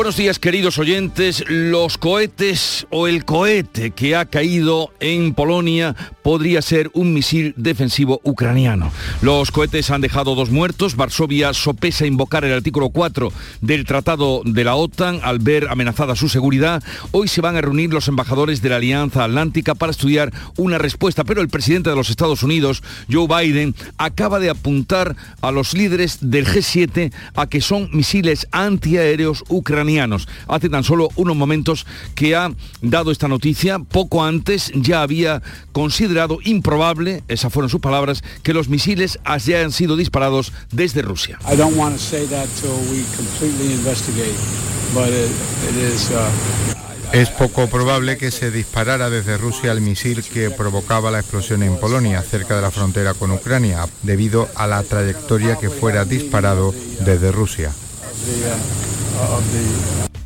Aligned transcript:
Buenos 0.00 0.16
días 0.16 0.38
queridos 0.38 0.78
oyentes. 0.78 1.44
Los 1.46 1.98
cohetes 1.98 2.86
o 2.88 3.06
el 3.06 3.26
cohete 3.26 3.90
que 3.90 4.16
ha 4.16 4.24
caído 4.24 4.94
en 4.98 5.34
Polonia 5.34 5.94
podría 6.22 6.62
ser 6.62 6.90
un 6.94 7.12
misil 7.12 7.52
defensivo 7.58 8.18
ucraniano. 8.24 8.90
Los 9.20 9.50
cohetes 9.50 9.90
han 9.90 10.00
dejado 10.00 10.34
dos 10.34 10.48
muertos. 10.48 10.96
Varsovia 10.96 11.52
sopesa 11.52 12.06
invocar 12.06 12.46
el 12.46 12.54
artículo 12.54 12.88
4 12.88 13.30
del 13.60 13.84
Tratado 13.84 14.40
de 14.42 14.64
la 14.64 14.74
OTAN 14.74 15.20
al 15.22 15.38
ver 15.38 15.68
amenazada 15.68 16.16
su 16.16 16.30
seguridad. 16.30 16.82
Hoy 17.10 17.28
se 17.28 17.42
van 17.42 17.56
a 17.56 17.60
reunir 17.60 17.92
los 17.92 18.08
embajadores 18.08 18.62
de 18.62 18.70
la 18.70 18.76
Alianza 18.76 19.24
Atlántica 19.24 19.74
para 19.74 19.92
estudiar 19.92 20.32
una 20.56 20.78
respuesta, 20.78 21.24
pero 21.24 21.42
el 21.42 21.50
presidente 21.50 21.90
de 21.90 21.96
los 21.96 22.08
Estados 22.08 22.42
Unidos, 22.42 22.82
Joe 23.12 23.26
Biden, 23.28 23.74
acaba 23.98 24.38
de 24.38 24.48
apuntar 24.48 25.14
a 25.42 25.50
los 25.50 25.74
líderes 25.74 26.20
del 26.22 26.46
G7 26.46 27.12
a 27.34 27.46
que 27.48 27.60
son 27.60 27.90
misiles 27.92 28.48
antiaéreos 28.50 29.44
ucranianos 29.48 29.89
Hace 30.46 30.68
tan 30.68 30.84
solo 30.84 31.08
unos 31.16 31.36
momentos 31.36 31.86
que 32.14 32.36
ha 32.36 32.52
dado 32.80 33.10
esta 33.10 33.28
noticia, 33.28 33.78
poco 33.78 34.24
antes 34.24 34.70
ya 34.74 35.02
había 35.02 35.42
considerado 35.72 36.38
improbable, 36.44 37.22
esas 37.28 37.52
fueron 37.52 37.68
sus 37.68 37.80
palabras, 37.80 38.22
que 38.42 38.54
los 38.54 38.68
misiles 38.68 39.18
hayan 39.24 39.72
sido 39.72 39.96
disparados 39.96 40.52
desde 40.70 41.02
Rusia. 41.02 41.38
Es 47.12 47.28
poco 47.28 47.66
probable 47.66 48.16
que 48.16 48.30
se 48.30 48.52
disparara 48.52 49.10
desde 49.10 49.36
Rusia 49.36 49.72
el 49.72 49.80
misil 49.80 50.22
que 50.22 50.48
provocaba 50.50 51.10
la 51.10 51.18
explosión 51.18 51.64
en 51.64 51.76
Polonia, 51.76 52.22
cerca 52.22 52.54
de 52.54 52.62
la 52.62 52.70
frontera 52.70 53.14
con 53.14 53.32
Ucrania, 53.32 53.88
debido 54.02 54.48
a 54.54 54.68
la 54.68 54.84
trayectoria 54.84 55.56
que 55.56 55.70
fuera 55.70 56.04
disparado 56.04 56.72
desde 57.04 57.32
Rusia. 57.32 57.72
of 58.10 58.26
the, 58.26 58.50
uh, 58.50 59.36
of 59.36 59.52
the 59.52 60.19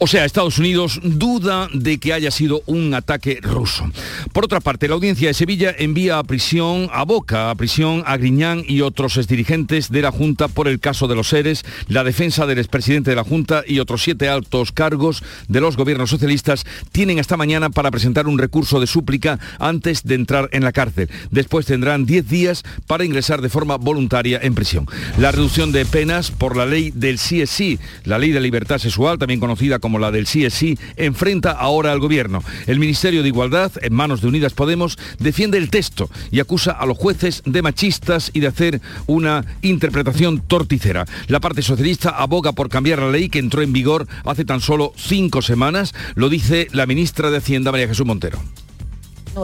O 0.00 0.06
sea, 0.06 0.24
Estados 0.24 0.60
Unidos 0.60 1.00
duda 1.02 1.68
de 1.74 1.98
que 1.98 2.12
haya 2.12 2.30
sido 2.30 2.62
un 2.66 2.94
ataque 2.94 3.40
ruso. 3.42 3.90
Por 4.32 4.44
otra 4.44 4.60
parte, 4.60 4.86
la 4.86 4.94
audiencia 4.94 5.26
de 5.26 5.34
Sevilla 5.34 5.74
envía 5.76 6.20
a 6.20 6.22
prisión, 6.22 6.88
a 6.92 7.02
Boca, 7.04 7.50
a 7.50 7.54
prisión 7.56 8.04
a 8.06 8.16
Griñán 8.16 8.62
y 8.68 8.82
otros 8.82 9.16
exdirigentes 9.16 9.90
de 9.90 10.02
la 10.02 10.12
Junta 10.12 10.46
por 10.46 10.68
el 10.68 10.78
caso 10.78 11.08
de 11.08 11.16
los 11.16 11.28
seres, 11.28 11.64
la 11.88 12.04
defensa 12.04 12.46
del 12.46 12.58
expresidente 12.58 13.10
de 13.10 13.16
la 13.16 13.24
Junta 13.24 13.64
y 13.66 13.80
otros 13.80 14.04
siete 14.04 14.28
altos 14.28 14.70
cargos 14.70 15.24
de 15.48 15.60
los 15.60 15.76
gobiernos 15.76 16.10
socialistas 16.10 16.64
tienen 16.92 17.18
hasta 17.18 17.36
mañana 17.36 17.70
para 17.70 17.90
presentar 17.90 18.28
un 18.28 18.38
recurso 18.38 18.78
de 18.78 18.86
súplica 18.86 19.40
antes 19.58 20.04
de 20.04 20.14
entrar 20.14 20.48
en 20.52 20.62
la 20.62 20.70
cárcel. 20.70 21.10
Después 21.32 21.66
tendrán 21.66 22.06
diez 22.06 22.28
días 22.28 22.62
para 22.86 23.04
ingresar 23.04 23.42
de 23.42 23.48
forma 23.48 23.76
voluntaria 23.76 24.38
en 24.40 24.54
prisión. 24.54 24.86
La 25.18 25.32
reducción 25.32 25.72
de 25.72 25.84
penas 25.84 26.30
por 26.30 26.56
la 26.56 26.66
ley 26.66 26.92
del 26.94 27.16
CSI, 27.16 27.80
la 28.04 28.18
ley 28.18 28.30
de 28.30 28.40
libertad 28.40 28.78
sexual, 28.78 29.18
también 29.18 29.40
conocida 29.40 29.80
como 29.80 29.87
como 29.88 29.98
la 29.98 30.10
del 30.10 30.26
CSI, 30.26 30.78
enfrenta 30.98 31.52
ahora 31.52 31.92
al 31.92 31.98
gobierno. 31.98 32.44
El 32.66 32.78
Ministerio 32.78 33.22
de 33.22 33.28
Igualdad, 33.28 33.72
en 33.80 33.94
manos 33.94 34.20
de 34.20 34.28
Unidas 34.28 34.52
Podemos, 34.52 34.98
defiende 35.18 35.56
el 35.56 35.70
texto 35.70 36.10
y 36.30 36.40
acusa 36.40 36.72
a 36.72 36.84
los 36.84 36.98
jueces 36.98 37.42
de 37.46 37.62
machistas 37.62 38.30
y 38.34 38.40
de 38.40 38.48
hacer 38.48 38.82
una 39.06 39.46
interpretación 39.62 40.40
torticera. 40.40 41.06
La 41.28 41.40
parte 41.40 41.62
socialista 41.62 42.10
aboga 42.10 42.52
por 42.52 42.68
cambiar 42.68 42.98
la 42.98 43.10
ley 43.10 43.30
que 43.30 43.38
entró 43.38 43.62
en 43.62 43.72
vigor 43.72 44.06
hace 44.26 44.44
tan 44.44 44.60
solo 44.60 44.92
cinco 44.94 45.40
semanas, 45.40 45.94
lo 46.16 46.28
dice 46.28 46.68
la 46.72 46.84
ministra 46.84 47.30
de 47.30 47.38
Hacienda, 47.38 47.72
María 47.72 47.88
Jesús 47.88 48.04
Montero. 48.04 48.42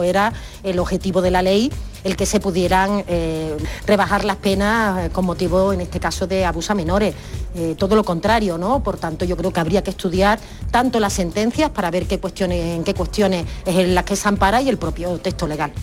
Era 0.03 0.33
el 0.63 0.79
objetivo 0.79 1.21
de 1.21 1.31
la 1.31 1.41
ley 1.41 1.71
el 2.05 2.15
que 2.15 2.27
se 2.27 2.39
pudieran 2.39 3.03
eh, 3.07 3.57
rebajar 3.87 4.23
las 4.25 4.37
penas 4.37 5.05
eh, 5.05 5.09
con 5.09 5.25
motivo, 5.25 5.73
en 5.73 5.81
este 5.81 5.99
caso, 5.99 6.27
de 6.27 6.45
abusos 6.45 6.69
a 6.69 6.75
menores. 6.75 7.15
Eh, 7.55 7.75
todo 7.77 7.95
lo 7.95 8.03
contrario, 8.03 8.59
¿no? 8.59 8.81
Por 8.83 8.97
tanto, 8.97 9.25
yo 9.25 9.35
creo 9.35 9.51
que 9.51 9.59
habría 9.59 9.83
que 9.83 9.89
estudiar 9.89 10.39
tanto 10.69 10.99
las 10.99 11.13
sentencias 11.13 11.71
para 11.71 11.89
ver 11.89 12.05
qué 12.05 12.19
cuestiones, 12.19 12.75
en 12.75 12.83
qué 12.83 12.93
cuestiones 12.93 13.47
es 13.65 13.75
en 13.75 13.95
las 13.95 14.05
que 14.05 14.15
se 14.15 14.29
ampara 14.29 14.61
y 14.61 14.69
el 14.69 14.77
propio 14.77 15.17
texto 15.17 15.47
legal. 15.47 15.73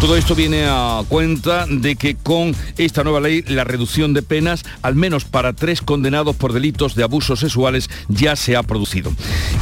Todo 0.00 0.16
esto 0.16 0.34
viene 0.34 0.66
a 0.68 1.02
cuenta 1.08 1.66
de 1.68 1.96
que 1.96 2.14
con 2.14 2.54
esta 2.76 3.04
nueva 3.04 3.20
ley 3.20 3.42
la 3.48 3.64
reducción 3.64 4.14
de 4.14 4.22
penas, 4.22 4.64
al 4.82 4.94
menos 4.94 5.24
para 5.24 5.52
tres 5.52 5.80
condenados 5.80 6.36
por 6.36 6.52
delitos 6.52 6.94
de 6.94 7.02
abusos 7.02 7.40
sexuales, 7.40 7.88
ya 8.08 8.36
se 8.36 8.56
ha 8.56 8.62
producido. 8.62 9.12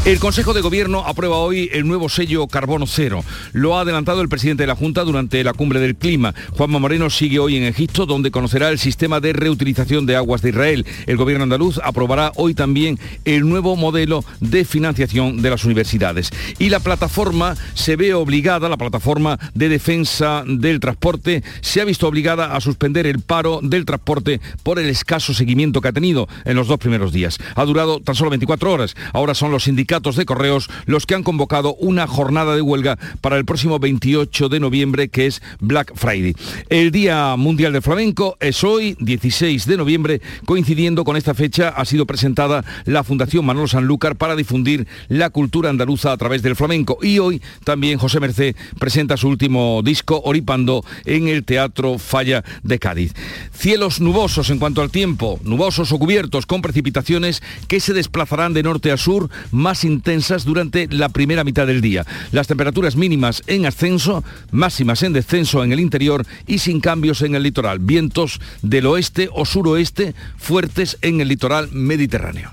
El 0.05 0.19
Consejo 0.19 0.53
de 0.53 0.61
Gobierno 0.61 1.05
aprueba 1.07 1.37
hoy 1.37 1.71
el 1.73 1.87
nuevo 1.87 2.09
sello 2.09 2.47
Carbono 2.49 2.87
Cero. 2.87 3.25
Lo 3.53 3.77
ha 3.77 3.83
adelantado 3.83 4.21
el 4.21 4.29
presidente 4.29 4.65
de 4.65 4.67
la 4.67 4.77
Junta 4.77 5.05
durante 5.05 5.45
la 5.45 5.53
cumbre 5.53 5.81
del 5.81 5.97
clima. 5.97 6.35
Juanma 6.57 6.79
Moreno 6.79 7.09
sigue 7.09 7.39
hoy 7.39 7.57
en 7.57 7.65
Egipto, 7.65 8.07
donde 8.07 8.31
conocerá 8.31 8.71
el 8.71 8.79
sistema 8.79 9.21
de 9.21 9.33
reutilización 9.33 10.07
de 10.07 10.17
aguas 10.17 10.43
de 10.43 10.51
Israel. 10.51 10.87
El 11.07 11.17
gobierno 11.17 11.45
andaluz 11.45 11.81
aprobará 11.83 12.33
hoy 12.37 12.55
también 12.55 12.99
el 13.25 13.49
nuevo 13.49 13.77
modelo 13.77 14.25
de 14.41 14.65
financiación 14.65 15.41
de 15.41 15.51
las 15.51 15.65
universidades. 15.65 16.31
Y 16.59 16.69
la 16.69 16.81
plataforma 16.81 17.55
se 17.75 17.97
ve 17.97 18.15
obligada, 18.15 18.69
la 18.69 18.77
plataforma 18.77 19.39
de 19.55 19.69
defensa 19.69 20.02
del 20.03 20.81
transporte 20.81 21.43
se 21.61 21.81
ha 21.81 21.85
visto 21.85 22.09
obligada 22.09 22.57
a 22.57 22.61
suspender 22.61 23.07
el 23.07 23.21
paro 23.21 23.61
del 23.63 23.85
transporte 23.85 24.41
por 24.65 24.79
el 24.79 24.89
escaso 24.89 25.33
seguimiento 25.33 25.81
que 25.81 25.89
ha 25.89 25.93
tenido 25.93 26.29
en 26.45 26.57
los 26.57 26.67
dos 26.67 26.79
primeros 26.79 27.13
días. 27.13 27.39
Ha 27.55 27.65
durado 27.65 28.01
tan 28.01 28.15
solo 28.15 28.31
24 28.31 28.73
horas. 28.73 28.97
Ahora 29.13 29.35
son 29.35 29.53
los 29.53 29.65
sindicatos 29.65 30.17
de 30.17 30.25
correos 30.25 30.69
los 30.87 31.07
que 31.07 31.15
han 31.15 31.23
convocado 31.23 31.75
una 31.75 32.07
jornada 32.07 32.57
de 32.57 32.63
huelga 32.63 32.99
para 33.21 33.37
el 33.37 33.45
próximo 33.45 33.79
28 33.79 34.49
de 34.49 34.61
noviembre, 34.61 35.09
que 35.09 35.27
es 35.27 35.41
Black 35.61 35.93
Friday. 35.95 36.35
El 36.69 36.91
Día 36.91 37.37
Mundial 37.37 37.73
del 37.73 37.83
Flamenco 37.83 38.37
es 38.41 38.65
hoy, 38.65 38.97
16 38.99 39.67
de 39.67 39.77
noviembre, 39.77 40.21
coincidiendo 40.45 41.05
con 41.05 41.17
esta 41.17 41.35
fecha 41.35 41.69
ha 41.69 41.85
sido 41.85 42.07
presentada 42.07 42.65
la 42.87 43.05
Fundación 43.05 43.47
Manolo 43.47 43.69
Sanlúcar 43.69 44.17
para 44.17 44.35
difundir 44.35 44.87
la 45.09 45.31
cultura 45.31 45.71
andaluza 45.71 46.13
a 46.13 46.17
través 46.17 46.43
del 46.43 46.57
flamenco. 46.57 46.99
Y 47.03 47.19
hoy 47.21 47.41
también 47.65 47.99
José 47.99 48.19
Merced 48.19 48.57
presenta 48.79 49.17
su 49.17 49.29
último 49.29 49.81
día 49.85 49.92
Oripando 50.25 50.85
en 51.05 51.29
el 51.29 51.45
Teatro 51.45 51.99
Falla 51.99 52.45
de 52.63 52.79
Cádiz. 52.79 53.13
Cielos 53.53 54.01
nubosos 54.01 54.51
en 54.51 54.59
cuanto 54.59 54.83
al 54.83 54.91
tiempo, 54.91 55.39
nubosos 55.45 55.93
o 55.93 55.99
cubiertos 55.99 56.47
con 56.47 56.63
precipitaciones 56.63 57.43
que 57.69 57.81
se 57.81 57.93
desplazarán 57.93 58.55
de 58.55 58.63
norte 58.63 58.91
a 58.91 58.97
sur 58.97 59.31
más 59.51 59.85
intensas 59.85 60.45
durante 60.45 60.89
la 60.89 61.09
primera 61.09 61.45
mitad 61.45 61.67
del 61.67 61.81
día. 61.81 62.07
Las 62.33 62.47
temperaturas 62.47 62.97
mínimas 62.97 63.43
en 63.47 63.67
ascenso, 63.67 64.25
máximas 64.51 65.03
en 65.03 65.13
descenso 65.13 65.63
en 65.63 65.73
el 65.73 65.81
interior 65.81 66.27
y 66.47 66.59
sin 66.59 66.81
cambios 66.81 67.23
en 67.23 67.35
el 67.35 67.43
litoral. 67.43 67.79
Vientos 67.79 68.41
del 68.63 68.87
oeste 68.87 69.29
o 69.33 69.45
suroeste 69.45 70.15
fuertes 70.37 70.99
en 71.03 71.21
el 71.21 71.29
litoral 71.29 71.69
mediterráneo. 71.73 72.51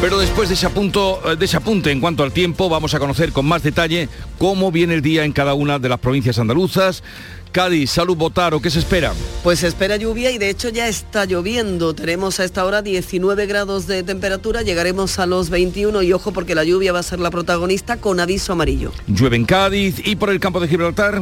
Pero 0.00 0.16
después 0.18 0.48
de 0.48 0.54
ese, 0.54 0.68
eh, 0.68 1.36
de 1.36 1.44
ese 1.44 1.56
apunte 1.56 1.90
en 1.90 2.00
cuanto 2.00 2.22
al 2.22 2.30
tiempo, 2.30 2.68
vamos 2.68 2.94
a 2.94 3.00
conocer 3.00 3.32
con 3.32 3.46
más 3.46 3.64
detalle 3.64 4.08
cómo 4.38 4.70
viene 4.70 4.94
el 4.94 5.02
día 5.02 5.24
en 5.24 5.32
cada 5.32 5.54
una 5.54 5.80
de 5.80 5.88
las 5.88 5.98
provincias 5.98 6.38
andaluzas. 6.38 7.02
Cádiz, 7.50 7.90
Salud 7.90 8.16
Botaro, 8.16 8.60
¿qué 8.60 8.70
se 8.70 8.78
espera? 8.78 9.12
Pues 9.42 9.58
se 9.58 9.66
espera 9.66 9.96
lluvia 9.96 10.30
y 10.30 10.38
de 10.38 10.50
hecho 10.50 10.68
ya 10.68 10.86
está 10.86 11.24
lloviendo. 11.24 11.94
Tenemos 11.94 12.38
a 12.38 12.44
esta 12.44 12.64
hora 12.64 12.80
19 12.80 13.46
grados 13.46 13.88
de 13.88 14.04
temperatura, 14.04 14.62
llegaremos 14.62 15.18
a 15.18 15.26
los 15.26 15.50
21 15.50 16.02
y 16.02 16.12
ojo 16.12 16.30
porque 16.30 16.54
la 16.54 16.62
lluvia 16.62 16.92
va 16.92 17.00
a 17.00 17.02
ser 17.02 17.18
la 17.18 17.32
protagonista 17.32 17.96
con 17.96 18.20
aviso 18.20 18.52
amarillo. 18.52 18.92
Llueve 19.08 19.34
en 19.34 19.46
Cádiz 19.46 20.00
y 20.04 20.14
por 20.14 20.30
el 20.30 20.38
campo 20.38 20.60
de 20.60 20.68
Gibraltar. 20.68 21.20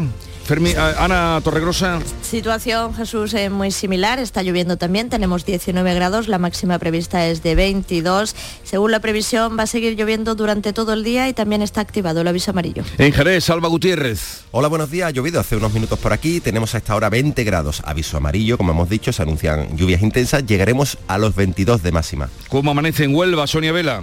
Ana 0.48 1.40
Torregrosa. 1.42 1.98
Situación, 2.22 2.94
Jesús, 2.94 3.34
es 3.34 3.50
muy 3.50 3.72
similar. 3.72 4.18
Está 4.20 4.42
lloviendo 4.42 4.76
también. 4.76 5.10
Tenemos 5.10 5.44
19 5.44 5.94
grados. 5.94 6.28
La 6.28 6.38
máxima 6.38 6.78
prevista 6.78 7.26
es 7.26 7.42
de 7.42 7.54
22. 7.54 8.36
Según 8.62 8.92
la 8.92 9.00
previsión, 9.00 9.58
va 9.58 9.64
a 9.64 9.66
seguir 9.66 9.96
lloviendo 9.96 10.34
durante 10.36 10.72
todo 10.72 10.92
el 10.92 11.02
día 11.02 11.28
y 11.28 11.32
también 11.32 11.62
está 11.62 11.80
activado 11.80 12.20
el 12.20 12.28
aviso 12.28 12.52
amarillo. 12.52 12.84
En 12.98 13.12
Jerez, 13.12 13.44
Salva 13.44 13.68
Gutiérrez. 13.68 14.44
Hola, 14.52 14.68
buenos 14.68 14.90
días. 14.90 15.08
Ha 15.08 15.10
llovido 15.10 15.40
hace 15.40 15.56
unos 15.56 15.72
minutos 15.72 15.98
por 15.98 16.12
aquí. 16.12 16.40
Tenemos 16.40 16.74
a 16.74 16.78
esta 16.78 16.94
hora 16.94 17.10
20 17.10 17.42
grados. 17.42 17.82
Aviso 17.84 18.16
amarillo, 18.16 18.56
como 18.56 18.70
hemos 18.70 18.88
dicho, 18.88 19.12
se 19.12 19.22
anuncian 19.22 19.76
lluvias 19.76 20.02
intensas. 20.02 20.46
Llegaremos 20.46 20.98
a 21.08 21.18
los 21.18 21.34
22 21.34 21.82
de 21.82 21.92
máxima. 21.92 22.28
¿Cómo 22.48 22.70
amanece 22.70 23.04
en 23.04 23.14
Huelva, 23.14 23.46
Sonia 23.46 23.72
Vela? 23.72 24.02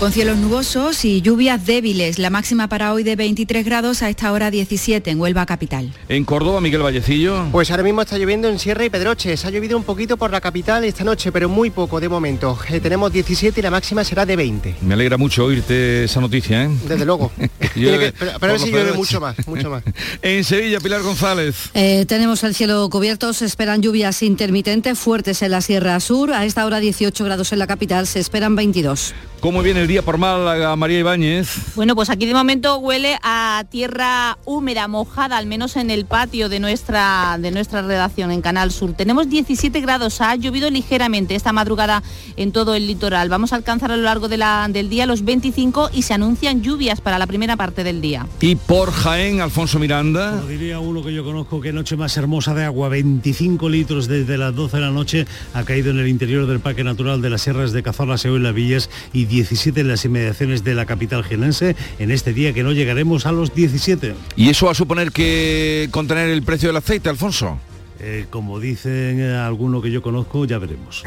Con 0.00 0.12
cielos 0.12 0.38
nubosos 0.38 1.04
y 1.04 1.20
lluvias 1.20 1.66
débiles, 1.66 2.18
la 2.18 2.30
máxima 2.30 2.68
para 2.68 2.94
hoy 2.94 3.02
de 3.02 3.16
23 3.16 3.66
grados 3.66 4.02
a 4.02 4.08
esta 4.08 4.32
hora 4.32 4.50
17 4.50 5.10
en 5.10 5.20
Huelva 5.20 5.44
capital. 5.44 5.92
En 6.08 6.24
Córdoba, 6.24 6.62
Miguel 6.62 6.82
Vallecillo. 6.82 7.44
Pues 7.52 7.70
ahora 7.70 7.82
mismo 7.82 8.00
está 8.00 8.16
lloviendo 8.16 8.48
en 8.48 8.58
Sierra 8.58 8.86
y 8.86 8.88
Pedroches. 8.88 9.44
Ha 9.44 9.50
llovido 9.50 9.76
un 9.76 9.84
poquito 9.84 10.16
por 10.16 10.30
la 10.30 10.40
capital 10.40 10.84
esta 10.84 11.04
noche, 11.04 11.30
pero 11.32 11.50
muy 11.50 11.68
poco 11.68 12.00
de 12.00 12.08
momento. 12.08 12.58
Eh, 12.70 12.80
tenemos 12.80 13.12
17 13.12 13.60
y 13.60 13.62
la 13.62 13.70
máxima 13.70 14.02
será 14.02 14.24
de 14.24 14.36
20. 14.36 14.76
Me 14.80 14.94
alegra 14.94 15.18
mucho 15.18 15.44
oírte 15.44 16.04
esa 16.04 16.18
noticia. 16.22 16.64
¿eh? 16.64 16.70
Desde 16.88 17.04
luego. 17.04 17.30
pero, 17.74 18.32
a 18.32 18.38
ver 18.38 18.58
si 18.58 18.70
llueve 18.70 18.94
mucho 18.94 19.20
más, 19.20 19.46
mucho 19.46 19.68
más. 19.68 19.82
en 20.22 20.44
Sevilla, 20.44 20.80
Pilar 20.80 21.02
González. 21.02 21.68
Eh, 21.74 22.06
tenemos 22.08 22.42
el 22.42 22.54
cielo 22.54 22.88
cubierto, 22.88 23.34
se 23.34 23.44
esperan 23.44 23.82
lluvias 23.82 24.22
intermitentes 24.22 24.98
fuertes 24.98 25.42
en 25.42 25.50
la 25.50 25.60
Sierra 25.60 26.00
Sur. 26.00 26.32
A 26.32 26.46
esta 26.46 26.64
hora 26.64 26.80
18 26.80 27.22
grados 27.22 27.52
en 27.52 27.58
la 27.58 27.66
capital, 27.66 28.06
se 28.06 28.18
esperan 28.18 28.56
22. 28.56 29.12
¿Cómo 29.40 29.62
viene 29.62 29.80
el 29.80 29.89
día 29.90 30.02
por 30.02 30.18
Málaga, 30.18 30.76
María 30.76 31.00
Ibáñez? 31.00 31.74
Bueno, 31.74 31.96
pues 31.96 32.10
aquí 32.10 32.24
de 32.24 32.32
momento 32.32 32.78
huele 32.78 33.18
a 33.24 33.64
tierra 33.70 34.38
húmeda, 34.44 34.86
mojada, 34.86 35.36
al 35.36 35.46
menos 35.46 35.74
en 35.74 35.90
el 35.90 36.04
patio 36.04 36.48
de 36.48 36.60
nuestra, 36.60 37.38
de 37.40 37.50
nuestra 37.50 37.82
redacción 37.82 38.30
en 38.30 38.40
Canal 38.40 38.70
Sur. 38.70 38.92
Tenemos 38.92 39.28
17 39.28 39.80
grados, 39.80 40.20
ha 40.20 40.36
llovido 40.36 40.70
ligeramente 40.70 41.34
esta 41.34 41.52
madrugada 41.52 42.04
en 42.36 42.52
todo 42.52 42.76
el 42.76 42.86
litoral. 42.86 43.28
Vamos 43.28 43.52
a 43.52 43.56
alcanzar 43.56 43.90
a 43.90 43.96
lo 43.96 44.04
largo 44.04 44.28
de 44.28 44.36
la, 44.36 44.68
del 44.70 44.88
día 44.90 45.06
los 45.06 45.24
25 45.24 45.90
y 45.92 46.02
se 46.02 46.14
anuncian 46.14 46.62
lluvias 46.62 47.00
para 47.00 47.18
la 47.18 47.26
primera 47.26 47.56
parte 47.56 47.82
del 47.82 48.00
día. 48.00 48.28
¿Y 48.40 48.54
por 48.54 48.92
Jaén, 48.92 49.40
Alfonso 49.40 49.80
Miranda? 49.80 50.36
Como 50.36 50.46
diría 50.46 50.78
uno 50.78 51.02
que 51.02 51.12
yo 51.12 51.24
conozco, 51.24 51.60
qué 51.60 51.72
noche 51.72 51.96
más 51.96 52.16
hermosa 52.16 52.54
de 52.54 52.64
agua, 52.64 52.88
25 52.90 53.68
litros 53.68 54.06
desde 54.06 54.38
las 54.38 54.54
12 54.54 54.76
de 54.76 54.82
la 54.84 54.92
noche, 54.92 55.26
ha 55.52 55.64
caído 55.64 55.90
en 55.90 55.98
el 55.98 56.06
interior 56.06 56.46
del 56.46 56.60
Parque 56.60 56.84
Natural 56.84 57.20
de 57.20 57.30
las 57.30 57.42
Sierras 57.42 57.72
de 57.72 57.82
Cazorla, 57.82 58.18
Seo 58.18 58.36
y 58.36 58.40
Las 58.40 58.54
Villas 58.54 58.88
y 59.12 59.24
17 59.24 59.79
en 59.80 59.88
las 59.88 60.04
inmediaciones 60.04 60.64
de 60.64 60.74
la 60.74 60.86
capital 60.86 61.24
genense, 61.24 61.76
en 61.98 62.10
este 62.10 62.32
día 62.32 62.52
que 62.52 62.62
no 62.62 62.72
llegaremos 62.72 63.26
a 63.26 63.32
los 63.32 63.54
17. 63.54 64.14
¿Y 64.36 64.50
eso 64.50 64.66
va 64.66 64.72
a 64.72 64.74
suponer 64.74 65.12
que 65.12 65.88
contener 65.90 66.28
el 66.28 66.42
precio 66.42 66.68
del 66.68 66.76
aceite, 66.76 67.08
Alfonso? 67.08 67.58
Eh, 67.98 68.26
como 68.30 68.60
dicen 68.60 69.20
eh, 69.20 69.36
alguno 69.36 69.82
que 69.82 69.90
yo 69.90 70.02
conozco, 70.02 70.44
ya 70.44 70.58
veremos. 70.58 71.02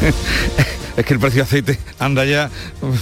es 0.96 1.04
que 1.04 1.14
el 1.14 1.20
precio 1.20 1.38
de 1.38 1.42
aceite 1.42 1.78
anda 1.98 2.24
ya, 2.24 2.50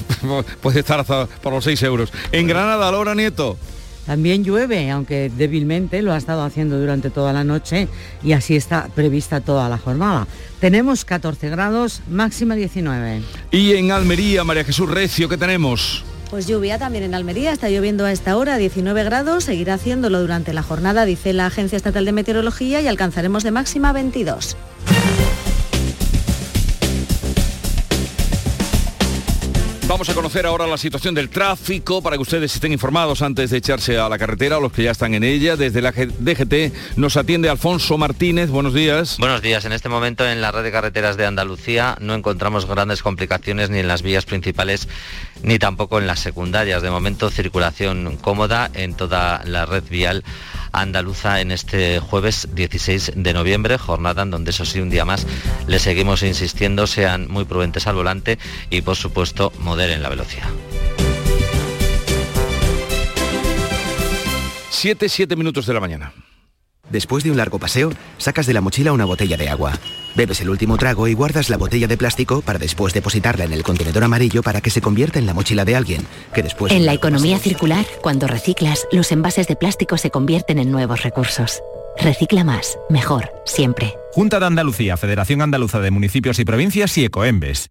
puede 0.63 0.81
estar 0.81 1.01
hasta 1.01 1.27
por 1.27 1.53
los 1.53 1.65
6 1.65 1.83
euros. 1.83 2.13
En 2.33 2.47
Granada, 2.47 2.91
Laura 2.91 3.15
Nieto. 3.15 3.59
También 4.07 4.45
llueve, 4.45 4.91
aunque 4.91 5.31
débilmente 5.37 6.01
lo 6.01 6.13
ha 6.13 6.17
estado 6.17 6.43
haciendo 6.45 6.79
durante 6.79 7.11
toda 7.11 7.33
la 7.33 7.45
noche 7.45 7.89
y 8.23 8.33
así 8.33 8.57
está 8.57 8.89
prevista 8.95 9.41
toda 9.41 9.69
la 9.69 9.79
jornada. 9.79 10.27
Tenemos 10.61 11.05
14 11.05 11.51
grados, 11.51 12.03
máxima 12.09 12.55
19. 12.55 13.23
Y 13.51 13.73
en 13.73 13.91
Almería, 13.91 14.45
María 14.45 14.65
Jesús 14.65 14.89
Recio, 14.89 15.29
¿qué 15.29 15.37
tenemos? 15.37 16.05
Pues 16.31 16.47
lluvia 16.47 16.79
también 16.79 17.05
en 17.05 17.15
Almería, 17.15 17.53
está 17.53 17.69
lloviendo 17.69 18.05
a 18.05 18.11
esta 18.11 18.37
hora 18.37 18.57
19 18.57 19.05
grados, 19.05 19.45
seguirá 19.45 19.75
haciéndolo 19.75 20.21
durante 20.21 20.53
la 20.53 20.63
jornada, 20.63 21.05
dice 21.05 21.33
la 21.33 21.47
Agencia 21.47 21.77
Estatal 21.77 22.05
de 22.05 22.13
Meteorología, 22.13 22.81
y 22.81 22.89
alcanzaremos 22.89 23.45
de 23.45 23.53
máxima 23.53 23.93
22. 23.93 24.57
Vamos 29.97 30.11
a 30.11 30.15
conocer 30.15 30.45
ahora 30.45 30.67
la 30.67 30.77
situación 30.77 31.15
del 31.15 31.31
tráfico 31.31 32.03
para 32.03 32.17
que 32.17 32.23
ustedes 32.23 32.55
estén 32.55 32.71
informados 32.71 33.23
antes 33.23 33.49
de 33.49 33.57
echarse 33.57 33.97
a 33.97 34.11
la 34.11 34.19
carretera 34.19 34.59
o 34.59 34.61
los 34.61 34.71
que 34.71 34.83
ya 34.83 34.91
están 34.91 35.15
en 35.15 35.25
ella. 35.25 35.57
Desde 35.57 35.81
la 35.81 35.91
DGT 35.93 36.99
nos 36.99 37.17
atiende 37.17 37.49
Alfonso 37.49 37.97
Martínez. 37.97 38.51
Buenos 38.51 38.75
días. 38.75 39.17
Buenos 39.17 39.41
días. 39.41 39.65
En 39.65 39.73
este 39.73 39.89
momento 39.89 40.29
en 40.29 40.43
la 40.43 40.53
red 40.53 40.65
de 40.65 40.71
carreteras 40.71 41.17
de 41.17 41.25
Andalucía 41.25 41.97
no 41.99 42.15
encontramos 42.15 42.67
grandes 42.67 43.03
complicaciones 43.03 43.71
ni 43.71 43.79
en 43.79 43.89
las 43.89 44.03
vías 44.03 44.27
principales 44.27 44.87
ni 45.43 45.59
tampoco 45.59 45.99
en 45.99 46.07
las 46.07 46.21
secundarias. 46.21 46.83
De 46.83 46.91
momento 46.91 47.31
circulación 47.31 48.19
cómoda 48.21 48.71
en 48.75 48.93
toda 48.93 49.41
la 49.47 49.65
red 49.65 49.85
vial 49.89 50.25
andaluza 50.81 51.41
en 51.41 51.51
este 51.51 51.99
jueves 52.01 52.49
16 52.53 53.13
de 53.17 53.33
noviembre, 53.33 53.79
jornada 53.79 54.23
en 54.23 54.31
donde 54.31 54.51
eso 54.51 54.65
sí 54.65 54.81
un 54.81 54.91
día 54.91 55.05
más 55.05 55.27
le 55.67 55.79
seguimos 55.79 56.23
insistiendo, 56.23 56.87
sean 56.87 57.27
muy 57.29 57.45
prudentes 57.45 57.87
al 57.87 57.97
volante 57.97 58.39
y 58.71 58.83
por 58.83 58.97
supuesto 58.97 59.53
moderen 59.61 60.03
la 60.03 60.09
velocidad. 60.09 60.49
7, 64.71 65.09
7 65.09 65.37
minutos 65.37 65.67
de 65.67 65.75
la 65.75 65.81
mañana. 65.81 66.13
Después 66.91 67.25
de 67.25 67.31
un 67.31 67.37
largo 67.37 67.59
paseo, 67.59 67.91
sacas 68.19 68.47
de 68.47 68.55
la 68.55 68.61
mochila 68.61 68.93
una 68.93 69.05
botella 69.05 69.37
de 69.37 69.49
agua. 69.49 69.79
Bebes 70.15 70.41
el 70.41 70.51
último 70.51 70.77
trago 70.79 71.09
y 71.09 71.15
guardas 71.15 71.51
la 71.51 71.57
botella 71.57 71.87
de 71.87 71.97
plástico 71.97 72.41
para 72.43 72.59
después 72.59 72.95
depositarla 72.95 73.45
en 73.45 73.53
el 73.53 73.63
contenedor 73.63 74.05
amarillo 74.05 74.43
para 74.43 74.61
que 74.61 74.71
se 74.71 74.81
convierta 74.81 75.19
en 75.19 75.27
la 75.27 75.35
mochila 75.35 75.65
de 75.65 75.77
alguien, 75.77 76.07
que 76.35 76.43
después... 76.43 76.73
En 76.73 76.87
la 76.87 76.95
economía 76.95 77.39
circular, 77.39 77.85
cuando 78.03 78.27
reciclas, 78.27 78.87
los 78.93 79.13
envases 79.13 79.47
de 79.47 79.57
plástico 79.57 79.99
se 79.99 80.11
convierten 80.11 80.59
en 80.59 80.71
nuevos 80.71 81.03
recursos. 81.03 81.61
Recicla 81.99 82.45
más, 82.45 82.79
mejor, 82.89 83.31
siempre. 83.45 83.95
Junta 84.13 84.39
de 84.41 84.47
Andalucía, 84.47 84.97
Federación 84.97 85.43
Andaluza 85.43 85.81
de 85.81 85.91
Municipios 85.91 86.39
y 86.39 86.45
Provincias 86.45 86.97
y 86.99 87.05
Ecoembes. 87.05 87.71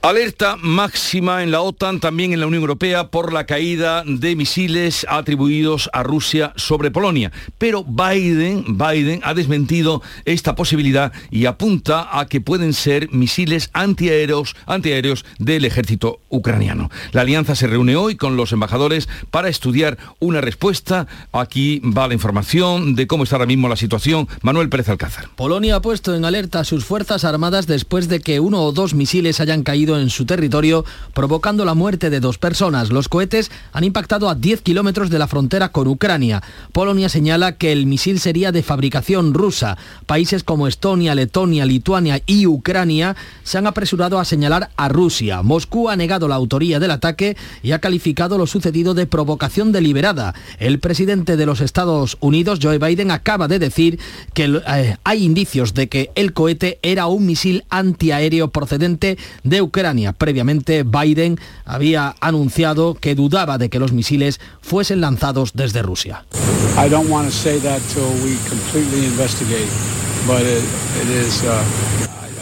Alerta 0.00 0.56
máxima 0.56 1.42
en 1.42 1.50
la 1.50 1.60
OTAN, 1.60 1.98
también 1.98 2.32
en 2.32 2.38
la 2.38 2.46
Unión 2.46 2.62
Europea, 2.62 3.08
por 3.08 3.32
la 3.32 3.46
caída 3.46 4.04
de 4.06 4.36
misiles 4.36 5.04
atribuidos 5.08 5.90
a 5.92 6.04
Rusia 6.04 6.52
sobre 6.54 6.92
Polonia. 6.92 7.32
Pero 7.58 7.84
Biden, 7.84 8.78
Biden 8.78 9.20
ha 9.24 9.34
desmentido 9.34 10.00
esta 10.24 10.54
posibilidad 10.54 11.12
y 11.32 11.46
apunta 11.46 12.08
a 12.12 12.26
que 12.26 12.40
pueden 12.40 12.74
ser 12.74 13.10
misiles 13.10 13.70
antiaéreos, 13.72 14.54
antiaéreos 14.66 15.24
del 15.40 15.64
ejército 15.64 16.20
ucraniano. 16.28 16.90
La 17.10 17.22
alianza 17.22 17.56
se 17.56 17.66
reúne 17.66 17.96
hoy 17.96 18.14
con 18.14 18.36
los 18.36 18.52
embajadores 18.52 19.08
para 19.32 19.48
estudiar 19.48 19.98
una 20.20 20.40
respuesta. 20.40 21.08
Aquí 21.32 21.80
va 21.80 22.06
la 22.06 22.14
información 22.14 22.94
de 22.94 23.08
cómo 23.08 23.24
está 23.24 23.34
ahora 23.34 23.46
mismo 23.46 23.68
la 23.68 23.76
situación. 23.76 24.28
Manuel 24.42 24.68
Pérez 24.68 24.88
Alcázar. 24.90 25.28
Polonia 25.34 25.74
ha 25.74 25.82
puesto 25.82 26.14
en 26.14 26.24
alerta 26.24 26.60
a 26.60 26.64
sus 26.64 26.84
fuerzas 26.84 27.24
armadas 27.24 27.66
después 27.66 28.08
de 28.08 28.20
que 28.20 28.38
uno 28.38 28.62
o 28.62 28.70
dos 28.70 28.94
misiles 28.94 29.40
hayan 29.40 29.64
caído 29.64 29.87
en 29.96 30.10
su 30.10 30.26
territorio, 30.26 30.84
provocando 31.14 31.64
la 31.64 31.74
muerte 31.74 32.10
de 32.10 32.20
dos 32.20 32.36
personas. 32.36 32.90
Los 32.90 33.08
cohetes 33.08 33.50
han 33.72 33.84
impactado 33.84 34.28
a 34.28 34.34
10 34.34 34.62
kilómetros 34.62 35.08
de 35.08 35.18
la 35.18 35.28
frontera 35.28 35.70
con 35.70 35.88
Ucrania. 35.88 36.42
Polonia 36.72 37.08
señala 37.08 37.52
que 37.52 37.72
el 37.72 37.86
misil 37.86 38.20
sería 38.20 38.52
de 38.52 38.62
fabricación 38.62 39.34
rusa. 39.34 39.78
Países 40.06 40.44
como 40.44 40.68
Estonia, 40.68 41.14
Letonia, 41.14 41.64
Lituania 41.64 42.20
y 42.26 42.46
Ucrania 42.46 43.16
se 43.42 43.58
han 43.58 43.66
apresurado 43.66 44.18
a 44.18 44.24
señalar 44.24 44.70
a 44.76 44.88
Rusia. 44.88 45.42
Moscú 45.42 45.88
ha 45.88 45.96
negado 45.96 46.28
la 46.28 46.34
autoría 46.34 46.80
del 46.80 46.90
ataque 46.90 47.36
y 47.62 47.72
ha 47.72 47.78
calificado 47.78 48.38
lo 48.38 48.46
sucedido 48.46 48.94
de 48.94 49.06
provocación 49.06 49.72
deliberada. 49.72 50.34
El 50.58 50.78
presidente 50.80 51.36
de 51.36 51.46
los 51.46 51.60
Estados 51.60 52.16
Unidos, 52.20 52.58
Joe 52.62 52.78
Biden, 52.78 53.10
acaba 53.10 53.48
de 53.48 53.58
decir 53.58 53.98
que 54.34 54.60
eh, 54.66 54.96
hay 55.04 55.24
indicios 55.24 55.74
de 55.74 55.88
que 55.88 56.10
el 56.14 56.32
cohete 56.32 56.78
era 56.82 57.06
un 57.06 57.26
misil 57.26 57.64
antiaéreo 57.70 58.48
procedente 58.48 59.18
de 59.44 59.62
Ucrania 59.62 59.77
Previamente, 60.12 60.82
Biden 60.82 61.38
había 61.64 62.14
anunciado 62.20 62.94
que 62.94 63.14
dudaba 63.14 63.58
de 63.58 63.70
que 63.70 63.78
los 63.78 63.92
misiles 63.92 64.40
fuesen 64.60 65.00
lanzados 65.00 65.52
desde 65.54 65.82
Rusia. 65.82 66.24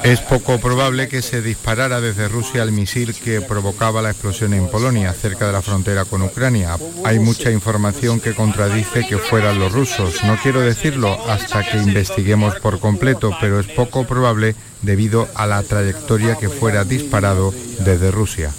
Es 0.06 0.20
poco 0.20 0.60
probable 0.60 1.08
que 1.08 1.20
se 1.20 1.42
disparara 1.42 2.00
desde 2.00 2.28
Rusia 2.28 2.62
el 2.62 2.70
misil 2.70 3.12
que 3.12 3.40
provocaba 3.40 4.02
la 4.02 4.10
explosión 4.10 4.54
en 4.54 4.68
Polonia, 4.68 5.12
cerca 5.12 5.48
de 5.48 5.52
la 5.52 5.62
frontera 5.62 6.04
con 6.04 6.22
Ucrania. 6.22 6.76
Hay 7.04 7.18
mucha 7.18 7.50
información 7.50 8.20
que 8.20 8.32
contradice 8.32 9.04
que 9.04 9.18
fueran 9.18 9.58
los 9.58 9.72
rusos. 9.72 10.22
No 10.22 10.38
quiero 10.40 10.60
decirlo 10.60 11.18
hasta 11.28 11.68
que 11.68 11.78
investiguemos 11.78 12.54
por 12.60 12.78
completo, 12.78 13.36
pero 13.40 13.58
es 13.58 13.66
poco 13.66 14.06
probable 14.06 14.54
debido 14.82 15.26
a 15.34 15.44
la 15.48 15.64
trayectoria 15.64 16.36
que 16.36 16.50
fuera 16.50 16.84
disparado 16.84 17.52
desde 17.80 18.12
Rusia. 18.12 18.52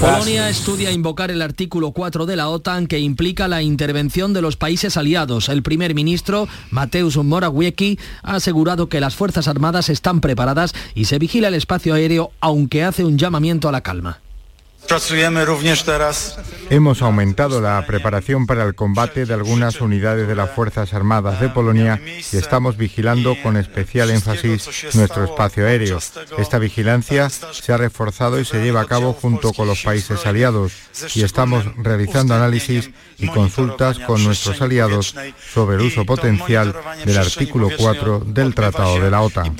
Polonia 0.00 0.48
estudia 0.48 0.92
invocar 0.92 1.30
el 1.30 1.42
artículo 1.42 1.92
4 1.92 2.26
de 2.26 2.36
la 2.36 2.48
OTAN 2.48 2.86
que 2.86 2.98
implica 2.98 3.48
la 3.48 3.62
intervención 3.62 4.32
de 4.32 4.42
los 4.42 4.56
países 4.56 4.96
aliados. 4.96 5.48
El 5.48 5.62
primer 5.62 5.94
ministro, 5.94 6.48
Mateusz 6.70 7.16
Morawiecki, 7.16 7.98
ha 8.22 8.36
asegurado 8.36 8.88
que 8.88 9.00
las 9.00 9.14
Fuerzas 9.14 9.48
Armadas 9.48 9.88
están 9.88 10.20
preparadas 10.20 10.74
y 10.94 11.06
se 11.06 11.18
vigila 11.18 11.48
el 11.48 11.54
espacio 11.54 11.94
aéreo, 11.94 12.32
aunque 12.40 12.84
hace 12.84 13.04
un 13.04 13.18
llamamiento 13.18 13.68
a 13.68 13.72
la 13.72 13.80
calma. 13.80 14.20
Hemos 16.70 17.02
aumentado 17.02 17.60
la 17.60 17.84
preparación 17.86 18.46
para 18.46 18.64
el 18.64 18.74
combate 18.74 19.26
de 19.26 19.34
algunas 19.34 19.80
unidades 19.80 20.28
de 20.28 20.34
las 20.34 20.50
Fuerzas 20.50 20.94
Armadas 20.94 21.40
de 21.40 21.48
Polonia 21.48 22.00
y 22.04 22.36
estamos 22.36 22.76
vigilando 22.76 23.36
con 23.42 23.56
especial 23.56 24.10
énfasis 24.10 24.94
nuestro 24.94 25.24
espacio 25.24 25.66
aéreo. 25.66 25.98
Esta 26.38 26.58
vigilancia 26.58 27.28
se 27.30 27.72
ha 27.72 27.76
reforzado 27.76 28.40
y 28.40 28.44
se 28.44 28.62
lleva 28.62 28.82
a 28.82 28.86
cabo 28.86 29.12
junto 29.12 29.52
con 29.52 29.68
los 29.68 29.82
países 29.82 30.26
aliados 30.26 30.72
y 31.14 31.22
estamos 31.22 31.64
realizando 31.76 32.34
análisis 32.34 32.90
y 33.18 33.28
consultas 33.28 33.98
con 33.98 34.22
nuestros 34.24 34.60
aliados 34.60 35.14
sobre 35.52 35.76
el 35.76 35.82
uso 35.82 36.04
potencial 36.04 36.74
del 37.04 37.18
artículo 37.18 37.68
4 37.76 38.20
del 38.26 38.54
Tratado 38.54 39.00
de 39.00 39.10
la 39.10 39.22
OTAN. 39.22 39.56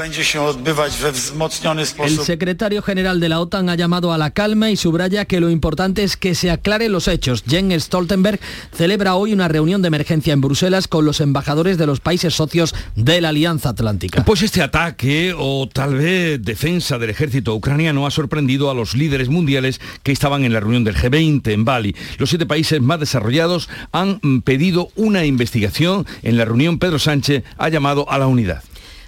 El 1.98 2.18
secretario 2.20 2.82
general 2.82 3.20
de 3.20 3.28
la 3.28 3.40
OTAN 3.40 3.68
ha 3.68 3.74
llamado 3.74 4.12
a 4.12 4.18
la 4.18 4.30
calma 4.30 4.70
y 4.70 4.76
subraya 4.76 5.13
que 5.22 5.38
lo 5.38 5.50
importante 5.50 6.02
es 6.02 6.16
que 6.16 6.34
se 6.34 6.50
aclaren 6.50 6.90
los 6.90 7.06
hechos. 7.06 7.44
Jens 7.46 7.84
Stoltenberg 7.84 8.40
celebra 8.72 9.14
hoy 9.14 9.32
una 9.32 9.46
reunión 9.46 9.82
de 9.82 9.88
emergencia 9.88 10.32
en 10.32 10.40
Bruselas 10.40 10.88
con 10.88 11.04
los 11.04 11.20
embajadores 11.20 11.78
de 11.78 11.86
los 11.86 12.00
países 12.00 12.34
socios 12.34 12.74
de 12.96 13.20
la 13.20 13.28
Alianza 13.28 13.68
Atlántica. 13.68 14.24
Pues 14.24 14.42
este 14.42 14.62
ataque 14.62 15.34
o 15.36 15.68
tal 15.72 15.94
vez 15.94 16.42
defensa 16.42 16.98
del 16.98 17.10
ejército 17.10 17.54
ucraniano 17.54 18.06
ha 18.06 18.10
sorprendido 18.10 18.70
a 18.70 18.74
los 18.74 18.94
líderes 18.94 19.28
mundiales 19.28 19.80
que 20.02 20.10
estaban 20.10 20.44
en 20.44 20.52
la 20.52 20.60
reunión 20.60 20.82
del 20.82 20.96
G20 20.96 21.52
en 21.52 21.64
Bali. 21.64 21.94
Los 22.18 22.30
siete 22.30 22.46
países 22.46 22.80
más 22.80 22.98
desarrollados 22.98 23.68
han 23.92 24.18
pedido 24.42 24.88
una 24.96 25.24
investigación. 25.24 26.06
En 26.22 26.36
la 26.36 26.44
reunión 26.44 26.78
Pedro 26.78 26.98
Sánchez 26.98 27.44
ha 27.56 27.68
llamado 27.68 28.10
a 28.10 28.18
la 28.18 28.26
unidad. 28.26 28.62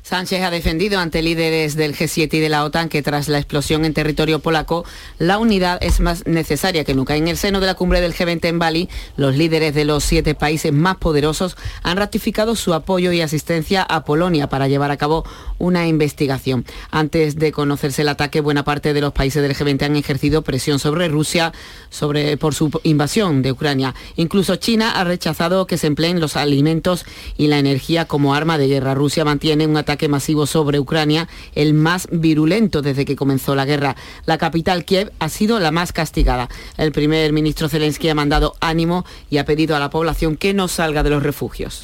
Sánchez 0.07 0.43
ha 0.43 0.53
defendido 0.53 1.01
ante 1.01 1.21
líderes 1.21 1.75
del 1.75 1.97
G7 1.97 2.33
y 2.35 2.39
de 2.39 2.49
la 2.49 2.65
OTAN 2.65 2.89
que 2.89 3.03
tras 3.03 3.27
la 3.27 3.39
explosión 3.39 3.85
en 3.85 3.93
territorio 3.93 4.39
polaco, 4.39 4.85
la 5.19 5.37
unidad 5.39 5.83
es 5.83 5.99
más 5.99 6.29
necesaria 6.29 6.85
que 6.85 6.95
nunca. 6.95 7.17
En 7.17 7.27
el 7.27 7.37
seno 7.37 7.59
de 7.59 7.67
la 7.67 7.75
cumbre 7.75 8.01
del 8.01 8.15
G20 8.15 8.45
en 8.45 8.61
Bali, 8.61 8.89
los 9.17 9.35
líderes 9.35 9.75
de 9.75 9.85
los 9.85 10.05
siete 10.05 10.37
países 10.37 10.73
más 10.73 10.99
poderosos 10.99 11.57
han 11.83 11.97
ratificado 11.97 12.55
su 12.55 12.73
apoyo 12.73 13.11
y 13.11 13.21
asistencia 13.21 13.83
a 13.83 14.05
Polonia 14.05 14.49
para 14.49 14.69
llevar 14.69 14.93
a 14.93 14.97
cabo 14.97 15.25
una 15.59 15.89
investigación. 15.89 16.65
Antes 16.93 17.35
de 17.35 17.51
conocerse 17.51 18.03
el 18.03 18.09
ataque, 18.09 18.41
buena 18.41 18.63
parte 18.63 18.95
de 18.95 19.01
los 19.01 19.13
países 19.13 19.43
del 19.43 19.57
G20 19.57 19.87
han 19.87 19.97
ejercido 19.97 20.43
presión 20.43 20.79
sobre 20.79 21.09
Rusia 21.09 21.53
sobre, 21.91 22.37
por 22.37 22.55
su 22.55 22.71
invasión 22.85 23.43
de 23.43 23.51
Ucrania. 23.51 23.93
Incluso 24.15 24.55
China 24.55 24.93
ha 25.01 25.03
rechazado 25.03 25.67
que 25.67 25.79
se 25.79 25.89
empleen 25.89 26.21
los 26.21 26.37
alimentos 26.37 27.05
y 27.37 27.49
la 27.49 27.59
energía 27.59 28.05
como 28.05 28.37
arma 28.37 28.57
de 28.57 28.69
guerra. 28.69 28.95
Rusia 28.95 29.25
mantiene 29.25 29.67
un 29.67 29.77
ataque 29.77 29.96
masivo 30.09 30.47
sobre 30.47 30.79
Ucrania, 30.79 31.29
el 31.55 31.75
más 31.75 32.09
virulento 32.11 32.83
desde 32.83 33.05
que 33.05 33.17
comenzó 33.17 33.55
la 33.55 33.65
guerra. 33.65 33.97
La 34.27 34.39
capital 34.39 34.85
Kiev 34.85 35.13
ha 35.19 35.29
sido 35.29 35.59
la 35.59 35.71
más 35.71 35.93
castigada. 35.93 36.49
El 36.77 36.93
primer 36.93 37.33
ministro 37.33 37.69
Zelensky 37.69 38.09
ha 38.09 38.15
mandado 38.15 38.55
ánimo 38.61 39.05
y 39.31 39.39
ha 39.39 39.45
pedido 39.45 39.77
a 39.77 39.81
la 39.81 39.91
población 39.91 40.37
que 40.37 40.55
no 40.55 40.69
salga 40.69 41.03
de 41.03 41.11
los 41.11 41.23
refugios. 41.23 41.83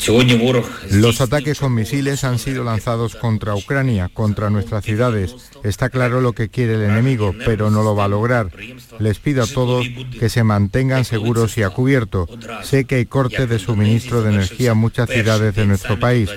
Los 0.90 1.20
ataques 1.20 1.58
con 1.58 1.74
misiles 1.74 2.24
han 2.24 2.38
sido 2.38 2.64
lanzados 2.64 3.16
contra 3.16 3.54
Ucrania, 3.54 4.10
contra 4.12 4.50
nuestras 4.50 4.84
ciudades. 4.84 5.34
Está 5.64 5.90
claro 5.90 6.20
lo 6.20 6.32
que 6.32 6.48
quiere 6.48 6.74
el 6.74 6.82
enemigo, 6.82 7.34
pero 7.44 7.70
no 7.70 7.82
lo 7.82 7.94
va 7.94 8.04
a 8.04 8.08
lograr. 8.08 8.50
Les 8.98 9.18
pido 9.18 9.42
a 9.42 9.46
todos 9.46 9.86
que 10.18 10.28
se 10.28 10.44
mantengan 10.44 11.04
seguros 11.04 11.56
y 11.58 11.62
a 11.62 11.70
cubierto. 11.70 12.28
Sé 12.62 12.84
que 12.84 12.96
hay 12.96 13.06
cortes 13.06 13.48
de 13.48 13.58
suministro 13.58 14.22
de 14.22 14.32
energía 14.32 14.72
en 14.72 14.78
muchas 14.78 15.08
ciudades 15.08 15.54
de 15.54 15.66
nuestro 15.66 15.98
país. 15.98 16.30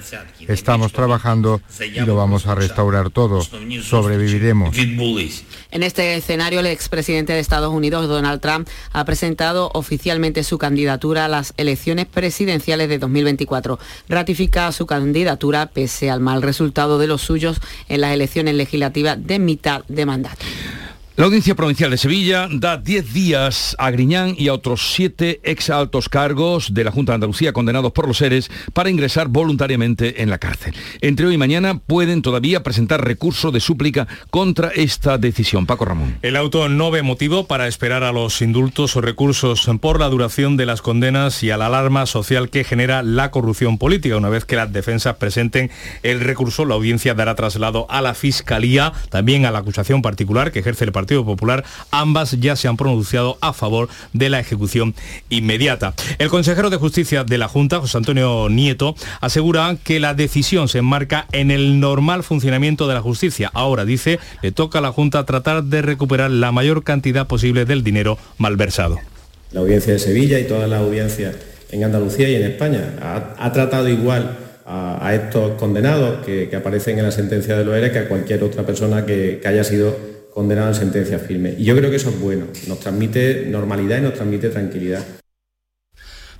Estamos 0.47 0.91
trabajando 0.91 1.61
y 1.79 1.99
lo 2.01 2.15
vamos 2.15 2.47
a 2.47 2.55
restaurar 2.55 3.09
todo. 3.09 3.41
Sobreviviremos. 3.41 4.75
En 5.71 5.83
este 5.83 6.15
escenario, 6.15 6.59
el 6.59 6.67
expresidente 6.67 7.33
de 7.33 7.39
Estados 7.39 7.73
Unidos, 7.73 8.07
Donald 8.07 8.41
Trump, 8.41 8.67
ha 8.93 9.05
presentado 9.05 9.71
oficialmente 9.73 10.43
su 10.43 10.57
candidatura 10.57 11.25
a 11.25 11.27
las 11.27 11.53
elecciones 11.57 12.05
presidenciales 12.05 12.89
de 12.89 12.99
2024. 12.99 13.79
Ratifica 14.07 14.71
su 14.71 14.85
candidatura 14.85 15.67
pese 15.67 16.09
al 16.09 16.21
mal 16.21 16.41
resultado 16.41 16.97
de 16.97 17.07
los 17.07 17.21
suyos 17.21 17.59
en 17.89 18.01
las 18.01 18.13
elecciones 18.13 18.55
legislativas 18.55 19.17
de 19.25 19.39
mitad 19.39 19.83
de 19.87 20.05
mandato. 20.05 20.45
La 21.17 21.23
Audiencia 21.23 21.55
Provincial 21.55 21.91
de 21.91 21.97
Sevilla 21.97 22.49
da 22.51 22.75
10 22.75 23.13
días 23.13 23.73
a 23.79 23.89
Griñán 23.89 24.35
y 24.37 24.49
a 24.49 24.53
otros 24.53 24.91
7 24.95 25.39
ex 25.45 25.69
altos 25.69 26.09
cargos 26.09 26.73
de 26.73 26.83
la 26.83 26.91
Junta 26.91 27.13
de 27.13 27.15
Andalucía 27.15 27.53
condenados 27.53 27.93
por 27.93 28.05
los 28.05 28.17
seres 28.17 28.51
para 28.73 28.89
ingresar 28.89 29.29
voluntariamente 29.29 30.21
en 30.23 30.29
la 30.29 30.39
cárcel. 30.39 30.75
Entre 30.99 31.25
hoy 31.25 31.35
y 31.35 31.37
mañana 31.37 31.79
pueden 31.79 32.21
todavía 32.21 32.63
presentar 32.63 33.05
recurso 33.05 33.51
de 33.51 33.61
súplica 33.61 34.09
contra 34.29 34.71
esta 34.75 35.17
decisión. 35.17 35.65
Paco 35.65 35.85
Ramón. 35.85 36.17
El 36.21 36.35
auto 36.35 36.67
no 36.67 36.91
ve 36.91 37.01
motivo 37.01 37.47
para 37.47 37.69
esperar 37.69 38.03
a 38.03 38.11
los 38.11 38.41
indultos 38.41 38.97
o 38.97 39.01
recursos 39.01 39.69
por 39.79 40.01
la 40.01 40.09
duración 40.09 40.57
de 40.57 40.65
las 40.65 40.81
condenas 40.81 41.43
y 41.43 41.49
a 41.49 41.55
la 41.55 41.67
alarma 41.67 42.07
social 42.07 42.49
que 42.49 42.65
genera 42.65 43.03
la 43.03 43.31
corrupción 43.31 43.77
política. 43.77 44.17
Una 44.17 44.27
vez 44.27 44.43
que 44.43 44.57
las 44.57 44.73
defensas 44.73 45.15
presenten 45.15 45.71
el 46.03 46.19
recurso, 46.19 46.65
la 46.65 46.75
audiencia 46.75 47.13
dará 47.13 47.35
traslado 47.35 47.87
a 47.89 48.01
la 48.01 48.15
Fiscalía, 48.15 48.91
también 49.07 49.45
a 49.45 49.51
la 49.51 49.59
acusación 49.59 50.01
particular 50.01 50.51
que 50.51 50.59
ejerce 50.59 50.83
el 50.83 50.91
Partido 50.91 51.04
Partido 51.05 51.23
Popular, 51.23 51.63
ambas 51.91 52.39
ya 52.39 52.55
se 52.55 52.67
han 52.67 52.77
pronunciado 52.77 53.37
a 53.39 53.53
favor 53.53 53.89
de 54.13 54.29
la 54.29 54.39
ejecución 54.39 54.95
inmediata. 55.29 55.93
El 56.17 56.29
consejero 56.29 56.71
de 56.71 56.77
Justicia 56.77 57.23
de 57.23 57.37
la 57.37 57.47
Junta, 57.47 57.79
José 57.79 57.97
Antonio 57.97 58.49
Nieto, 58.49 58.95
asegura 59.21 59.77
que 59.83 59.99
la 59.99 60.15
decisión 60.15 60.67
se 60.67 60.79
enmarca 60.79 61.27
en 61.31 61.51
el 61.51 61.79
normal 61.79 62.23
funcionamiento 62.23 62.87
de 62.87 62.95
la 62.95 63.01
justicia. 63.01 63.51
Ahora, 63.53 63.85
dice, 63.85 64.17
le 64.41 64.51
toca 64.51 64.79
a 64.79 64.81
la 64.81 64.91
Junta 64.91 65.25
tratar 65.25 65.63
de 65.63 65.83
recuperar 65.83 66.31
la 66.31 66.51
mayor 66.51 66.83
cantidad 66.83 67.27
posible 67.27 67.65
del 67.65 67.83
dinero 67.83 68.17
malversado. 68.39 68.97
La 69.51 69.59
audiencia 69.59 69.93
de 69.93 69.99
Sevilla 69.99 70.39
y 70.39 70.45
toda 70.45 70.65
la 70.65 70.79
audiencia 70.79 71.35
en 71.69 71.83
Andalucía 71.83 72.27
y 72.29 72.35
en 72.35 72.43
España 72.45 73.35
ha, 73.37 73.51
tratado 73.51 73.87
igual 73.89 74.37
a, 74.65 75.13
estos 75.13 75.51
condenados 75.51 76.25
que, 76.25 76.49
aparecen 76.55 76.97
en 76.97 77.05
la 77.05 77.11
sentencia 77.11 77.55
de 77.55 77.63
Loera 77.63 77.91
que 77.91 77.99
a 77.99 78.07
cualquier 78.07 78.43
otra 78.43 78.65
persona 78.65 79.05
que 79.05 79.39
haya 79.45 79.63
sido 79.63 80.14
condenado 80.35 80.67
en 80.67 80.75
sentencia 80.75 81.17
firme. 81.17 81.55
Y 81.57 81.63
yo 81.63 81.77
creo 81.77 81.89
que 81.89 81.95
eso 81.95 82.09
es 82.09 82.19
bueno, 82.19 82.47
nos 82.67 82.81
transmite 82.81 83.45
normalidad 83.47 83.99
y 83.99 84.01
nos 84.01 84.15
transmite 84.15 84.49
tranquilidad. 84.49 85.01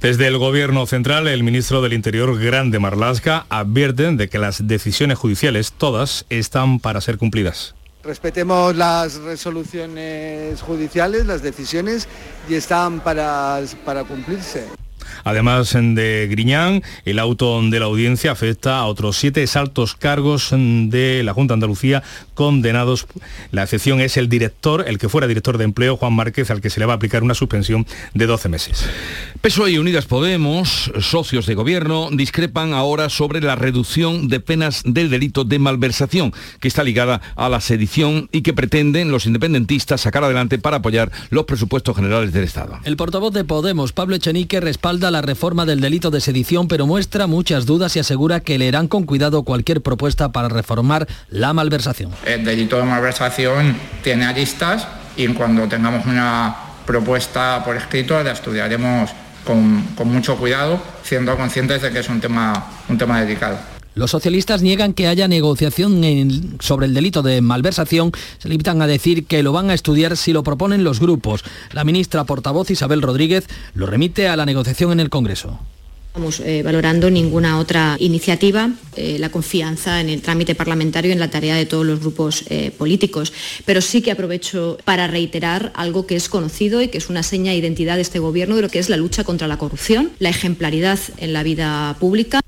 Desde 0.02 0.28
el 0.28 0.38
Gobierno 0.38 0.86
Central, 0.86 1.30
el 1.30 1.44
ministro 1.44 1.82
del 1.82 1.94
Interior, 1.94 2.38
Grande 2.38 2.78
Marlasca, 2.78 3.46
advierten 3.48 4.18
de 4.18 4.28
que 4.28 4.38
las 4.38 4.68
decisiones 4.68 5.18
judiciales, 5.18 5.72
todas, 5.72 6.25
están 6.30 6.80
para 6.80 7.00
ser 7.00 7.18
cumplidas. 7.18 7.74
Respetemos 8.04 8.75
las 8.75 9.16
resoluciones 9.16 10.62
judiciales, 10.62 11.25
las 11.25 11.42
decisiones, 11.42 12.10
y 12.50 12.56
están 12.56 13.00
para, 13.00 13.62
para 13.86 14.04
cumplirse. 14.04 14.66
Además 15.24 15.74
de 15.74 16.27
Griñán, 16.29 16.84
el 17.05 17.19
auto 17.19 17.62
de 17.62 17.79
la 17.79 17.86
audiencia 17.86 18.31
afecta 18.31 18.79
a 18.79 18.86
otros 18.86 19.17
siete 19.17 19.45
altos 19.55 19.95
cargos 19.95 20.50
de 20.51 21.22
la 21.24 21.34
Junta 21.34 21.53
de 21.53 21.55
Andalucía 21.55 22.03
condenados. 22.34 23.07
La 23.51 23.63
excepción 23.63 24.01
es 24.01 24.17
el 24.17 24.27
director, 24.27 24.86
el 24.88 24.98
que 24.98 25.10
fuera 25.10 25.27
director 25.27 25.57
de 25.57 25.63
empleo, 25.63 25.98
Juan 25.98 26.13
Márquez, 26.13 26.51
al 26.51 26.62
que 26.62 26.69
se 26.69 26.79
le 26.79 26.86
va 26.86 26.93
a 26.93 26.95
aplicar 26.98 27.24
una 27.24 27.34
suspensión 27.34 27.86
de 28.13 28.25
12 28.25 28.50
meses. 28.50 28.86
PSOE 29.41 29.72
y 29.72 29.77
Unidas 29.77 30.05
Podemos, 30.05 30.91
socios 31.00 31.45
de 31.45 31.55
gobierno, 31.55 32.10
discrepan 32.12 32.74
ahora 32.74 33.10
sobre 33.10 33.41
la 33.41 33.55
reducción 33.55 34.27
de 34.27 34.39
penas 34.39 34.81
del 34.86 35.10
delito 35.10 35.43
de 35.43 35.60
malversación, 35.60 36.34
que 36.60 36.67
está 36.67 36.84
ligada 36.84 37.22
a 37.36 37.50
la 37.50 37.62
sedición 37.62 38.29
y 38.31 38.41
que 38.41 38.53
pretenden 38.53 39.12
los 39.12 39.25
independentistas 39.25 40.01
sacar 40.01 40.24
adelante 40.24 40.57
para 40.60 40.77
apoyar 40.77 41.12
los 41.29 41.45
presupuestos 41.45 41.95
generales 41.95 42.34
del 42.34 42.43
Estado. 42.43 42.79
El 42.84 42.98
portavoz 42.98 43.34
de 43.34 43.43
Podemos, 43.43 43.93
Pablo 43.93 44.15
Echenique, 44.15 44.60
respalda 44.60 45.04
la 45.12 45.21
reforma 45.21 45.65
del 45.65 45.81
delito 45.81 46.12
de 46.12 46.21
sedición, 46.21 46.67
pero 46.67 46.88
muestra 46.88 47.27
muchas 47.27 47.65
dudas 47.65 47.95
y 47.95 48.00
asegura 48.00 48.39
que 48.39 48.57
leerán 48.57 48.88
con 48.88 49.05
cuidado 49.05 49.43
cualquier 49.43 49.81
propuesta 49.81 50.31
para 50.31 50.50
reformar 50.50 51.07
la 51.29 51.53
malversación. 51.53 52.12
El 52.25 52.45
delito 52.45 52.77
de 52.77 52.83
malversación 52.83 53.75
tiene 54.03 54.25
aristas 54.25 54.88
y 55.17 55.27
cuando 55.29 55.67
tengamos 55.67 56.05
una 56.05 56.55
propuesta 56.85 57.63
por 57.65 57.75
escrito 57.75 58.21
la 58.21 58.31
estudiaremos 58.31 59.12
con, 59.45 59.85
mucho 60.05 60.38
cuidado, 60.38 60.79
siendo 61.03 61.35
conscientes 61.38 61.81
de 61.81 61.91
que 61.91 62.00
es 62.00 62.09
un 62.09 62.19
tema, 62.19 62.65
un 62.89 62.97
tema 62.97 63.21
delicado. 63.21 63.75
Los 63.96 64.12
socialistas 64.12 64.62
niegan 64.62 64.94
que 64.94 65.08
haya 65.08 65.30
negociación 65.30 66.58
sobre 66.60 66.86
el 66.86 66.94
delito 66.94 67.24
de 67.24 67.40
malversación. 67.40 68.12
Se 68.40 68.50
limitan 68.50 68.82
a 68.82 68.88
decir 68.88 69.25
que 69.25 69.42
lo 69.42 69.54
van 69.54 69.70
a 69.70 69.74
estudiar 69.74 70.18
si 70.18 70.34
lo 70.34 70.44
proponen 70.44 70.84
los 70.84 71.00
grupos. 71.00 71.46
La 71.72 71.86
ministra 71.86 72.25
portavoz 72.25 72.70
Isabel 72.70 73.02
Rodríguez 73.02 73.48
lo 73.74 73.86
remite 73.86 74.28
a 74.28 74.36
la 74.36 74.46
negociación 74.46 74.92
en 74.92 75.00
el 75.00 75.10
Congreso. 75.10 75.60
Estamos 76.08 76.42
eh, 76.42 76.62
valorando 76.64 77.10
ninguna 77.10 77.58
otra 77.60 77.96
iniciativa, 78.00 78.70
eh, 78.96 79.18
la 79.20 79.30
confianza 79.30 80.00
en 80.00 80.10
el 80.10 80.22
trámite 80.22 80.56
parlamentario 80.56 81.10
y 81.10 81.14
en 81.14 81.20
la 81.20 81.30
tarea 81.30 81.56
de 81.56 81.66
todos 81.66 81.86
los 81.86 82.02
grupos 82.02 82.46
eh, 82.50 82.72
políticos. 82.78 83.32
Pero 83.66 83.82
sí 83.82 84.02
que 84.02 84.12
aprovecho 84.12 84.78
para 84.84 85.08
reiterar 85.08 85.72
algo 85.75 86.06
que 86.06 86.16
es 86.16 86.28
conocido 86.28 86.82
y 86.82 86.90
que 86.90 86.98
es 86.98 87.10
una 87.10 87.24
seña 87.24 87.52
de 87.52 87.58
identidad 87.58 87.96
de 87.96 88.02
este 88.02 88.20
Gobierno 88.20 88.58
de 88.58 88.62
lo 88.62 88.70
que 88.70 88.80
es 88.80 88.90
la 88.90 88.98
lucha 88.98 89.24
contra 89.24 89.48
la 89.48 89.58
corrupción, 89.58 90.12
la 90.20 90.30
ejemplaridad 90.30 91.00
en 91.18 91.34
la 91.34 91.44
vida 91.44 91.96
pública. 92.00 92.45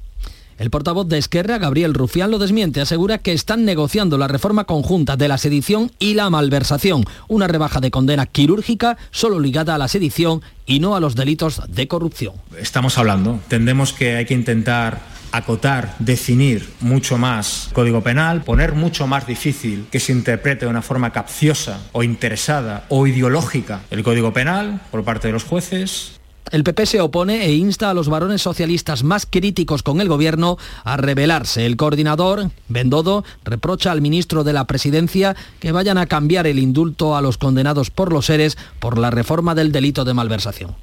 El 0.57 0.71
portavoz 0.71 1.07
de 1.07 1.19
Esquerra, 1.19 1.59
Gabriel 1.59 1.93
Rufián, 1.93 2.31
lo 2.31 2.39
desmiente. 2.39 2.81
Asegura 2.81 3.19
que 3.19 3.33
están 3.33 3.63
negociando 3.63 4.17
la 4.17 4.27
reforma 4.27 4.63
conjunta 4.63 5.15
de 5.15 5.27
la 5.27 5.37
sedición 5.37 5.91
y 5.99 6.15
la 6.15 6.29
malversación, 6.29 7.05
una 7.27 7.47
rebaja 7.47 7.79
de 7.79 7.91
condena 7.91 8.25
quirúrgica 8.25 8.97
solo 9.11 9.39
ligada 9.39 9.75
a 9.75 9.77
la 9.77 9.87
sedición 9.87 10.41
y 10.65 10.79
no 10.79 10.95
a 10.95 10.99
los 10.99 11.15
delitos 11.15 11.61
de 11.69 11.87
corrupción. 11.87 12.33
Estamos 12.59 12.97
hablando, 12.97 13.33
entendemos 13.33 13.93
que 13.93 14.15
hay 14.15 14.25
que 14.25 14.33
intentar 14.33 14.99
acotar, 15.31 15.95
definir 15.99 16.67
mucho 16.79 17.17
más 17.17 17.69
código 17.73 18.01
penal, 18.01 18.43
poner 18.43 18.73
mucho 18.73 19.07
más 19.07 19.27
difícil 19.27 19.85
que 19.91 19.99
se 19.99 20.11
interprete 20.11 20.65
de 20.65 20.71
una 20.71 20.81
forma 20.81 21.11
capciosa 21.11 21.79
o 21.91 22.01
interesada 22.01 22.85
o 22.89 23.05
ideológica 23.05 23.81
el 23.91 24.03
código 24.03 24.33
penal 24.33 24.81
por 24.89 25.03
parte 25.03 25.27
de 25.27 25.33
los 25.33 25.43
jueces, 25.43 26.19
el 26.51 26.63
PP 26.63 26.85
se 26.85 27.01
opone 27.01 27.45
e 27.45 27.53
insta 27.53 27.89
a 27.89 27.93
los 27.93 28.09
varones 28.09 28.41
socialistas 28.41 29.03
más 29.03 29.25
críticos 29.25 29.83
con 29.83 30.01
el 30.01 30.07
gobierno 30.07 30.57
a 30.83 30.97
rebelarse. 30.97 31.65
El 31.65 31.77
coordinador, 31.77 32.51
Bendodo, 32.67 33.23
reprocha 33.43 33.91
al 33.91 34.01
ministro 34.01 34.43
de 34.43 34.53
la 34.53 34.65
Presidencia 34.65 35.35
que 35.59 35.71
vayan 35.71 35.97
a 35.97 36.05
cambiar 36.05 36.47
el 36.47 36.59
indulto 36.59 37.15
a 37.15 37.21
los 37.21 37.37
condenados 37.37 37.89
por 37.89 38.13
los 38.13 38.25
seres 38.25 38.57
por 38.79 38.97
la 38.97 39.11
reforma 39.11 39.55
del 39.55 39.71
delito 39.71 40.05
de 40.05 40.13
malversación. 40.13 40.75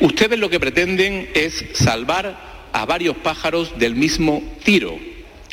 Ustedes 0.00 0.38
lo 0.38 0.50
que 0.50 0.60
pretenden 0.60 1.28
es 1.34 1.64
salvar 1.74 2.70
a 2.72 2.86
varios 2.86 3.16
pájaros 3.16 3.78
del 3.78 3.94
mismo 3.94 4.42
tiro, 4.64 4.96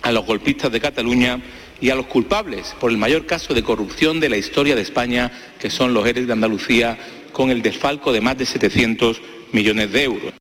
a 0.02 0.12
los 0.12 0.26
golpistas 0.26 0.72
de 0.72 0.80
Cataluña 0.80 1.42
y 1.82 1.90
a 1.90 1.96
los 1.96 2.08
culpables 2.08 2.76
por 2.80 2.92
el 2.92 2.98
mayor 2.98 3.26
caso 3.26 3.54
de 3.54 3.64
corrupción 3.64 4.20
de 4.20 4.30
la 4.30 4.38
historia 4.38 4.76
de 4.76 4.82
España, 4.82 5.32
que 5.60 5.70
son 5.70 5.94
los 5.94 6.06
Eres 6.08 6.28
de 6.28 6.34
Andalucía 6.34 6.98
con 7.32 7.50
el 7.52 7.62
desfalco 7.62 8.12
de 8.12 8.22
más 8.22 8.38
de 8.38 8.46
700 8.46 9.22
millones 9.52 9.92
de 9.92 10.04
euros. 10.04 10.39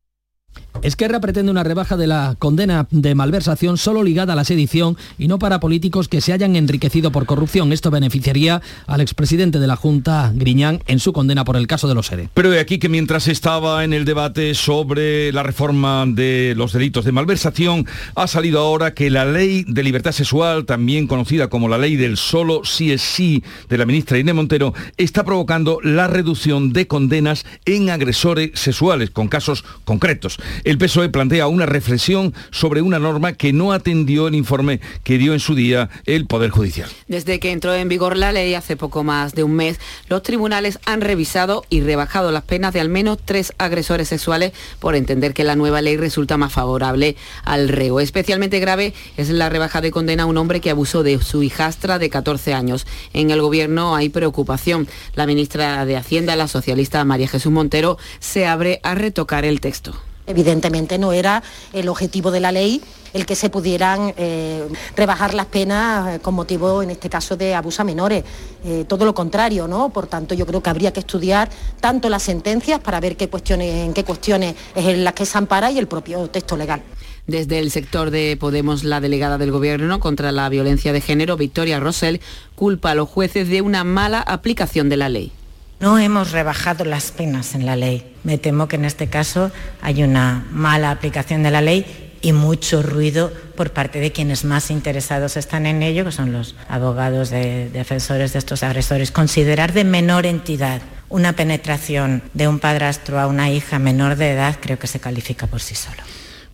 Esquerra 0.82 1.20
pretende 1.20 1.50
una 1.50 1.64
rebaja 1.64 1.96
de 1.96 2.06
la 2.06 2.36
condena 2.38 2.86
de 2.90 3.14
malversación 3.14 3.78
solo 3.78 4.02
ligada 4.02 4.34
a 4.34 4.36
la 4.36 4.44
sedición 4.44 4.96
y 5.18 5.26
no 5.26 5.38
para 5.38 5.60
políticos 5.60 6.08
que 6.08 6.20
se 6.20 6.32
hayan 6.32 6.54
enriquecido 6.54 7.10
por 7.10 7.26
corrupción. 7.26 7.72
Esto 7.72 7.90
beneficiaría 7.90 8.62
al 8.86 9.00
expresidente 9.00 9.58
de 9.58 9.66
la 9.66 9.76
Junta, 9.76 10.32
Griñán, 10.34 10.82
en 10.86 11.00
su 11.00 11.12
condena 11.12 11.44
por 11.44 11.56
el 11.56 11.66
caso 11.66 11.88
de 11.88 11.94
los 11.94 12.10
ERE. 12.12 12.28
Pero 12.32 12.50
de 12.50 12.60
aquí 12.60 12.78
que 12.78 12.88
mientras 12.88 13.26
estaba 13.28 13.84
en 13.84 13.92
el 13.92 14.04
debate 14.04 14.54
sobre 14.54 15.32
la 15.32 15.42
reforma 15.42 16.04
de 16.06 16.54
los 16.56 16.72
delitos 16.72 17.04
de 17.04 17.12
malversación, 17.12 17.86
ha 18.14 18.26
salido 18.26 18.60
ahora 18.60 18.94
que 18.94 19.10
la 19.10 19.24
ley 19.24 19.64
de 19.66 19.82
libertad 19.82 20.12
sexual, 20.12 20.64
también 20.64 21.06
conocida 21.06 21.48
como 21.48 21.68
la 21.68 21.78
ley 21.78 21.96
del 21.96 22.16
solo 22.16 22.64
sí 22.64 22.92
es 22.92 23.02
sí 23.02 23.42
de 23.68 23.78
la 23.78 23.86
ministra 23.86 24.18
Inés 24.18 24.34
Montero, 24.34 24.74
está 24.96 25.24
provocando 25.24 25.80
la 25.82 26.06
reducción 26.06 26.72
de 26.72 26.86
condenas 26.86 27.44
en 27.64 27.90
agresores 27.90 28.50
sexuales 28.54 29.10
con 29.10 29.28
casos 29.28 29.64
concretos. 29.84 30.38
El 30.68 30.76
PSOE 30.76 31.08
plantea 31.08 31.46
una 31.46 31.64
reflexión 31.64 32.34
sobre 32.50 32.82
una 32.82 32.98
norma 32.98 33.32
que 33.32 33.54
no 33.54 33.72
atendió 33.72 34.28
el 34.28 34.34
informe 34.34 34.80
que 35.02 35.16
dio 35.16 35.32
en 35.32 35.40
su 35.40 35.54
día 35.54 35.88
el 36.04 36.26
Poder 36.26 36.50
Judicial. 36.50 36.90
Desde 37.06 37.40
que 37.40 37.52
entró 37.52 37.74
en 37.74 37.88
vigor 37.88 38.18
la 38.18 38.32
ley 38.32 38.52
hace 38.52 38.76
poco 38.76 39.02
más 39.02 39.34
de 39.34 39.44
un 39.44 39.54
mes, 39.54 39.80
los 40.10 40.22
tribunales 40.22 40.78
han 40.84 41.00
revisado 41.00 41.64
y 41.70 41.80
rebajado 41.80 42.32
las 42.32 42.42
penas 42.42 42.74
de 42.74 42.80
al 42.80 42.90
menos 42.90 43.16
tres 43.24 43.54
agresores 43.56 44.08
sexuales 44.08 44.52
por 44.78 44.94
entender 44.94 45.32
que 45.32 45.42
la 45.42 45.56
nueva 45.56 45.80
ley 45.80 45.96
resulta 45.96 46.36
más 46.36 46.52
favorable 46.52 47.16
al 47.44 47.70
reo. 47.70 47.98
Especialmente 47.98 48.60
grave 48.60 48.92
es 49.16 49.30
la 49.30 49.48
rebaja 49.48 49.80
de 49.80 49.90
condena 49.90 50.24
a 50.24 50.26
un 50.26 50.36
hombre 50.36 50.60
que 50.60 50.68
abusó 50.68 51.02
de 51.02 51.18
su 51.22 51.42
hijastra 51.42 51.98
de 51.98 52.10
14 52.10 52.52
años. 52.52 52.86
En 53.14 53.30
el 53.30 53.40
gobierno 53.40 53.96
hay 53.96 54.10
preocupación. 54.10 54.86
La 55.14 55.26
ministra 55.26 55.86
de 55.86 55.96
Hacienda, 55.96 56.36
la 56.36 56.46
socialista 56.46 57.02
María 57.06 57.26
Jesús 57.26 57.52
Montero, 57.52 57.96
se 58.18 58.46
abre 58.46 58.80
a 58.82 58.94
retocar 58.94 59.46
el 59.46 59.62
texto. 59.62 59.98
Evidentemente 60.28 60.98
no 60.98 61.12
era 61.12 61.42
el 61.72 61.88
objetivo 61.88 62.30
de 62.30 62.40
la 62.40 62.52
ley 62.52 62.80
el 63.12 63.26
que 63.26 63.34
se 63.34 63.50
pudieran 63.50 64.14
eh, 64.16 64.66
rebajar 64.96 65.34
las 65.34 65.46
penas 65.46 66.16
eh, 66.16 66.20
con 66.20 66.34
motivo, 66.34 66.82
en 66.82 66.90
este 66.90 67.08
caso, 67.08 67.36
de 67.36 67.54
abuso 67.54 67.82
a 67.82 67.84
menores. 67.84 68.24
Eh, 68.64 68.84
todo 68.86 69.04
lo 69.04 69.14
contrario, 69.14 69.66
¿no? 69.66 69.90
Por 69.90 70.06
tanto, 70.06 70.34
yo 70.34 70.46
creo 70.46 70.62
que 70.62 70.70
habría 70.70 70.92
que 70.92 71.00
estudiar 71.00 71.48
tanto 71.80 72.08
las 72.08 72.22
sentencias 72.22 72.80
para 72.80 73.00
ver 73.00 73.16
qué 73.16 73.28
cuestiones, 73.28 73.86
en 73.86 73.94
qué 73.94 74.04
cuestiones 74.04 74.54
es 74.74 74.86
en 74.86 75.04
las 75.04 75.14
que 75.14 75.26
se 75.26 75.38
ampara 75.38 75.70
y 75.70 75.78
el 75.78 75.88
propio 75.88 76.28
texto 76.28 76.56
legal. 76.56 76.82
Desde 77.26 77.58
el 77.58 77.70
sector 77.70 78.10
de 78.10 78.38
Podemos, 78.40 78.84
la 78.84 79.00
delegada 79.00 79.36
del 79.36 79.50
Gobierno 79.50 80.00
contra 80.00 80.32
la 80.32 80.48
violencia 80.48 80.94
de 80.94 81.02
género, 81.02 81.36
Victoria 81.36 81.78
Rosell, 81.78 82.20
culpa 82.54 82.92
a 82.92 82.94
los 82.94 83.08
jueces 83.08 83.48
de 83.48 83.60
una 83.60 83.84
mala 83.84 84.20
aplicación 84.20 84.88
de 84.88 84.96
la 84.96 85.10
ley. 85.10 85.32
No 85.80 85.98
hemos 85.98 86.32
rebajado 86.32 86.84
las 86.84 87.12
penas 87.12 87.54
en 87.54 87.64
la 87.64 87.76
ley. 87.76 88.14
Me 88.24 88.36
temo 88.36 88.66
que 88.66 88.76
en 88.76 88.84
este 88.84 89.08
caso 89.08 89.52
hay 89.80 90.02
una 90.02 90.44
mala 90.50 90.90
aplicación 90.90 91.44
de 91.44 91.52
la 91.52 91.60
ley 91.60 92.16
y 92.20 92.32
mucho 92.32 92.82
ruido 92.82 93.32
por 93.56 93.70
parte 93.70 94.00
de 94.00 94.10
quienes 94.10 94.44
más 94.44 94.72
interesados 94.72 95.36
están 95.36 95.66
en 95.66 95.84
ello, 95.84 96.04
que 96.04 96.10
son 96.10 96.32
los 96.32 96.56
abogados 96.68 97.30
de 97.30 97.70
defensores 97.70 98.32
de 98.32 98.40
estos 98.40 98.64
agresores. 98.64 99.12
Considerar 99.12 99.72
de 99.72 99.84
menor 99.84 100.26
entidad 100.26 100.82
una 101.08 101.34
penetración 101.34 102.22
de 102.34 102.48
un 102.48 102.58
padrastro 102.58 103.20
a 103.20 103.28
una 103.28 103.50
hija 103.50 103.78
menor 103.78 104.16
de 104.16 104.32
edad 104.32 104.56
creo 104.60 104.80
que 104.80 104.88
se 104.88 104.98
califica 104.98 105.46
por 105.46 105.60
sí 105.60 105.76
solo. 105.76 106.02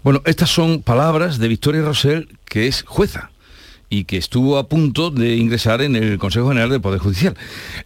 Bueno, 0.02 0.20
estas 0.26 0.50
son 0.50 0.82
palabras 0.82 1.38
de 1.38 1.48
Victoria 1.48 1.80
Rosell, 1.80 2.28
que 2.44 2.66
es 2.66 2.82
jueza 2.82 3.30
y 3.94 4.04
que 4.04 4.16
estuvo 4.16 4.58
a 4.58 4.68
punto 4.68 5.10
de 5.10 5.36
ingresar 5.36 5.80
en 5.80 5.94
el 5.94 6.18
Consejo 6.18 6.48
General 6.48 6.68
del 6.68 6.80
Poder 6.80 6.98
Judicial. 6.98 7.36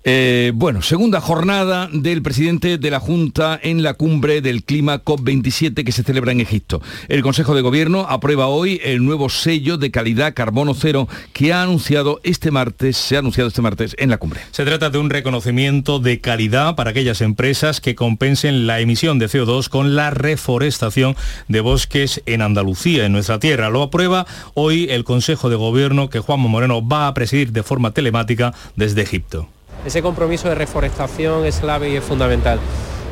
Eh, 0.04 0.52
bueno, 0.54 0.80
segunda 0.80 1.20
jornada 1.20 1.88
del 1.92 2.22
presidente 2.22 2.78
de 2.78 2.90
la 2.90 2.98
Junta 2.98 3.60
en 3.62 3.82
la 3.82 3.94
cumbre 3.94 4.40
del 4.40 4.64
clima 4.64 5.04
COP27 5.04 5.84
que 5.84 5.92
se 5.92 6.02
celebra 6.02 6.32
en 6.32 6.40
Egipto. 6.40 6.80
El 7.08 7.22
Consejo 7.22 7.54
de 7.54 7.60
Gobierno 7.60 8.06
aprueba 8.08 8.46
hoy 8.46 8.80
el 8.84 9.04
nuevo 9.04 9.28
sello 9.28 9.76
de 9.76 9.90
calidad 9.90 10.32
carbono 10.32 10.72
cero 10.74 11.08
que 11.32 11.52
ha 11.52 11.62
anunciado 11.62 12.20
este 12.22 12.50
martes, 12.50 12.96
se 12.96 13.16
ha 13.16 13.18
anunciado 13.18 13.48
este 13.48 13.62
martes 13.62 13.94
en 13.98 14.08
la 14.08 14.16
cumbre. 14.16 14.40
Se 14.50 14.64
trata 14.64 14.88
de 14.88 14.98
un 14.98 15.10
reconocimiento 15.10 15.98
de 15.98 16.20
calidad 16.20 16.74
para 16.74 16.90
aquellas 16.90 17.20
empresas 17.20 17.80
que 17.82 17.94
compensen 17.94 18.66
la 18.66 18.80
emisión 18.80 19.18
de 19.18 19.26
CO2 19.26 19.68
con 19.68 19.94
la 19.94 20.10
reforestación 20.10 21.16
de 21.48 21.60
bosques 21.60 22.22
en 22.24 22.40
Andalucía, 22.40 23.04
en 23.04 23.12
nuestra 23.12 23.38
tierra. 23.38 23.68
Lo 23.68 23.82
aprueba 23.82 24.26
hoy 24.54 24.86
el 24.90 25.04
Consejo 25.04 25.50
de 25.50 25.56
Gobierno 25.56 25.97
que 26.06 26.20
Juanmo 26.20 26.48
Moreno 26.48 26.86
va 26.86 27.08
a 27.08 27.14
presidir 27.14 27.50
de 27.50 27.64
forma 27.64 27.90
telemática 27.90 28.54
desde 28.76 29.02
Egipto. 29.02 29.48
Ese 29.84 30.02
compromiso 30.02 30.48
de 30.48 30.54
reforestación 30.54 31.44
es 31.44 31.58
clave 31.58 31.90
y 31.90 31.96
es 31.96 32.04
fundamental. 32.04 32.60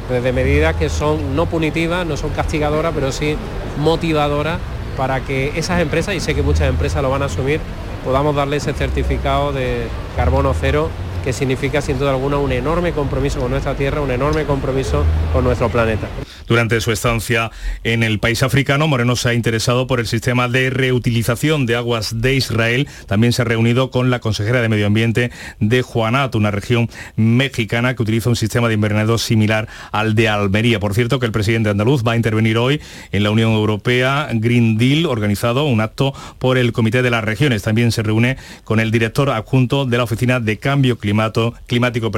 Desde 0.09 0.33
medidas 0.33 0.77
que 0.77 0.89
son 0.89 1.35
no 1.35 1.47
punitivas, 1.47 2.07
no 2.07 2.17
son 2.17 2.31
castigadoras, 2.31 2.93
pero 2.95 3.11
sí 3.11 3.37
motivadoras 3.79 4.61
para 4.97 5.21
que 5.21 5.53
esas 5.59 5.81
empresas, 5.81 6.15
y 6.15 6.21
sé 6.21 6.35
que 6.35 6.43
muchas 6.43 6.69
empresas 6.69 7.03
lo 7.03 7.11
van 7.11 7.23
a 7.23 7.27
asumir, 7.27 7.61
podamos 8.05 8.37
darle 8.37 8.59
ese 8.59 8.73
certificado 8.73 9.53
de 9.53 9.89
carbono 10.17 10.55
cero 10.59 10.89
que 11.25 11.33
significa 11.33 11.83
sin 11.83 11.99
duda 11.99 12.11
alguna 12.11 12.39
un 12.39 12.53
enorme 12.53 12.93
compromiso 12.93 13.41
con 13.41 13.51
nuestra 13.51 13.75
tierra, 13.75 14.01
un 14.01 14.13
enorme 14.13 14.45
compromiso 14.45 15.05
con 15.33 15.43
nuestro 15.43 15.69
planeta. 15.69 16.07
Durante 16.47 16.81
su 16.81 16.93
estancia 16.93 17.51
en 17.85 18.03
el 18.03 18.19
país 18.19 18.43
africano, 18.43 18.87
Moreno 18.89 19.17
se 19.17 19.31
ha 19.31 19.35
interesado 19.35 19.87
por 19.87 20.01
el 20.01 20.07
sistema 20.07 20.49
de 20.49 20.71
reutilización 20.71 21.67
de 21.67 21.77
aguas 21.77 22.21
de 22.21 22.35
Israel. 22.35 22.89
También 23.07 23.33
se 23.33 23.43
ha 23.43 23.45
reunido 23.45 23.91
con 23.91 24.11
la 24.11 24.21
consejera 24.21 24.61
de 24.61 24.69
Medio 24.69 24.87
Ambiente 24.87 25.31
de 25.61 25.83
Juanat, 25.83 26.35
una 26.35 26.51
región 26.51 26.89
mexicana 27.17 27.95
que 27.97 28.03
utiliza 28.03 28.31
un 28.31 28.37
sistema 28.37 28.69
de 28.69 28.75
invernadero 28.75 29.19
similar 29.19 29.69
al 29.93 30.15
de 30.15 30.29
Almería. 30.29 30.79
Por 30.79 30.95
cierto, 30.95 31.19
que 31.19 31.27
el 31.27 31.33
presidente 31.33 31.71
andaluz 31.71 32.03
va 32.07 32.13
a 32.13 32.17
intervenir 32.17 32.59
hoy 32.59 32.81
en 33.13 33.23
la 33.23 33.31
Unión 33.31 33.53
Europea 33.53 34.29
Green 34.33 34.79
Deal, 34.79 35.07
organizado 35.07 35.65
un 35.65 35.81
acto 35.81 36.15
por 36.39 36.59
el 36.59 36.73
Comité 36.73 37.03
de 37.03 37.11
las 37.11 37.25
Regiones. 37.25 37.63
También 37.63 37.93
se 37.93 38.03
reúne 38.03 38.37
con 38.65 38.81
el 38.81 38.91
director 38.91 39.31
adjunto 39.31 39.85
de 39.85 39.97
la 39.97 40.05
Oficina 40.05 40.41
de 40.41 40.59
Cambio 40.59 40.99
Climático 40.99 42.11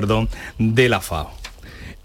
de 0.59 0.89
la 0.89 1.01
FAO. 1.01 1.38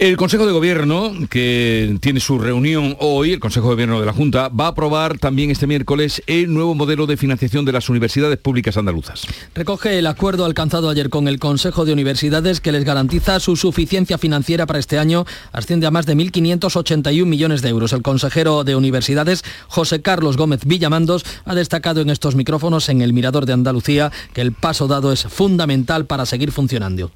El 0.04 0.18
Consejo 0.18 0.46
de 0.46 0.52
Gobierno, 0.52 1.13
que 1.30 1.98
tiene 2.02 2.20
su 2.20 2.38
reunión 2.38 2.98
hoy, 3.00 3.32
el 3.32 3.39
Consejo 3.39 3.68
de 3.68 3.76
Gobierno 3.76 4.02
de 4.02 4.06
la 4.06 4.12
Junta, 4.12 4.50
va 4.50 4.66
a 4.66 4.72
aprobar 4.72 5.18
también 5.18 5.50
este 5.50 5.66
miércoles 5.66 6.22
el 6.28 6.54
nuevo 6.54 6.76
modelo 6.76 7.08
de 7.08 7.16
financiación 7.16 7.63
de 7.63 7.72
las 7.72 7.88
universidades 7.88 8.38
públicas 8.38 8.76
andaluzas. 8.76 9.26
Recoge 9.56 9.98
el 9.98 10.08
acuerdo 10.08 10.44
alcanzado 10.44 10.89
ayer 10.89 11.10
con 11.10 11.30
el 11.30 11.39
Consejo 11.39 11.86
de 11.86 11.94
Universidades 11.94 12.60
que 12.60 12.74
les 12.74 12.84
garantiza 12.84 13.39
su 13.39 13.56
suficiencia 13.56 14.18
financiera 14.18 14.66
para 14.66 14.80
este 14.80 15.00
año, 15.00 15.26
asciende 15.54 15.88
a 15.88 15.92
más 15.92 16.06
de 16.06 16.18
1.581 16.18 17.26
millones 17.26 17.62
de 17.62 17.70
euros. 17.70 17.94
El 17.94 18.02
consejero 18.02 18.66
de 18.66 18.76
Universidades, 18.76 19.46
José 19.70 20.02
Carlos 20.02 20.36
Gómez 20.36 20.66
Villamandos, 20.66 21.26
ha 21.46 21.56
destacado 21.56 22.02
en 22.02 22.10
estos 22.10 22.36
micrófonos 22.36 22.89
en 22.89 23.02
el 23.02 23.13
Mirador 23.13 23.46
de 23.46 23.54
Andalucía 23.54 24.12
que 24.34 24.42
el 24.42 24.52
paso 24.52 24.89
dado 24.89 25.13
es 25.13 25.24
fundamental 25.24 26.08
para 26.08 26.26
seguir 26.26 26.52
funcionando 26.52 27.10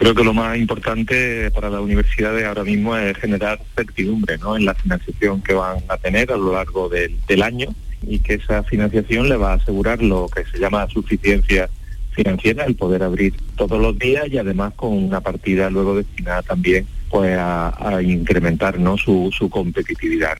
Creo 0.00 0.14
que 0.14 0.24
lo 0.24 0.32
más 0.32 0.56
importante 0.56 1.50
para 1.50 1.68
las 1.68 1.82
universidades 1.82 2.46
ahora 2.46 2.64
mismo 2.64 2.96
es 2.96 3.14
generar 3.18 3.60
certidumbre 3.76 4.36
en 4.56 4.64
la 4.64 4.72
financiación 4.72 5.42
que 5.42 5.52
van 5.52 5.76
a 5.88 5.98
tener 5.98 6.32
a 6.32 6.38
lo 6.38 6.54
largo 6.54 6.88
del, 6.88 7.18
del 7.28 7.42
año 7.42 7.68
y 8.06 8.18
que 8.20 8.34
esa 8.34 8.62
financiación 8.62 9.28
le 9.28 9.36
va 9.36 9.52
a 9.52 9.56
asegurar 9.56 10.02
lo 10.02 10.26
que 10.34 10.46
se 10.46 10.58
llama 10.58 10.88
suficiencia 10.88 11.68
financiera, 12.12 12.64
el 12.64 12.76
poder 12.76 13.02
abrir 13.02 13.34
todos 13.56 13.78
los 13.78 13.98
días 13.98 14.26
y 14.30 14.38
además 14.38 14.72
con 14.74 14.92
una 14.92 15.20
partida 15.20 15.68
luego 15.68 15.94
destinada 15.96 16.40
también 16.44 16.86
pues 17.10 17.36
a, 17.36 17.96
a 17.96 18.00
incrementar 18.00 18.78
¿no? 18.78 18.96
su, 18.96 19.28
su 19.36 19.50
competitividad. 19.50 20.38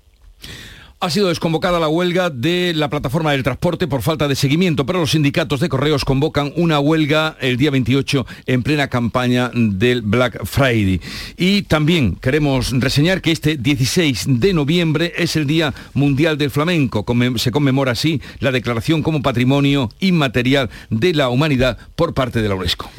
Ha 1.02 1.08
sido 1.08 1.28
desconvocada 1.28 1.80
la 1.80 1.88
huelga 1.88 2.28
de 2.28 2.74
la 2.76 2.90
plataforma 2.90 3.32
del 3.32 3.42
transporte 3.42 3.88
por 3.88 4.02
falta 4.02 4.28
de 4.28 4.36
seguimiento, 4.36 4.84
pero 4.84 4.98
los 4.98 5.12
sindicatos 5.12 5.58
de 5.60 5.70
correos 5.70 6.04
convocan 6.04 6.52
una 6.56 6.78
huelga 6.78 7.38
el 7.40 7.56
día 7.56 7.70
28 7.70 8.26
en 8.44 8.62
plena 8.62 8.88
campaña 8.88 9.50
del 9.54 10.02
Black 10.02 10.44
Friday. 10.44 11.00
Y 11.38 11.62
también 11.62 12.16
queremos 12.16 12.78
reseñar 12.78 13.22
que 13.22 13.32
este 13.32 13.56
16 13.56 14.26
de 14.28 14.52
noviembre 14.52 15.14
es 15.16 15.36
el 15.36 15.46
Día 15.46 15.72
Mundial 15.94 16.36
del 16.36 16.50
Flamenco. 16.50 17.06
Se 17.36 17.50
conmemora 17.50 17.92
así 17.92 18.20
la 18.38 18.52
declaración 18.52 19.02
como 19.02 19.22
patrimonio 19.22 19.88
inmaterial 20.00 20.68
de 20.90 21.14
la 21.14 21.30
humanidad 21.30 21.78
por 21.96 22.12
parte 22.12 22.42
de 22.42 22.48
la 22.50 22.56
UNESCO. 22.56 22.90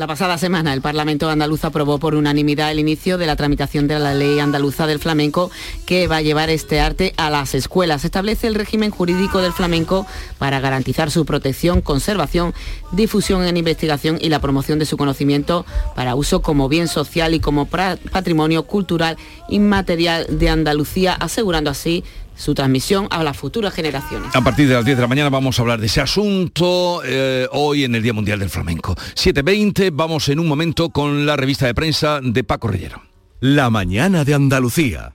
La 0.00 0.06
pasada 0.06 0.38
semana 0.38 0.72
el 0.72 0.80
Parlamento 0.80 1.28
andaluz 1.28 1.62
aprobó 1.62 1.98
por 1.98 2.14
unanimidad 2.14 2.70
el 2.70 2.78
inicio 2.78 3.18
de 3.18 3.26
la 3.26 3.36
tramitación 3.36 3.86
de 3.86 3.98
la 3.98 4.14
ley 4.14 4.38
andaluza 4.38 4.86
del 4.86 4.98
flamenco 4.98 5.50
que 5.84 6.06
va 6.06 6.16
a 6.16 6.22
llevar 6.22 6.48
este 6.48 6.80
arte 6.80 7.12
a 7.18 7.28
las 7.28 7.54
escuelas. 7.54 8.06
Establece 8.06 8.46
el 8.46 8.54
régimen 8.54 8.90
jurídico 8.90 9.42
del 9.42 9.52
flamenco 9.52 10.06
para 10.38 10.58
garantizar 10.58 11.10
su 11.10 11.26
protección, 11.26 11.82
conservación, 11.82 12.54
difusión 12.92 13.44
en 13.44 13.58
investigación 13.58 14.16
y 14.18 14.30
la 14.30 14.40
promoción 14.40 14.78
de 14.78 14.86
su 14.86 14.96
conocimiento 14.96 15.66
para 15.94 16.14
uso 16.14 16.40
como 16.40 16.70
bien 16.70 16.88
social 16.88 17.34
y 17.34 17.40
como 17.40 17.66
patrimonio 17.66 18.62
cultural 18.62 19.18
inmaterial 19.50 20.26
de 20.30 20.48
Andalucía, 20.48 21.12
asegurando 21.12 21.68
así 21.68 22.04
su 22.40 22.54
transmisión 22.54 23.06
a 23.10 23.22
las 23.22 23.36
futuras 23.36 23.74
generaciones. 23.74 24.34
A 24.34 24.40
partir 24.40 24.66
de 24.66 24.74
las 24.74 24.84
10 24.84 24.96
de 24.96 25.02
la 25.02 25.08
mañana 25.08 25.30
vamos 25.30 25.58
a 25.58 25.62
hablar 25.62 25.78
de 25.78 25.86
ese 25.86 26.00
asunto 26.00 27.02
eh, 27.04 27.46
hoy 27.52 27.84
en 27.84 27.94
el 27.94 28.02
Día 28.02 28.12
Mundial 28.12 28.38
del 28.38 28.50
Flamenco. 28.50 28.94
7.20, 28.94 29.90
vamos 29.92 30.28
en 30.28 30.40
un 30.40 30.48
momento 30.48 30.90
con 30.90 31.26
la 31.26 31.36
revista 31.36 31.66
de 31.66 31.74
prensa 31.74 32.20
de 32.22 32.42
Paco 32.42 32.68
Rellero. 32.68 33.02
La 33.40 33.70
mañana 33.70 34.24
de 34.24 34.34
Andalucía. 34.34 35.14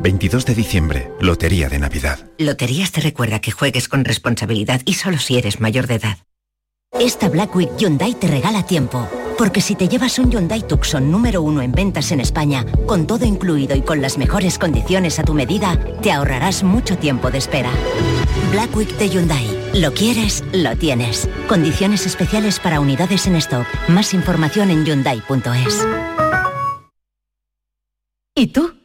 22 0.00 0.46
de 0.46 0.54
diciembre, 0.54 1.10
Lotería 1.20 1.68
de 1.68 1.78
Navidad. 1.78 2.18
Loterías 2.38 2.92
te 2.92 3.00
recuerda 3.00 3.40
que 3.40 3.50
juegues 3.50 3.88
con 3.88 4.04
responsabilidad 4.04 4.80
y 4.84 4.94
solo 4.94 5.18
si 5.18 5.38
eres 5.38 5.60
mayor 5.60 5.86
de 5.86 5.96
edad. 5.96 6.18
Esta 6.98 7.28
Black 7.28 7.54
Week 7.54 7.70
Hyundai 7.76 8.14
te 8.14 8.28
regala 8.28 8.64
tiempo. 8.64 9.08
Porque 9.36 9.60
si 9.60 9.76
te 9.76 9.88
llevas 9.88 10.18
un 10.18 10.30
Hyundai 10.32 10.66
Tucson 10.66 11.12
número 11.12 11.42
uno 11.42 11.62
en 11.62 11.70
ventas 11.70 12.10
en 12.10 12.20
España, 12.20 12.64
con 12.86 13.06
todo 13.06 13.24
incluido 13.24 13.76
y 13.76 13.82
con 13.82 14.02
las 14.02 14.18
mejores 14.18 14.58
condiciones 14.58 15.20
a 15.20 15.22
tu 15.22 15.32
medida, 15.32 15.78
te 16.02 16.10
ahorrarás 16.10 16.64
mucho 16.64 16.98
tiempo 16.98 17.30
de 17.30 17.38
espera. 17.38 17.70
Black 18.50 18.74
Week 18.74 18.96
de 18.96 19.08
Hyundai. 19.08 19.46
Lo 19.74 19.92
quieres, 19.92 20.42
lo 20.52 20.74
tienes. 20.76 21.28
Condiciones 21.46 22.04
especiales 22.04 22.58
para 22.58 22.80
unidades 22.80 23.26
en 23.28 23.36
stock. 23.36 23.66
Más 23.88 24.12
información 24.12 24.70
en 24.70 24.84
hyundai.es. 24.84 25.86
¿Y 28.34 28.48
tú? 28.48 28.77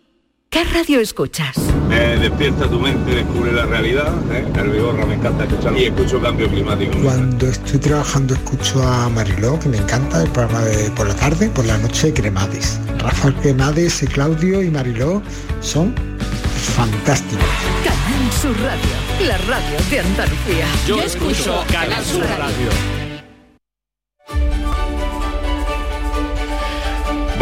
¿Qué 0.54 0.64
radio 0.66 1.00
escuchas? 1.00 1.58
Me 1.90 2.16
despierta 2.18 2.70
tu 2.70 2.80
mente, 2.80 3.16
descubre 3.16 3.52
la 3.52 3.66
realidad. 3.66 4.14
¿eh? 4.32 4.46
El 4.56 4.70
Vigorra 4.70 5.04
me 5.04 5.16
encanta 5.16 5.46
escuchar 5.46 5.76
y 5.76 5.86
escucho 5.86 6.22
cambio 6.22 6.48
climático. 6.48 6.96
Cuando 7.02 7.48
estoy 7.48 7.80
trabajando 7.80 8.36
escucho 8.36 8.88
a 8.88 9.10
Mariló, 9.10 9.60
que 9.60 9.70
me 9.70 9.78
encanta 9.78 10.22
el 10.22 10.30
programa 10.30 10.64
de 10.66 10.92
por 10.92 11.08
la 11.08 11.16
tarde, 11.16 11.50
por 11.50 11.66
la 11.66 11.80
noche 11.80 12.14
Cremades. 12.14 12.80
Rafael 13.00 13.34
Cremades, 13.38 14.04
y 14.04 14.06
Claudio 14.06 14.62
y 14.62 14.70
Mariló 14.70 15.24
son 15.62 15.96
fantásticos. 16.76 17.44
Canal 17.84 18.32
Sur 18.40 18.56
Radio, 18.62 19.28
la 19.28 19.38
radio 19.40 19.80
de 19.90 20.00
Andalucía. 20.02 20.68
Yo 20.86 21.02
escucho 21.02 21.64
Canal 21.72 22.06
Sur 22.06 22.22
Radio. 22.22 23.03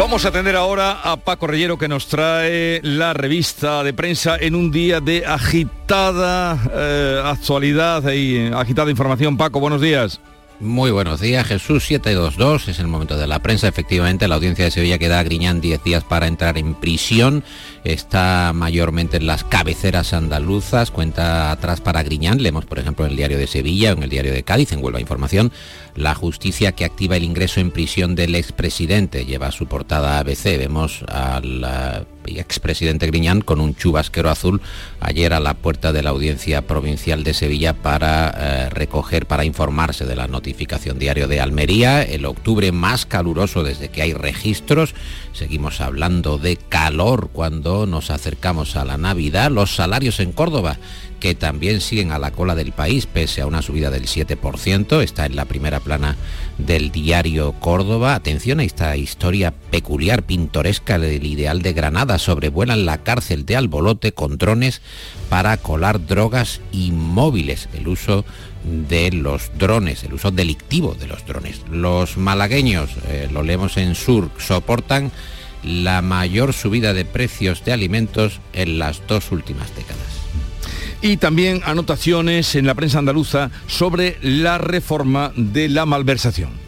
Vamos 0.02 0.24
a 0.24 0.30
atender 0.30 0.56
ahora 0.56 0.98
a 1.04 1.16
Paco 1.16 1.46
Rellero 1.46 1.78
que 1.78 1.86
nos 1.86 2.08
trae 2.08 2.80
la 2.82 3.14
revista 3.14 3.84
de 3.84 3.94
prensa 3.94 4.36
en 4.36 4.56
un 4.56 4.72
día 4.72 5.00
de 5.00 5.24
agitada 5.24 6.58
eh, 6.74 7.22
actualidad 7.24 8.10
y 8.10 8.48
agitada 8.52 8.90
información. 8.90 9.36
Paco, 9.36 9.60
buenos 9.60 9.80
días. 9.80 10.20
Muy 10.58 10.90
buenos 10.90 11.20
días, 11.20 11.46
Jesús 11.46 11.84
722, 11.86 12.66
es 12.66 12.80
el 12.80 12.88
momento 12.88 13.16
de 13.16 13.28
la 13.28 13.38
prensa. 13.38 13.68
Efectivamente, 13.68 14.26
la 14.26 14.34
audiencia 14.34 14.64
de 14.64 14.72
Sevilla 14.72 14.98
queda 14.98 15.20
a 15.20 15.22
Griñán 15.22 15.60
10 15.60 15.84
días 15.84 16.02
para 16.02 16.26
entrar 16.26 16.58
en 16.58 16.74
prisión. 16.74 17.44
Está 17.84 18.52
mayormente 18.54 19.16
en 19.16 19.26
las 19.26 19.42
cabeceras 19.42 20.12
andaluzas, 20.12 20.90
cuenta 20.90 21.50
atrás 21.50 21.80
para 21.80 22.02
Griñán. 22.02 22.42
Leemos, 22.42 22.64
por 22.64 22.78
ejemplo, 22.78 23.04
en 23.04 23.10
el 23.10 23.16
diario 23.16 23.38
de 23.38 23.46
Sevilla 23.48 23.90
o 23.90 23.96
en 23.96 24.04
el 24.04 24.10
diario 24.10 24.32
de 24.32 24.44
Cádiz, 24.44 24.72
en 24.72 24.82
Huelva 24.82 25.00
Información, 25.00 25.52
la 25.96 26.14
justicia 26.14 26.72
que 26.72 26.84
activa 26.84 27.16
el 27.16 27.24
ingreso 27.24 27.60
en 27.60 27.72
prisión 27.72 28.14
del 28.14 28.36
expresidente. 28.36 29.24
Lleva 29.24 29.50
su 29.50 29.66
portada 29.66 30.18
ABC. 30.20 30.58
Vemos 30.58 31.04
al 31.08 32.06
uh, 32.26 32.38
expresidente 32.38 33.06
Griñán 33.06 33.40
con 33.40 33.60
un 33.60 33.74
chubasquero 33.74 34.30
azul 34.30 34.60
ayer 35.00 35.32
a 35.32 35.40
la 35.40 35.54
puerta 35.54 35.92
de 35.92 36.02
la 36.02 36.10
audiencia 36.10 36.62
provincial 36.62 37.24
de 37.24 37.34
Sevilla 37.34 37.74
para 37.74 38.68
uh, 38.70 38.74
recoger, 38.74 39.26
para 39.26 39.44
informarse 39.44 40.04
de 40.04 40.16
la 40.16 40.28
notificación 40.28 40.98
diario 40.98 41.28
de 41.28 41.40
Almería, 41.40 42.02
el 42.02 42.24
octubre 42.24 42.72
más 42.72 43.06
caluroso 43.06 43.62
desde 43.62 43.88
que 43.88 44.02
hay 44.02 44.12
registros. 44.12 44.94
Seguimos 45.32 45.80
hablando 45.80 46.38
de 46.38 46.56
calor 46.56 47.30
cuando 47.32 47.86
nos 47.86 48.10
acercamos 48.10 48.76
a 48.76 48.84
la 48.84 48.98
Navidad. 48.98 49.50
Los 49.50 49.74
salarios 49.74 50.20
en 50.20 50.32
Córdoba 50.32 50.78
que 51.22 51.36
también 51.36 51.80
siguen 51.80 52.10
a 52.10 52.18
la 52.18 52.32
cola 52.32 52.56
del 52.56 52.72
país, 52.72 53.06
pese 53.06 53.42
a 53.42 53.46
una 53.46 53.62
subida 53.62 53.90
del 53.90 54.06
7%, 54.06 55.04
está 55.04 55.24
en 55.24 55.36
la 55.36 55.44
primera 55.44 55.78
plana 55.78 56.16
del 56.58 56.90
diario 56.90 57.52
Córdoba. 57.60 58.16
Atención 58.16 58.58
a 58.58 58.64
esta 58.64 58.96
historia 58.96 59.54
peculiar, 59.70 60.24
pintoresca 60.24 60.98
del 60.98 61.24
ideal 61.24 61.62
de 61.62 61.74
Granada. 61.74 62.18
Sobrevuelan 62.18 62.86
la 62.86 63.04
cárcel 63.04 63.46
de 63.46 63.54
Albolote 63.54 64.10
con 64.10 64.36
drones 64.36 64.82
para 65.28 65.56
colar 65.58 66.04
drogas 66.04 66.60
inmóviles. 66.72 67.68
El 67.72 67.86
uso 67.86 68.24
de 68.64 69.12
los 69.12 69.56
drones, 69.56 70.02
el 70.02 70.14
uso 70.14 70.32
delictivo 70.32 70.96
de 70.98 71.06
los 71.06 71.24
drones. 71.24 71.60
Los 71.70 72.16
malagueños, 72.16 72.90
eh, 73.06 73.28
lo 73.30 73.44
leemos 73.44 73.76
en 73.76 73.94
Sur, 73.94 74.28
soportan 74.38 75.12
la 75.62 76.02
mayor 76.02 76.52
subida 76.52 76.92
de 76.94 77.04
precios 77.04 77.64
de 77.64 77.72
alimentos 77.72 78.40
en 78.54 78.80
las 78.80 79.06
dos 79.06 79.30
últimas 79.30 79.72
décadas 79.76 80.21
y 81.02 81.16
también 81.16 81.60
anotaciones 81.64 82.54
en 82.54 82.66
la 82.66 82.74
prensa 82.74 82.98
andaluza 82.98 83.50
sobre 83.66 84.16
la 84.22 84.58
reforma 84.58 85.32
de 85.36 85.68
la 85.68 85.84
malversación. 85.84 86.62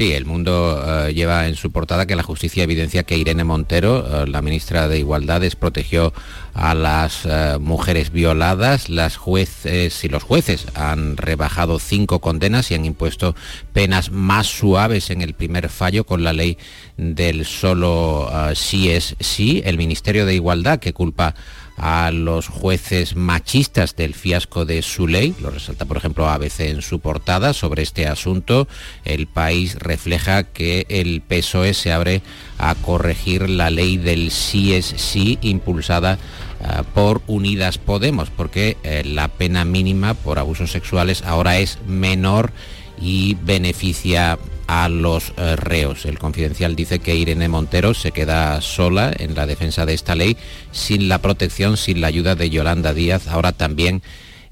Sí, 0.00 0.14
el 0.14 0.24
mundo 0.24 0.82
uh, 0.82 1.10
lleva 1.10 1.46
en 1.46 1.56
su 1.56 1.70
portada 1.72 2.06
que 2.06 2.16
la 2.16 2.22
justicia 2.22 2.62
evidencia 2.62 3.02
que 3.02 3.18
Irene 3.18 3.44
Montero, 3.44 3.98
uh, 3.98 4.26
la 4.26 4.40
ministra 4.40 4.88
de 4.88 4.98
Igualdad, 4.98 5.42
desprotegió 5.42 6.14
a 6.54 6.72
las 6.72 7.26
uh, 7.26 7.60
mujeres 7.60 8.10
violadas. 8.10 8.88
Las 8.88 9.18
jueces 9.18 10.02
y 10.02 10.08
los 10.08 10.22
jueces 10.22 10.68
han 10.74 11.18
rebajado 11.18 11.78
cinco 11.78 12.20
condenas 12.20 12.70
y 12.70 12.76
han 12.76 12.86
impuesto 12.86 13.36
penas 13.74 14.10
más 14.10 14.46
suaves 14.46 15.10
en 15.10 15.20
el 15.20 15.34
primer 15.34 15.68
fallo 15.68 16.06
con 16.06 16.24
la 16.24 16.32
ley 16.32 16.56
del 16.96 17.44
solo 17.44 18.30
sí 18.54 18.90
es 18.90 19.16
sí. 19.20 19.60
El 19.66 19.76
Ministerio 19.76 20.24
de 20.24 20.34
Igualdad 20.34 20.78
que 20.78 20.94
culpa 20.94 21.34
a 21.80 22.10
los 22.10 22.48
jueces 22.48 23.16
machistas 23.16 23.96
del 23.96 24.14
fiasco 24.14 24.66
de 24.66 24.82
su 24.82 25.08
ley, 25.08 25.34
lo 25.40 25.48
resalta 25.48 25.86
por 25.86 25.96
ejemplo 25.96 26.28
ABC 26.28 26.60
en 26.60 26.82
su 26.82 27.00
portada 27.00 27.54
sobre 27.54 27.82
este 27.82 28.06
asunto, 28.06 28.68
el 29.06 29.26
país 29.26 29.76
refleja 29.76 30.42
que 30.42 30.84
el 30.90 31.22
PSOE 31.22 31.72
se 31.72 31.90
abre 31.90 32.20
a 32.58 32.74
corregir 32.74 33.48
la 33.48 33.70
ley 33.70 33.96
del 33.96 34.30
sí 34.30 34.74
es 34.74 34.84
sí 34.84 35.38
impulsada 35.40 36.18
uh, 36.60 36.84
por 36.92 37.22
Unidas 37.26 37.78
Podemos, 37.78 38.28
porque 38.28 38.76
eh, 38.82 39.02
la 39.06 39.28
pena 39.28 39.64
mínima 39.64 40.12
por 40.12 40.38
abusos 40.38 40.70
sexuales 40.70 41.22
ahora 41.22 41.58
es 41.58 41.78
menor 41.86 42.52
y 43.00 43.38
beneficia 43.42 44.38
a 44.70 44.88
los 44.88 45.32
eh, 45.36 45.56
reos. 45.56 46.06
El 46.06 46.20
confidencial 46.20 46.76
dice 46.76 47.00
que 47.00 47.16
Irene 47.16 47.48
Montero 47.48 47.92
se 47.92 48.12
queda 48.12 48.60
sola 48.60 49.12
en 49.18 49.34
la 49.34 49.46
defensa 49.46 49.84
de 49.84 49.94
esta 49.94 50.14
ley 50.14 50.36
sin 50.70 51.08
la 51.08 51.18
protección, 51.18 51.76
sin 51.76 52.00
la 52.00 52.06
ayuda 52.06 52.36
de 52.36 52.50
Yolanda 52.50 52.94
Díaz, 52.94 53.26
ahora 53.26 53.50
también 53.50 54.00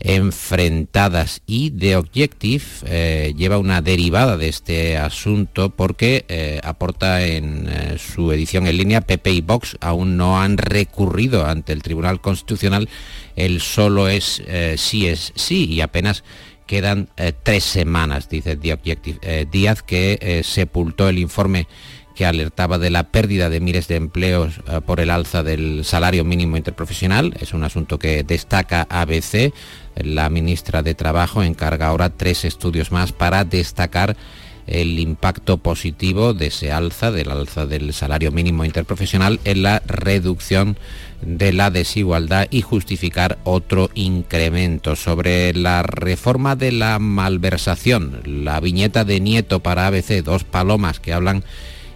enfrentadas 0.01 1.43
y 1.47 1.71
The 1.71 1.97
Objective 1.97 2.65
eh, 2.87 3.35
lleva 3.37 3.59
una 3.59 3.81
derivada 3.81 4.37
de 4.37 4.49
este 4.49 4.97
asunto 4.97 5.71
porque 5.71 6.25
eh, 6.29 6.61
aporta 6.65 7.25
en 7.25 7.69
su 7.99 8.33
edición 8.33 8.67
en 8.67 8.77
línea 8.77 9.01
PP 9.01 9.31
y 9.31 9.41
Vox 9.41 9.77
aún 9.81 10.17
no 10.17 10.41
han 10.41 10.57
recurrido 10.57 11.47
ante 11.47 11.73
el 11.73 11.83
Tribunal 11.83 12.21
Constitucional 12.21 12.89
el 13.35 13.61
solo 13.61 14.09
es 14.09 14.43
sí 14.77 15.09
es 15.09 15.33
sí 15.35 15.65
y 15.67 15.81
apenas 15.81 16.23
quedan 16.69 17.09
tres 17.43 17.65
semanas 17.65 18.29
dice 18.29 18.57
The 18.57 18.75
Objective 18.75 19.49
Díaz 19.51 19.83
que 19.83 20.43
sepultó 20.45 21.09
el 21.09 21.19
informe 21.19 21.67
que 22.15 22.27
alertaba 22.27 22.79
de 22.79 22.91
la 22.91 23.13
pérdida 23.13 23.49
de 23.49 23.61
miles 23.61 23.89
de 23.89 23.97
empleos 23.97 24.61
por 24.87 25.01
el 25.01 25.09
alza 25.09 25.43
del 25.45 25.85
salario 25.85 26.25
mínimo 26.25 26.57
interprofesional. 26.57 27.33
Es 27.41 27.55
un 27.55 27.63
asunto 27.63 27.99
que 28.01 28.25
destaca 28.25 28.87
ABC. 28.91 29.53
La 29.95 30.29
ministra 30.29 30.83
de 30.83 30.95
Trabajo 30.95 31.45
encarga 31.45 31.87
ahora 31.87 32.11
tres 32.11 32.45
estudios 32.45 32.91
más 32.91 33.13
para 33.13 33.45
destacar 33.45 34.17
el 34.69 34.99
impacto 34.99 35.59
positivo 35.59 36.35
de 36.35 36.47
ese 36.49 36.71
alza, 36.71 37.11
del 37.11 37.31
alza 37.31 37.67
del 37.67 37.93
salario 37.95 38.31
mínimo 38.31 38.65
interprofesional 38.65 39.41
en 39.45 39.63
la 39.63 39.83
reducción 39.87 40.77
de 41.23 41.53
la 41.53 41.71
desigualdad 41.71 42.47
y 42.51 42.63
justificar 42.63 43.39
otro 43.45 43.91
incremento. 43.95 44.95
Sobre 44.95 45.55
la 45.55 45.83
reforma 45.83 46.55
de 46.55 46.73
la 46.73 46.99
malversación, 46.99 48.21
la 48.25 48.61
viñeta 48.61 49.05
de 49.05 49.21
Nieto 49.21 49.61
para 49.61 49.87
ABC, 49.87 50.23
dos 50.23 50.45
palomas 50.45 51.01
que 51.01 51.13
hablan 51.13 51.45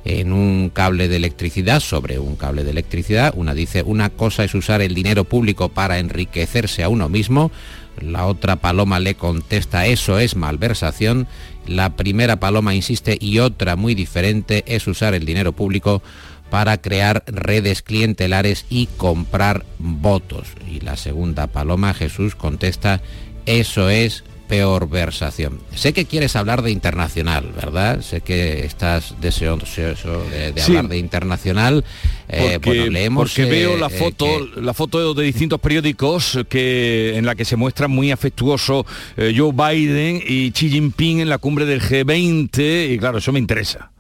en 0.05 0.33
un 0.33 0.71
cable 0.71 1.07
de 1.07 1.17
electricidad, 1.17 1.79
sobre 1.79 2.19
un 2.19 2.35
cable 2.35 2.65
de 2.65 2.71
electricidad. 2.71 3.35
Una 3.37 3.55
dice, 3.55 3.83
una 3.85 4.11
cosa 4.11 4.43
es 4.45 4.55
usar 4.55 4.81
el 4.81 4.95
dinero 4.95 5.25
público 5.25 5.69
para 5.69 5.99
enriquecerse 5.99 6.83
a 6.83 6.89
uno 6.89 7.09
mismo, 7.09 7.53
la 8.01 8.27
otra 8.27 8.57
paloma 8.57 9.01
le 9.01 9.15
contesta, 9.15 9.87
eso 9.87 10.19
es 10.19 10.35
malversación. 10.35 11.27
La 11.67 11.97
primera 11.97 12.41
paloma 12.41 12.75
insiste 12.75 13.17
y 13.21 13.39
otra 13.39 13.77
muy 13.77 13.95
diferente 13.95 14.65
es 14.67 14.87
usar 14.87 15.15
el 15.15 15.25
dinero 15.25 15.53
público 15.53 16.03
para 16.51 16.83
crear 16.83 17.25
redes 17.27 17.83
clientelares 17.83 18.67
y 18.69 18.87
comprar 18.99 19.65
votos. 19.79 20.49
Y 20.71 20.81
la 20.81 20.97
segunda 20.97 21.47
paloma, 21.47 21.95
Jesús, 21.95 22.35
contesta, 22.35 23.01
eso 23.47 23.89
es 23.89 24.25
peor 24.53 24.87
versación. 24.87 25.61
Sé 25.75 25.95
que 25.95 26.05
quieres 26.05 26.37
hablar 26.37 26.61
de 26.61 26.71
internacional, 26.71 27.55
¿verdad? 27.57 28.03
Sé 28.03 28.21
que 28.21 28.67
estás 28.67 29.15
deseoso 29.19 30.27
de, 30.29 30.53
hablar 30.63 30.89
de 30.89 30.99
internacional. 30.99 31.87
Eh, 32.29 32.59
porque, 32.63 32.91
leemos, 32.91 33.31
porque 33.31 33.51
veo 33.51 33.79
la 33.79 33.87
eh, 33.87 33.99
foto, 33.99 34.27
la 34.57 34.75
foto 34.75 35.15
de 35.15 35.25
distintos 35.25 35.59
periódicos 35.59 36.39
que 36.51 37.17
en 37.17 37.25
la 37.25 37.35
que 37.35 37.47
se 37.47 37.57
muestra 37.57 37.89
muy 37.89 38.11
afectuoso 38.11 38.85
eh, 39.17 39.33
Joe 39.35 39.53
Biden 39.53 40.23
y 40.27 40.51
Xi 40.51 40.69
Jinping 40.69 41.21
en 41.21 41.31
la 41.31 41.39
cumbre 41.39 41.65
del 41.65 41.81
G20 41.81 42.93
y 42.93 42.99
claro, 42.99 43.19
eso 43.19 43.33
me 43.33 43.39
interesa. 43.39 43.91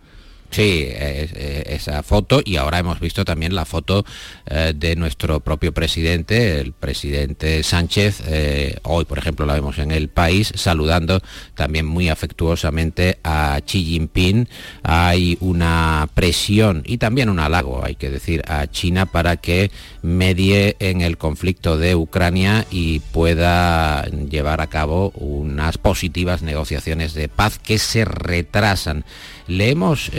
Sí, 0.52 0.86
esa 0.92 2.02
foto 2.02 2.42
y 2.44 2.56
ahora 2.56 2.78
hemos 2.78 3.00
visto 3.00 3.24
también 3.24 3.54
la 3.54 3.64
foto 3.64 4.04
eh, 4.46 4.74
de 4.76 4.96
nuestro 4.96 5.40
propio 5.40 5.72
presidente, 5.72 6.60
el 6.60 6.72
presidente 6.72 7.62
Sánchez. 7.62 8.22
Eh, 8.26 8.76
hoy, 8.82 9.06
por 9.06 9.16
ejemplo, 9.16 9.46
la 9.46 9.54
vemos 9.54 9.78
en 9.78 9.90
el 9.90 10.08
país 10.08 10.52
saludando 10.54 11.22
también 11.54 11.86
muy 11.86 12.10
afectuosamente 12.10 13.18
a 13.24 13.60
Xi 13.64 13.82
Jinping. 13.82 14.46
Hay 14.82 15.38
una 15.40 16.08
presión 16.12 16.82
y 16.84 16.98
también 16.98 17.30
un 17.30 17.40
halago, 17.40 17.82
hay 17.82 17.94
que 17.94 18.10
decir, 18.10 18.42
a 18.46 18.66
China 18.66 19.06
para 19.06 19.38
que 19.38 19.70
medie 20.02 20.76
en 20.80 21.00
el 21.00 21.16
conflicto 21.16 21.78
de 21.78 21.94
Ucrania 21.94 22.66
y 22.70 23.00
pueda 23.00 24.04
llevar 24.04 24.60
a 24.60 24.66
cabo 24.66 25.12
unas 25.14 25.78
positivas 25.78 26.42
negociaciones 26.42 27.14
de 27.14 27.28
paz 27.28 27.58
que 27.58 27.78
se 27.78 28.04
retrasan. 28.04 29.04
Leemos 29.46 30.10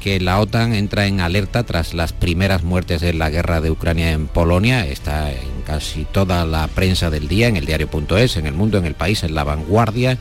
que 0.00 0.20
la 0.20 0.40
OTAN 0.40 0.74
entra 0.74 1.06
en 1.06 1.20
alerta 1.20 1.64
tras 1.64 1.94
las 1.94 2.12
primeras 2.12 2.62
muertes 2.62 3.00
de 3.00 3.12
la 3.12 3.30
guerra 3.30 3.60
de 3.60 3.70
Ucrania 3.70 4.12
en 4.12 4.26
Polonia. 4.26 4.86
Está 4.86 5.30
en 5.30 5.62
casi 5.66 6.04
toda 6.04 6.44
la 6.46 6.68
prensa 6.68 7.10
del 7.10 7.28
día, 7.28 7.48
en 7.48 7.56
el 7.56 7.66
diario.es, 7.66 8.36
en 8.36 8.46
el 8.46 8.54
mundo, 8.54 8.78
en 8.78 8.86
el 8.86 8.94
país, 8.94 9.22
en 9.22 9.34
la 9.34 9.44
vanguardia. 9.44 10.18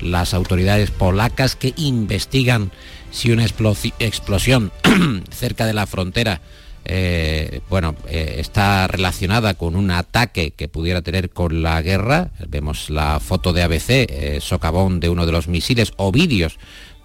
Las 0.00 0.34
autoridades 0.34 0.90
polacas 0.90 1.54
que 1.54 1.74
investigan 1.76 2.72
si 3.10 3.30
una 3.30 3.44
explosión 3.44 4.72
cerca 5.30 5.66
de 5.66 5.74
la 5.74 5.86
frontera 5.86 6.40
eh, 6.84 7.60
bueno, 7.68 7.94
eh, 8.08 8.36
está 8.38 8.88
relacionada 8.88 9.54
con 9.54 9.76
un 9.76 9.90
ataque 9.90 10.50
que 10.50 10.68
pudiera 10.68 11.02
tener 11.02 11.30
con 11.30 11.62
la 11.62 11.80
guerra. 11.80 12.30
Vemos 12.48 12.90
la 12.90 13.20
foto 13.20 13.52
de 13.52 13.62
ABC, 13.62 13.90
eh, 13.90 14.38
socavón 14.40 14.98
de 14.98 15.08
uno 15.08 15.26
de 15.26 15.32
los 15.32 15.48
misiles 15.48 15.92
o 15.96 16.10
vídeos 16.10 16.58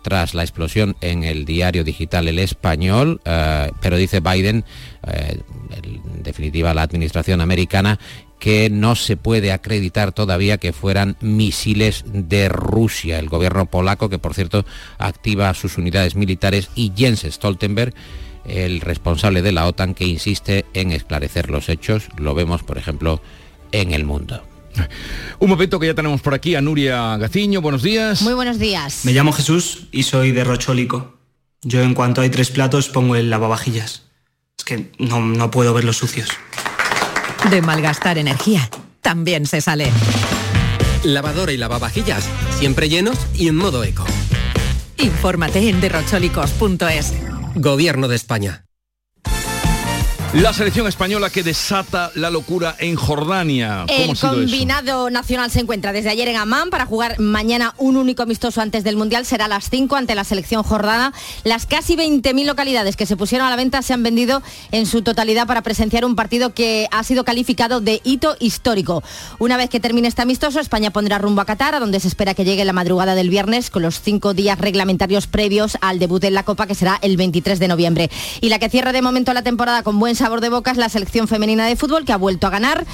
tras 0.07 0.33
la 0.33 0.43
explosión 0.43 0.95
en 1.01 1.25
el 1.25 1.43
diario 1.43 1.83
digital 1.83 2.29
El 2.29 2.39
Español, 2.39 3.19
eh, 3.25 3.69
pero 3.81 3.97
dice 3.97 4.21
Biden, 4.21 4.63
eh, 5.05 5.41
en 5.83 6.23
definitiva 6.23 6.73
la 6.73 6.83
administración 6.83 7.41
americana, 7.41 7.99
que 8.39 8.69
no 8.69 8.95
se 8.95 9.17
puede 9.17 9.51
acreditar 9.51 10.13
todavía 10.13 10.59
que 10.59 10.71
fueran 10.71 11.17
misiles 11.19 12.05
de 12.07 12.47
Rusia. 12.47 13.19
El 13.19 13.27
gobierno 13.27 13.65
polaco, 13.65 14.07
que 14.07 14.17
por 14.17 14.33
cierto 14.33 14.65
activa 14.97 15.53
sus 15.53 15.77
unidades 15.77 16.15
militares, 16.15 16.69
y 16.73 16.93
Jens 16.95 17.23
Stoltenberg, 17.29 17.93
el 18.45 18.79
responsable 18.79 19.41
de 19.41 19.51
la 19.51 19.67
OTAN, 19.67 19.93
que 19.93 20.05
insiste 20.05 20.63
en 20.73 20.93
esclarecer 20.93 21.49
los 21.49 21.67
hechos. 21.67 22.07
Lo 22.17 22.33
vemos, 22.33 22.63
por 22.63 22.77
ejemplo, 22.77 23.21
en 23.73 23.91
el 23.91 24.05
mundo. 24.05 24.41
Un 25.39 25.49
momento 25.49 25.79
que 25.79 25.87
ya 25.87 25.93
tenemos 25.93 26.21
por 26.21 26.33
aquí 26.33 26.55
a 26.55 26.61
Nuria 26.61 27.17
Gaciño. 27.17 27.61
Buenos 27.61 27.83
días. 27.83 28.21
Muy 28.21 28.33
buenos 28.33 28.59
días. 28.59 29.05
Me 29.05 29.13
llamo 29.13 29.31
Jesús 29.31 29.87
y 29.91 30.03
soy 30.03 30.31
de 30.31 30.43
Rochólico. 30.43 31.17
Yo 31.61 31.81
en 31.81 31.93
cuanto 31.93 32.21
hay 32.21 32.29
tres 32.29 32.49
platos 32.49 32.89
pongo 32.89 33.15
el 33.15 33.29
lavavajillas. 33.29 34.03
Es 34.57 34.65
que 34.65 34.91
no, 34.99 35.19
no 35.19 35.51
puedo 35.51 35.73
verlos 35.73 35.97
sucios. 35.97 36.29
De 37.51 37.61
malgastar 37.61 38.17
energía, 38.17 38.69
también 39.01 39.45
se 39.45 39.61
sale. 39.61 39.91
Lavadora 41.03 41.51
y 41.51 41.57
lavavajillas, 41.57 42.27
siempre 42.57 42.89
llenos 42.89 43.17
y 43.35 43.47
en 43.47 43.55
modo 43.55 43.83
eco. 43.83 44.05
Infórmate 44.97 45.69
en 45.69 45.79
derrochólicos.es. 45.79 47.13
Gobierno 47.55 48.07
de 48.07 48.15
España. 48.15 48.66
La 50.33 50.51
selección 50.51 50.87
española 50.87 51.29
que 51.29 51.41
desata 51.41 52.11
la 52.13 52.29
locura 52.29 52.75
en 52.79 52.97
Jordania. 52.97 53.85
el 53.87 54.19
combinado 54.19 55.09
nacional 55.09 55.49
se 55.49 55.61
encuentra 55.61 55.93
desde 55.93 56.09
ayer 56.09 56.27
en 56.27 56.35
Amán 56.35 56.69
para 56.69 56.85
jugar 56.85 57.17
mañana 57.17 57.73
un 57.77 57.95
único 57.95 58.23
amistoso 58.23 58.59
antes 58.59 58.83
del 58.83 58.97
Mundial. 58.97 59.25
Será 59.25 59.45
a 59.45 59.47
las 59.47 59.69
5 59.69 59.95
ante 59.95 60.15
la 60.15 60.25
selección 60.25 60.63
jordana. 60.63 61.13
Las 61.45 61.65
casi 61.65 61.95
20.000 61.95 62.45
localidades 62.45 62.97
que 62.97 63.05
se 63.05 63.15
pusieron 63.15 63.47
a 63.47 63.49
la 63.49 63.55
venta 63.55 63.81
se 63.81 63.93
han 63.93 64.03
vendido 64.03 64.43
en 64.71 64.85
su 64.85 65.01
totalidad 65.01 65.47
para 65.47 65.61
presenciar 65.61 66.03
un 66.03 66.17
partido 66.17 66.53
que 66.53 66.89
ha 66.91 67.05
sido 67.05 67.23
calificado 67.23 67.79
de 67.79 68.01
hito 68.03 68.35
histórico. 68.41 69.03
Una 69.39 69.55
vez 69.55 69.69
que 69.69 69.79
termine 69.79 70.09
este 70.09 70.23
amistoso, 70.23 70.59
España 70.59 70.91
pondrá 70.91 71.19
rumbo 71.19 71.41
a 71.41 71.45
Qatar, 71.45 71.73
a 71.73 71.79
donde 71.79 72.01
se 72.01 72.09
espera 72.09 72.33
que 72.33 72.43
llegue 72.43 72.65
la 72.65 72.73
madrugada 72.73 73.15
del 73.15 73.29
viernes 73.29 73.69
con 73.69 73.81
los 73.81 74.01
cinco 74.01 74.33
días 74.33 74.59
reglamentarios 74.59 75.25
previos 75.25 75.77
al 75.79 75.99
debut 75.99 76.25
en 76.25 76.33
la 76.33 76.43
Copa, 76.43 76.67
que 76.67 76.75
será 76.75 76.99
el 77.01 77.15
23 77.15 77.59
de 77.59 77.67
noviembre. 77.69 78.11
Y 78.41 78.49
la 78.49 78.59
que 78.59 78.69
cierra 78.69 78.91
de 78.91 79.01
momento 79.01 79.33
la 79.33 79.41
temporada 79.41 79.83
con 79.83 79.97
buen 79.97 80.16
sabor 80.17 80.41
de 80.41 80.49
boca 80.49 80.71
es 80.71 80.77
la 80.77 80.89
selección 80.89 81.27
femenina 81.27 81.65
de 81.65 81.75
fútbol 81.75 82.05
que 82.05 82.11
ha 82.11 82.17
vuelto 82.17 82.47
a 82.47 82.49
ganar 82.49 82.85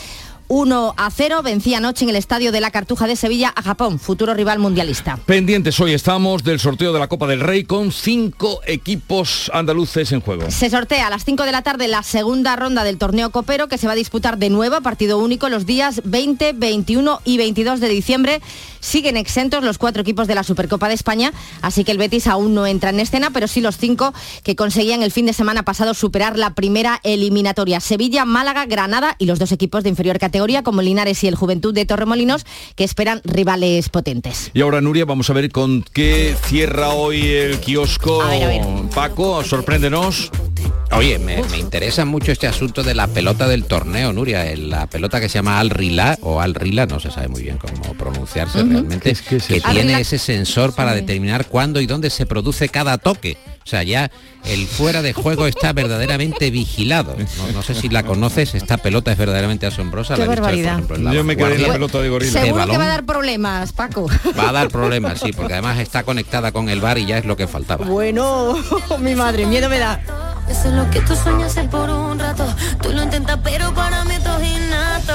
1 0.48 0.94
a 0.98 1.10
0 1.10 1.42
vencía 1.42 1.78
anoche 1.78 2.04
en 2.04 2.10
el 2.10 2.16
estadio 2.16 2.52
de 2.52 2.62
la 2.62 2.70
Cartuja 2.70 3.08
de 3.08 3.16
Sevilla 3.16 3.52
a 3.56 3.62
Japón, 3.62 3.98
futuro 3.98 4.34
rival 4.34 4.60
mundialista. 4.60 5.18
Pendientes 5.26 5.80
hoy 5.80 5.94
estamos 5.94 6.44
del 6.44 6.60
sorteo 6.60 6.94
de 6.94 7.00
la 7.00 7.08
Copa 7.08 7.28
del 7.28 7.40
Rey 7.40 7.64
con 7.64 7.92
cinco 7.92 8.62
equipos 8.68 9.50
andaluces 9.54 10.12
en 10.12 10.22
juego. 10.22 10.52
Se 10.52 10.70
sortea 10.70 11.08
a 11.08 11.10
las 11.10 11.26
5 11.26 11.44
de 11.44 11.52
la 11.52 11.62
tarde 11.62 11.88
la 11.88 12.04
segunda 12.04 12.56
ronda 12.56 12.84
del 12.84 12.98
torneo 12.98 13.32
copero 13.32 13.68
que 13.68 13.78
se 13.78 13.88
va 13.88 13.94
a 13.94 13.96
disputar 13.96 14.38
de 14.38 14.50
nuevo 14.50 14.76
a 14.76 14.82
partido 14.82 15.18
único 15.18 15.50
los 15.50 15.66
días 15.66 16.02
20, 16.04 16.54
21 16.54 17.22
y 17.24 17.38
22 17.38 17.80
de 17.80 17.90
diciembre. 17.90 18.42
Siguen 18.84 19.16
exentos 19.16 19.64
los 19.64 19.78
cuatro 19.78 20.02
equipos 20.02 20.28
de 20.28 20.36
la 20.36 20.44
Supercopa 20.44 20.90
de 20.90 20.94
España, 20.94 21.32
así 21.62 21.86
que 21.86 21.94
el 21.94 21.98
Betis 21.98 22.28
aún 22.28 22.54
no 22.54 22.68
entra 22.68 22.90
en 22.90 23.00
escena, 23.00 23.30
pero 23.32 23.48
sí 23.48 23.62
los 23.62 23.78
cinco 23.78 24.14
que 24.44 24.58
conseguían 24.58 25.04
el 25.04 25.12
fin 25.12 25.26
de 25.26 25.32
semana 25.32 25.64
pasado 25.64 25.94
superar 25.94 26.38
la 26.38 26.54
primera 26.54 27.00
eliminatoria. 27.04 27.80
Sevilla, 27.80 28.26
Málaga, 28.26 28.66
Granada 28.66 29.16
y 29.20 29.26
los 29.26 29.40
dos 29.40 29.54
equipos 29.54 29.84
de 29.84 29.90
inferior 29.90 30.20
categoría 30.20 30.64
como 30.64 30.82
Linares 30.82 31.24
y 31.24 31.30
el 31.30 31.36
Juventud 31.36 31.74
de 31.74 31.86
Torremolinos, 31.86 32.46
que 32.76 32.84
esperan 32.84 33.22
rivales 33.24 33.88
potentes. 33.88 34.52
Y 34.54 34.60
ahora, 34.60 34.82
Nuria, 34.82 35.06
vamos 35.06 35.30
a 35.30 35.34
ver 35.34 35.50
con 35.50 35.84
qué 35.94 36.36
cierra 36.46 36.90
hoy 36.90 37.26
el 37.26 37.60
kiosco. 37.62 38.22
Paco, 38.94 39.44
sorpréndenos. 39.46 40.30
Oye, 40.92 41.18
me, 41.20 41.42
me 41.50 41.58
interesa 41.58 42.06
mucho 42.06 42.32
este 42.32 42.48
asunto 42.48 42.84
de 42.84 42.94
la 42.94 43.08
pelota 43.08 43.48
del 43.48 43.66
torneo, 43.66 44.14
Nuria. 44.14 44.46
el- 44.50 44.70
La 44.70 44.88
pelota 44.88 45.20
que 45.20 45.28
se 45.30 45.36
llama 45.36 45.60
Al 45.60 45.70
Rila 45.70 46.18
o 46.22 46.40
Al 46.42 46.54
Rila, 46.56 46.86
no 46.86 47.00
se 47.00 47.10
sabe 47.12 47.28
muy 47.28 47.42
bien 47.44 47.58
cómo 47.58 47.94
pronunciarse 47.96 48.64
realmente, 48.64 49.10
Es 49.12 49.22
que 49.22 49.38
es 49.38 49.44
que 49.48 49.62
tiene 49.62 50.00
ese 50.00 50.18
sensor 50.20 50.74
para 50.76 50.94
determinar 50.94 51.48
cuándo 51.48 51.82
y 51.82 51.86
dónde 51.88 52.10
se 52.10 52.26
produce 52.26 52.70
cada 52.70 52.98
toque. 52.98 53.38
O 53.66 53.68
sea, 53.68 53.84
ya 53.84 54.12
el 54.46 54.68
fuera 54.68 55.02
de 55.02 55.14
juego 55.14 55.48
está 55.48 55.74
verdaderamente 55.74 56.52
vigilado. 56.52 57.16
No, 57.38 57.52
no 57.54 57.64
sé 57.64 57.74
si 57.76 57.90
la 57.90 58.04
conoces, 58.04 58.56
esta 58.56 58.78
pelota 58.78 59.12
es 59.12 59.18
verdaderamente 59.18 59.66
asombrosa. 59.66 60.16
Qué 60.16 60.20
la 60.20 60.26
he 60.26 60.30
visto, 60.30 60.42
por 60.42 60.46
barbaridad. 60.52 60.74
ejemplo, 60.74 60.96
en 60.98 61.04
la 61.06 61.14
Yo 61.14 61.24
me 61.24 61.38
quedé 61.38 61.56
en 61.56 61.62
la 61.64 61.74
pelota 61.74 62.00
de 62.00 62.10
gorila. 62.10 62.32
De 62.32 62.46
Seguro 62.46 62.54
que 62.64 62.68
balón. 62.68 62.80
va 62.82 62.86
a 62.86 62.88
dar 62.90 63.06
problemas, 63.06 63.72
Paco. 63.74 64.08
Va 64.38 64.50
a 64.50 64.52
dar 64.52 64.70
problemas, 64.70 65.20
sí, 65.20 65.32
porque 65.34 65.54
además 65.54 65.80
está 65.80 66.04
conectada 66.04 66.52
con 66.52 66.70
el 66.70 66.82
bar 66.82 66.98
y 66.98 67.06
ya 67.06 67.18
es 67.18 67.26
lo 67.26 67.36
que 67.38 67.48
faltaba. 67.48 67.86
Bueno, 67.86 68.58
mi 69.00 69.16
madre, 69.16 69.46
miedo 69.46 69.70
me 69.70 69.80
da. 69.80 70.02
Eso 70.50 70.68
es 70.68 70.74
lo 70.74 70.90
que 70.92 71.00
tú 71.02 71.16
sueñas 71.16 71.58
por 71.72 71.90
un 71.90 72.20
rato. 72.20 72.46
Tú 72.82 72.92
lo 72.92 73.02
intentas, 73.02 73.40
pero 73.44 73.74
para 73.74 74.04
mí 74.04 74.14
esto 74.16 74.38
es 74.40 74.48
innato. 74.58 75.14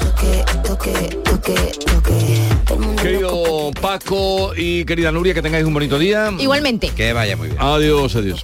Toque, 0.00 0.44
toque, 0.64 1.18
toque, 1.24 1.54
toque. 1.78 1.89
Paco 3.72 4.52
y 4.56 4.84
querida 4.84 5.12
Nuria, 5.12 5.34
que 5.34 5.42
tengáis 5.42 5.64
un 5.64 5.74
bonito 5.74 5.98
día. 5.98 6.30
Igualmente. 6.38 6.90
Que 6.90 7.12
vaya 7.12 7.36
muy 7.36 7.48
bien. 7.48 7.60
Adiós, 7.60 8.16
adiós. 8.16 8.42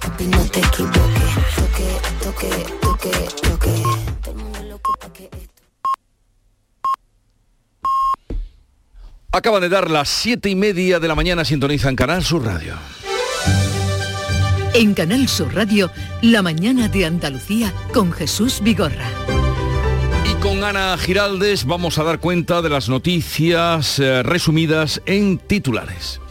Acaban 9.31 9.61
de 9.61 9.69
dar 9.69 9.91
las 9.91 10.09
siete 10.09 10.49
y 10.49 10.55
media 10.55 10.99
de 10.99 11.07
la 11.07 11.13
mañana, 11.13 11.45
sintonizan 11.45 11.95
Canal 11.95 12.23
Sur 12.23 12.43
Radio. 12.43 12.73
En 14.73 14.93
Canal 14.93 15.27
Sur 15.27 15.53
Radio, 15.53 15.91
La 16.21 16.41
mañana 16.41 16.87
de 16.87 17.05
Andalucía 17.05 17.71
con 17.93 18.11
Jesús 18.11 18.61
Vigorra. 18.61 19.36
Con 20.41 20.63
Ana 20.63 20.97
Giraldes 20.97 21.65
vamos 21.65 21.97
a 21.97 22.03
dar 22.03 22.19
cuenta 22.19 22.61
de 22.61 22.69
las 22.69 22.89
noticias 22.89 23.99
eh, 23.99 24.23
resumidas 24.23 25.01
en 25.05 25.37
titulares. 25.37 26.21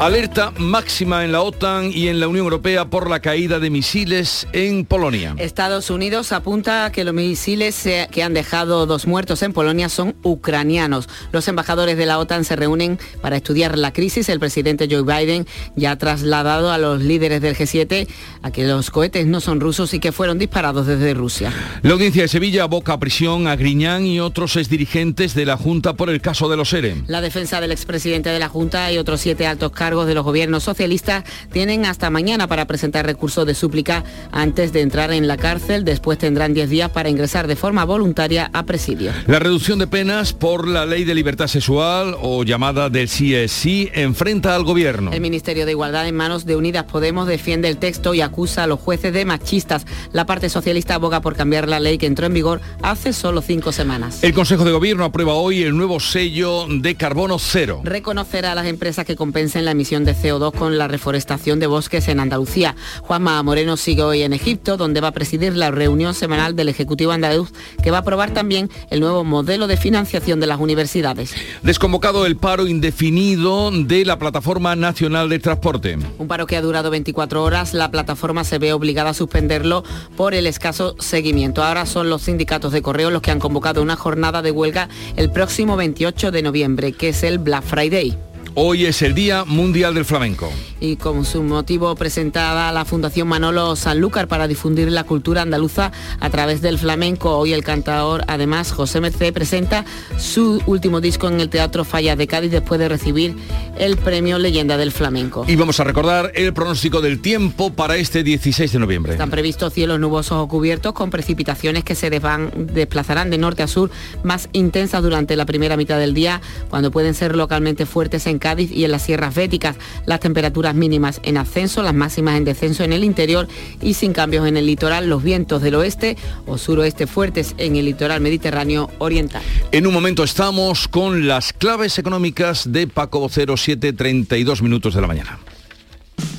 Alerta 0.00 0.52
máxima 0.56 1.24
en 1.24 1.32
la 1.32 1.42
OTAN 1.42 1.90
y 1.92 2.06
en 2.06 2.20
la 2.20 2.28
Unión 2.28 2.44
Europea 2.44 2.88
por 2.88 3.10
la 3.10 3.18
caída 3.18 3.58
de 3.58 3.68
misiles 3.68 4.46
en 4.52 4.84
Polonia. 4.84 5.34
Estados 5.38 5.90
Unidos 5.90 6.30
apunta 6.30 6.92
que 6.92 7.02
los 7.02 7.12
misiles 7.12 7.82
que 8.08 8.22
han 8.22 8.32
dejado 8.32 8.86
dos 8.86 9.08
muertos 9.08 9.42
en 9.42 9.52
Polonia 9.52 9.88
son 9.88 10.14
ucranianos. 10.22 11.08
Los 11.32 11.48
embajadores 11.48 11.96
de 11.96 12.06
la 12.06 12.20
OTAN 12.20 12.44
se 12.44 12.54
reúnen 12.54 13.00
para 13.20 13.38
estudiar 13.38 13.76
la 13.76 13.92
crisis. 13.92 14.28
El 14.28 14.38
presidente 14.38 14.86
Joe 14.88 15.02
Biden 15.02 15.48
ya 15.74 15.90
ha 15.90 15.98
trasladado 15.98 16.70
a 16.70 16.78
los 16.78 17.02
líderes 17.02 17.40
del 17.40 17.56
G7 17.56 18.06
a 18.42 18.52
que 18.52 18.68
los 18.68 18.92
cohetes 18.92 19.26
no 19.26 19.40
son 19.40 19.58
rusos 19.58 19.94
y 19.94 19.98
que 19.98 20.12
fueron 20.12 20.38
disparados 20.38 20.86
desde 20.86 21.12
Rusia. 21.12 21.52
La 21.82 21.94
audiencia 21.94 22.22
de 22.22 22.28
Sevilla 22.28 22.62
aboca 22.62 22.92
a 22.92 23.00
prisión 23.00 23.48
a 23.48 23.56
Griñán 23.56 24.06
y 24.06 24.20
otros 24.20 24.54
exdirigentes 24.54 25.34
de 25.34 25.44
la 25.44 25.56
Junta 25.56 25.94
por 25.94 26.08
el 26.08 26.20
caso 26.20 26.48
de 26.48 26.56
los 26.56 26.72
ERE. 26.72 27.02
La 27.08 27.20
defensa 27.20 27.60
del 27.60 27.72
expresidente 27.72 28.30
de 28.30 28.38
la 28.38 28.48
Junta 28.48 28.92
y 28.92 28.98
otros 28.98 29.20
siete 29.20 29.44
altos 29.44 29.72
cargos 29.72 29.87
de 29.88 30.14
los 30.14 30.24
gobiernos 30.24 30.64
socialistas 30.64 31.24
tienen 31.50 31.86
hasta 31.86 32.10
mañana 32.10 32.46
para 32.46 32.66
presentar 32.66 33.06
recursos 33.06 33.46
de 33.46 33.54
súplica 33.54 34.04
antes 34.32 34.72
de 34.72 34.82
entrar 34.82 35.12
en 35.12 35.26
la 35.26 35.38
cárcel. 35.38 35.84
Después 35.84 36.18
tendrán 36.18 36.52
10 36.52 36.68
días 36.68 36.90
para 36.90 37.08
ingresar 37.08 37.46
de 37.46 37.56
forma 37.56 37.84
voluntaria 37.84 38.50
a 38.52 38.64
presidio. 38.64 39.12
La 39.26 39.38
reducción 39.38 39.78
de 39.78 39.86
penas 39.86 40.34
por 40.34 40.68
la 40.68 40.84
ley 40.84 41.04
de 41.04 41.14
libertad 41.14 41.46
sexual 41.46 42.14
o 42.20 42.44
llamada 42.44 42.90
del 42.90 43.08
CSI 43.08 43.90
enfrenta 43.94 44.54
al 44.54 44.64
gobierno. 44.64 45.12
El 45.12 45.20
Ministerio 45.22 45.64
de 45.64 45.72
Igualdad 45.72 46.06
en 46.06 46.14
manos 46.14 46.44
de 46.44 46.56
Unidas 46.56 46.84
Podemos 46.84 47.26
defiende 47.26 47.68
el 47.68 47.78
texto 47.78 48.12
y 48.12 48.20
acusa 48.20 48.64
a 48.64 48.66
los 48.66 48.78
jueces 48.78 49.12
de 49.12 49.24
machistas. 49.24 49.86
La 50.12 50.26
parte 50.26 50.50
socialista 50.50 50.96
aboga 50.96 51.22
por 51.22 51.34
cambiar 51.34 51.68
la 51.68 51.80
ley 51.80 51.96
que 51.96 52.06
entró 52.06 52.26
en 52.26 52.34
vigor 52.34 52.60
hace 52.82 53.12
solo 53.12 53.40
cinco 53.40 53.72
semanas. 53.72 54.22
El 54.22 54.34
Consejo 54.34 54.64
de 54.64 54.72
Gobierno 54.72 55.04
aprueba 55.04 55.34
hoy 55.34 55.62
el 55.62 55.76
nuevo 55.76 56.00
sello 56.00 56.66
de 56.68 56.94
carbono 56.94 57.38
cero. 57.38 57.80
Reconocerá 57.84 58.52
a 58.52 58.54
las 58.54 58.66
empresas 58.66 59.04
que 59.04 59.16
compensen 59.16 59.64
la 59.64 59.74
emisión 59.78 60.04
de 60.04 60.12
CO2 60.12 60.52
con 60.54 60.76
la 60.76 60.88
reforestación 60.88 61.60
de 61.60 61.68
bosques 61.68 62.08
en 62.08 62.18
Andalucía. 62.18 62.74
Juanma 63.02 63.40
Moreno 63.44 63.76
sigue 63.76 64.02
hoy 64.02 64.22
en 64.22 64.32
Egipto, 64.32 64.76
donde 64.76 65.00
va 65.00 65.08
a 65.08 65.12
presidir 65.12 65.56
la 65.56 65.70
reunión 65.70 66.14
semanal 66.14 66.56
del 66.56 66.68
Ejecutivo 66.68 67.12
andaluz, 67.12 67.52
que 67.80 67.92
va 67.92 67.98
a 67.98 68.00
aprobar 68.00 68.32
también 68.32 68.68
el 68.90 68.98
nuevo 68.98 69.22
modelo 69.22 69.68
de 69.68 69.76
financiación 69.76 70.40
de 70.40 70.48
las 70.48 70.58
universidades. 70.58 71.32
Desconvocado 71.62 72.26
el 72.26 72.36
paro 72.36 72.66
indefinido 72.66 73.70
de 73.70 74.04
la 74.04 74.18
Plataforma 74.18 74.74
Nacional 74.74 75.28
de 75.28 75.38
Transporte. 75.38 75.96
Un 76.18 76.26
paro 76.26 76.48
que 76.48 76.56
ha 76.56 76.60
durado 76.60 76.90
24 76.90 77.44
horas, 77.44 77.72
la 77.72 77.92
plataforma 77.92 78.42
se 78.42 78.58
ve 78.58 78.72
obligada 78.72 79.10
a 79.10 79.14
suspenderlo 79.14 79.84
por 80.16 80.34
el 80.34 80.48
escaso 80.48 80.96
seguimiento. 80.98 81.62
Ahora 81.62 81.86
son 81.86 82.10
los 82.10 82.22
sindicatos 82.22 82.72
de 82.72 82.82
correo 82.82 83.12
los 83.12 83.22
que 83.22 83.30
han 83.30 83.38
convocado 83.38 83.80
una 83.80 83.94
jornada 83.94 84.42
de 84.42 84.50
huelga 84.50 84.88
el 85.14 85.30
próximo 85.30 85.76
28 85.76 86.32
de 86.32 86.42
noviembre, 86.42 86.92
que 86.94 87.10
es 87.10 87.22
el 87.22 87.38
Black 87.38 87.62
Friday. 87.62 88.18
Hoy 88.60 88.86
es 88.86 89.02
el 89.02 89.14
Día 89.14 89.44
Mundial 89.44 89.94
del 89.94 90.04
Flamenco. 90.04 90.50
y 90.80 90.94
con 90.96 91.24
su 91.24 91.42
motivo 91.42 91.94
presentada 91.96 92.70
la 92.72 92.84
Fundación 92.84 93.26
Manolo 93.28 93.74
Sanlúcar 93.76 94.26
para 94.28 94.46
difundir 94.48 94.90
la 94.92 95.02
cultura 95.04 95.42
andaluza 95.42 95.90
a 96.20 96.30
través 96.30 96.60
del 96.60 96.78
flamenco. 96.78 97.36
Hoy 97.36 97.52
el 97.52 97.62
cantador, 97.64 98.24
además, 98.28 98.70
José 98.72 99.00
Merced, 99.00 99.32
presenta 99.32 99.84
su 100.18 100.60
último 100.66 101.00
disco 101.00 101.26
en 101.28 101.40
el 101.40 101.48
Teatro 101.48 101.84
Fallas 101.84 102.16
de 102.18 102.26
Cádiz 102.28 102.50
después 102.52 102.78
de 102.80 102.88
recibir 102.88 103.34
el 103.76 103.96
premio 103.96 104.38
Leyenda 104.38 104.76
del 104.76 104.90
Flamenco. 104.92 105.44
Y 105.48 105.54
vamos 105.56 105.78
a 105.80 105.84
recordar 105.84 106.30
el 106.36 106.52
pronóstico 106.52 107.00
del 107.00 107.20
tiempo 107.20 107.72
para 107.72 107.96
este 107.96 108.22
16 108.24 108.72
de 108.72 108.78
noviembre. 108.78 109.12
Están 109.12 109.30
previstos 109.30 109.72
cielos 109.72 109.98
nubosos 110.00 110.38
o 110.38 110.46
cubiertos 110.48 110.92
con 110.94 111.10
precipitaciones 111.10 111.82
que 111.84 111.94
se 111.96 112.08
desvan- 112.10 112.50
desplazarán 112.54 113.30
de 113.30 113.38
norte 113.38 113.62
a 113.64 113.68
sur 113.68 113.90
más 114.22 114.48
intensas 114.52 115.02
durante 115.02 115.34
la 115.36 115.44
primera 115.44 115.76
mitad 115.76 115.98
del 115.98 116.14
día, 116.14 116.40
cuando 116.70 116.90
pueden 116.92 117.14
ser 117.14 117.34
localmente 117.36 117.84
fuertes 117.86 118.26
en 118.28 118.38
Cádiz 118.38 118.47
y 118.58 118.84
en 118.84 118.90
las 118.90 119.02
sierras 119.02 119.34
béticas. 119.34 119.76
Las 120.06 120.20
temperaturas 120.20 120.74
mínimas 120.74 121.20
en 121.22 121.36
ascenso, 121.36 121.82
las 121.82 121.94
máximas 121.94 122.36
en 122.36 122.44
descenso 122.44 122.84
en 122.84 122.92
el 122.92 123.04
interior 123.04 123.48
y 123.82 123.94
sin 123.94 124.12
cambios 124.12 124.46
en 124.46 124.56
el 124.56 124.66
litoral. 124.66 125.08
Los 125.08 125.22
vientos 125.22 125.62
del 125.62 125.74
oeste 125.74 126.16
o 126.46 126.58
suroeste 126.58 127.06
fuertes 127.06 127.54
en 127.58 127.76
el 127.76 127.84
litoral 127.84 128.20
mediterráneo 128.20 128.90
oriental. 128.98 129.42
En 129.72 129.86
un 129.86 129.92
momento 129.92 130.24
estamos 130.24 130.88
con 130.88 131.26
las 131.26 131.52
claves 131.52 131.98
económicas 131.98 132.72
de 132.72 132.86
Paco 132.86 133.20
Vocero, 133.20 133.54
7.32 133.54 134.62
minutos 134.62 134.94
de 134.94 135.00
la 135.00 135.06
mañana. 135.06 135.38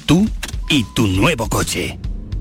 Tú 0.06 0.28
y 0.70 0.84
tu 0.96 1.08
nuevo 1.08 1.48
coche. 1.48 1.98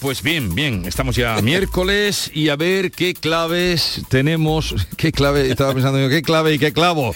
Pues 0.00 0.22
bien, 0.22 0.54
bien, 0.54 0.84
estamos 0.86 1.16
ya 1.16 1.36
miércoles 1.42 2.30
y 2.34 2.48
a 2.48 2.56
ver 2.56 2.90
qué 2.90 3.14
claves 3.14 4.02
tenemos, 4.08 4.74
qué 4.96 5.12
clave, 5.12 5.50
estaba 5.50 5.72
pensando 5.74 6.00
yo, 6.00 6.08
qué 6.08 6.22
clave 6.22 6.54
y 6.54 6.58
qué 6.58 6.72
clavo, 6.72 7.14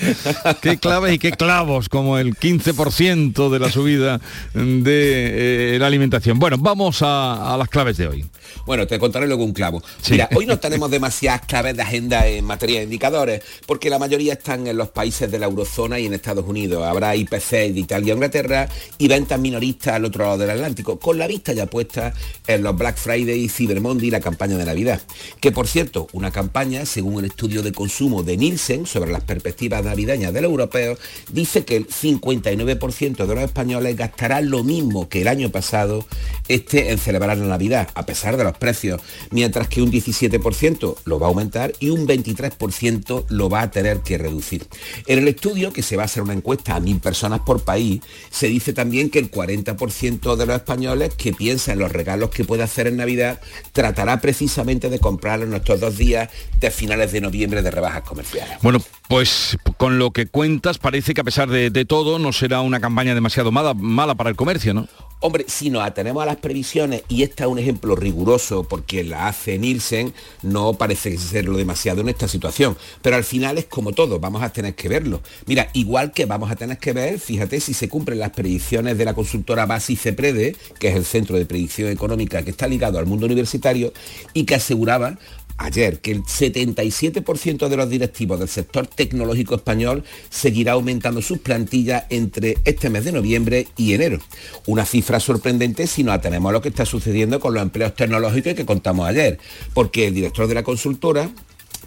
qué 0.61 0.79
clave 0.79 1.15
y 1.15 1.19
qué 1.19 1.33
clavos, 1.33 1.89
como 1.89 2.19
el 2.19 2.35
15% 2.35 3.51
de 3.51 3.59
la 3.59 3.71
subida 3.71 4.21
de 4.55 5.75
eh, 5.75 5.79
la 5.79 5.87
alimentación. 5.87 6.39
Bueno, 6.39 6.59
vamos 6.59 7.03
a, 7.03 7.55
a 7.55 7.57
las 7.57 7.69
claves 7.69 7.97
de 7.97 8.09
hoy. 8.09 8.25
Bueno, 8.65 8.87
te 8.87 8.99
contaré 8.99 9.27
luego 9.27 9.45
un 9.45 9.53
clavo. 9.53 9.83
Sí. 10.03 10.12
Mira, 10.12 10.29
hoy 10.35 10.47
no 10.47 10.59
tenemos 10.59 10.91
demasiadas 10.91 11.43
claves 11.43 11.77
de 11.77 11.83
agenda 11.83 12.27
en 12.27 12.45
materia 12.45 12.79
de 12.79 12.85
indicadores, 12.85 13.43
porque 13.67 13.91
la 13.91 13.99
mayoría 13.99 14.35
están 14.35 14.67
en 14.67 14.77
los 14.77 14.89
países 14.91 15.31
de 15.31 15.39
la 15.39 15.47
eurozona 15.47 15.99
y 15.99 16.07
en 16.07 16.15
Estados 16.15 16.45
Unidos. 16.47 16.85
Habrá 16.85 17.15
IPC 17.17 17.51
de 17.51 17.81
Italia 17.81 18.12
e 18.12 18.15
Inglaterra 18.15 18.69
y 18.99 19.09
ventas 19.09 19.39
minoristas 19.39 19.95
al 19.95 20.05
otro 20.05 20.25
lado 20.25 20.39
del 20.39 20.51
Atlántico, 20.51 20.99
con 20.99 21.19
la 21.19 21.27
vista 21.27 21.53
ya 21.53 21.67
puesta 21.67 22.12
en 22.47 22.62
los 22.66 22.76
Black 22.76 22.96
Friday 22.96 23.44
y 23.44 23.48
Cyber 23.48 23.81
Monday 23.81 24.09
y 24.09 24.11
la 24.11 24.20
campaña 24.20 24.59
de 24.59 24.64
Navidad. 24.64 25.00
Que 25.40 25.52
por 25.52 25.68
cierto, 25.68 26.09
una 26.12 26.31
campaña, 26.31 26.85
según 26.85 27.20
el 27.20 27.26
estudio 27.26 27.62
de 27.62 27.72
consumo 27.72 28.22
de 28.22 28.37
Nielsen 28.37 28.87
sobre 28.87 29.12
las 29.12 29.22
perspectivas 29.22 29.85
navideñas 29.85 30.33
del 30.33 30.44
europeo, 30.44 30.98
dice 31.31 31.64
que 31.64 31.76
el 31.76 31.88
59% 31.88 33.27
de 33.27 33.35
los 33.35 33.44
españoles 33.44 33.96
gastará 33.96 34.40
lo 34.40 34.64
mismo 34.64 35.08
que 35.08 35.23
el 35.23 35.29
año 35.29 35.50
pasado 35.50 36.04
este 36.48 36.90
en 36.90 36.98
celebrar 36.98 37.38
la 37.38 37.46
Navidad, 37.46 37.88
a 37.94 38.04
pesar 38.04 38.37
de 38.37 38.44
los 38.44 38.56
precios, 38.58 39.00
mientras 39.31 39.69
que 39.69 39.83
un 39.83 39.90
17% 39.90 40.96
lo 41.04 41.19
va 41.19 41.27
a 41.27 41.31
aumentar 41.31 41.73
y 41.81 41.90
un 41.90 42.06
23% 42.06 43.25
lo 43.29 43.48
va 43.48 43.62
a 43.62 43.71
tener 43.71 44.00
que 44.00 44.19
reducir. 44.19 44.67
En 45.06 45.19
el 45.21 45.29
estudio, 45.29 45.73
que 45.73 45.83
se 45.83 45.96
va 45.96 46.02
a 46.02 46.06
hacer 46.06 46.23
una 46.23 46.33
encuesta 46.33 46.75
a 46.75 46.81
mil 46.81 46.98
personas 47.00 47.40
por 47.40 47.62
país, 47.62 48.00
se 48.31 48.48
dice 48.48 48.73
también 48.73 49.10
que 49.10 49.19
el 49.19 49.31
40% 49.31 50.37
de 50.37 50.46
los 50.46 50.56
españoles 50.56 51.14
que 51.17 51.33
piensa 51.33 51.73
en 51.73 51.79
los 51.79 51.92
regalos 51.92 52.31
que 52.31 52.44
puede 52.57 52.65
hacer 52.65 52.87
en 52.87 52.96
Navidad 52.96 53.38
tratará 53.73 54.19
precisamente 54.19 54.88
de 54.88 54.98
comprarlo 54.98 55.44
en 55.44 55.52
estos 55.52 55.79
dos 55.79 55.98
días 55.98 56.31
de 56.59 56.71
finales 56.71 57.13
de 57.13 57.21
noviembre 57.21 57.61
de 57.61 57.71
rebajas 57.71 58.02
comerciales. 58.02 58.57
Bueno, 58.63 58.81
pues 59.09 59.59
con 59.77 59.98
lo 59.98 60.11
que 60.11 60.27
cuentas 60.27 60.79
parece 60.79 61.13
que 61.13 61.21
a 61.21 61.25
pesar 61.25 61.50
de, 61.50 61.69
de 61.69 61.85
todo 61.85 62.19
no 62.19 62.33
será 62.33 62.63
una 62.63 62.81
campaña 62.81 63.15
demasiado 63.15 63.52
mala, 63.52 63.75
mala 63.75 64.15
para 64.15 64.31
el 64.31 64.37
comercio, 64.37 64.73
¿no? 64.73 64.88
Hombre, 65.21 65.46
si 65.48 65.71
nos 65.71 65.83
atenemos 65.83 66.23
a 66.23 66.27
las 66.27 66.37
previsiones, 66.37 67.02
y 67.08 67.23
este 67.23 67.42
es 67.42 67.48
un 67.48 67.58
ejemplo 67.58 67.96
riguroso 67.96 68.64
porque 68.64 69.02
la 69.02 69.29
hace 69.29 69.58
Nielsen, 69.58 70.12
no 70.42 70.75
parece 70.75 71.17
serlo 71.17 71.56
demasiado 71.56 72.02
en 72.02 72.10
esta 72.10 72.29
situación. 72.29 72.77
Pero 73.00 73.17
al 73.17 73.25
final 73.25 73.56
es 73.56 73.64
como 73.64 73.92
todo, 73.92 74.21
vamos 74.21 74.42
a 74.42 74.50
tener 74.50 74.75
que 74.75 74.90
verlo. 74.90 75.23
Mira, 75.46 75.71
igual 75.73 76.12
que 76.12 76.27
vamos 76.27 76.50
a 76.50 76.56
tener 76.56 76.77
que 76.77 76.92
ver, 76.92 77.19
fíjate, 77.19 77.60
si 77.60 77.73
se 77.73 77.88
cumplen 77.88 78.19
las 78.19 78.33
predicciones 78.33 78.98
de 78.98 79.06
la 79.06 79.14
consultora 79.14 79.64
Basi 79.64 79.96
Ceprede, 79.96 80.54
que 80.79 80.88
es 80.88 80.96
el 80.96 81.06
centro 81.06 81.38
de 81.38 81.46
predicción 81.46 81.88
económica 81.88 82.42
que 82.42 82.50
está 82.50 82.69
ligado 82.69 82.98
al 82.98 83.06
mundo 83.06 83.25
universitario, 83.25 83.94
y 84.35 84.44
que 84.44 84.56
aseguraba 84.56 85.19
ayer 85.59 86.00
que 86.00 86.13
el 86.13 86.23
77% 86.23 87.69
de 87.69 87.77
los 87.77 87.88
directivos 87.88 88.38
del 88.38 88.48
sector 88.48 88.87
tecnológico 88.87 89.54
español 89.54 90.04
seguirá 90.31 90.73
aumentando 90.73 91.23
sus 91.23 91.38
plantillas 91.38 92.04
entre 92.11 92.59
este 92.65 92.90
mes 92.90 93.04
de 93.04 93.13
noviembre 93.13 93.69
y 93.77 93.94
enero. 93.94 94.19
Una 94.67 94.85
cifra 94.85 95.21
sorprendente 95.21 95.87
si 95.87 96.02
nos 96.02 96.15
atenemos 96.15 96.50
a 96.50 96.52
lo 96.52 96.63
que 96.63 96.69
está 96.69 96.85
sucediendo 96.85 97.40
con 97.40 97.54
los 97.54 97.63
empleos 97.63 97.94
tecnológicos 97.94 98.54
que 98.54 98.67
contamos 98.67 99.07
ayer, 99.07 99.38
porque 99.75 100.07
el 100.07 100.15
director 100.15 100.46
de 100.46 100.54
la 100.54 100.63
consultora, 100.63 101.31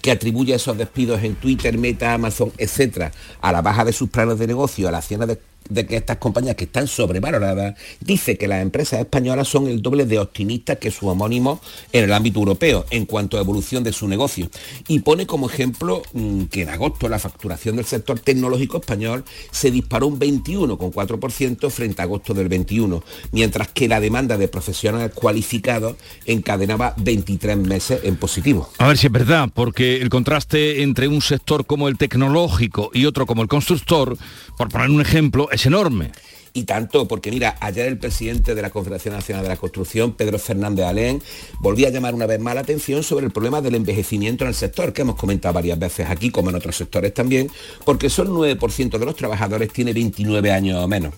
que 0.02 0.12
atribuye 0.12 0.56
esos 0.56 0.78
despidos 0.78 1.24
en 1.24 1.36
Twitter, 1.36 1.78
Meta, 1.78 2.14
Amazon, 2.14 2.52
etcétera, 2.58 3.12
a 3.42 3.52
la 3.52 3.62
baja 3.62 3.84
de 3.84 3.94
sus 3.94 4.10
planes 4.10 4.40
de 4.40 4.48
negocio, 4.48 4.88
a 4.88 4.92
la 4.92 5.02
cena 5.02 5.26
de 5.26 5.38
de 5.70 5.86
que 5.86 5.98
estas 5.98 6.18
compañías 6.18 6.56
que 6.56 6.66
están 6.66 6.88
sobrevaloradas, 6.88 7.76
dice 8.00 8.38
que 8.38 8.48
las 8.48 8.62
empresas 8.62 9.00
españolas 9.00 9.48
son 9.48 9.68
el 9.68 9.82
doble 9.82 10.06
de 10.06 10.20
optimistas 10.20 10.78
que 10.78 10.92
su 10.92 11.08
homónimo 11.08 11.62
en 11.94 12.06
el 12.06 12.14
ámbito 12.14 12.40
europeo 12.40 12.86
en 12.90 13.06
cuanto 13.06 13.38
a 13.38 13.42
evolución 13.42 13.84
de 13.84 13.94
su 13.94 14.08
negocio. 14.08 14.50
Y 14.88 15.00
pone 15.00 15.28
como 15.28 15.50
ejemplo 15.50 16.02
mm, 16.14 16.46
que 16.46 16.64
en 16.64 16.70
agosto 16.70 17.08
la 17.08 17.20
facturación 17.20 17.76
del 17.76 17.86
sector 17.86 18.20
tecnológico 18.20 18.78
español 18.78 19.24
se 19.52 19.72
disparó 19.72 20.08
un 20.08 20.20
21,4% 20.20 21.70
frente 21.70 22.02
a 22.02 22.06
agosto 22.06 22.34
del 22.34 22.50
21, 22.50 23.04
mientras 23.32 23.68
que 23.70 23.88
la 23.88 24.00
demanda 24.00 24.38
de 24.38 24.48
profesionales 24.48 25.12
cualificados 25.14 25.96
encadenaba 26.26 26.94
23 26.98 27.58
meses 27.58 28.02
en 28.04 28.16
positivo. 28.16 28.70
A 28.78 28.88
ver 28.88 28.98
si 28.98 29.08
es 29.08 29.14
verdad, 29.14 29.50
porque 29.54 30.02
el 30.02 30.10
contraste 30.10 30.82
entre 30.82 31.08
un 31.08 31.22
sector 31.22 31.66
como 31.66 31.88
el 31.88 31.98
tecnológico 31.98 32.92
y 32.94 33.06
otro 33.06 33.26
como 33.26 33.42
el 33.42 33.48
constructor, 33.48 34.18
por 34.58 34.70
poner 34.70 34.90
un 34.90 35.02
ejemplo, 35.02 35.49
es 35.52 35.66
enorme. 35.66 36.12
Y 36.54 36.64
tanto, 36.64 37.08
porque 37.08 37.30
mira, 37.32 37.58
ayer 37.62 37.88
el 37.88 37.98
presidente 37.98 38.56
de 38.56 38.62
la 38.62 38.72
Confederación 38.72 39.14
Nacional 39.14 39.44
de 39.44 39.50
la 39.50 39.58
Construcción, 39.58 40.14
Pedro 40.14 40.40
Fernández 40.40 40.86
Alén, 40.86 41.22
volvía 41.60 41.90
a 41.90 41.92
llamar 41.92 42.16
una 42.16 42.26
vez 42.26 42.40
más 42.40 42.56
la 42.56 42.62
atención 42.62 43.04
sobre 43.04 43.26
el 43.26 43.32
problema 43.32 43.62
del 43.62 43.76
envejecimiento 43.76 44.44
en 44.44 44.50
el 44.50 44.56
sector, 44.56 44.92
que 44.92 45.04
hemos 45.04 45.16
comentado 45.16 45.54
varias 45.54 45.78
veces 45.78 46.08
aquí, 46.10 46.32
como 46.32 46.50
en 46.50 46.56
otros 46.56 46.76
sectores 46.76 47.14
también, 47.14 47.52
porque 47.86 48.10
son 48.10 48.30
9% 48.30 48.98
de 48.98 49.06
los 49.06 49.16
trabajadores 49.16 49.72
tiene 49.72 49.94
29 49.94 50.52
años 50.52 50.84
o 50.84 50.88
menos. 50.88 51.14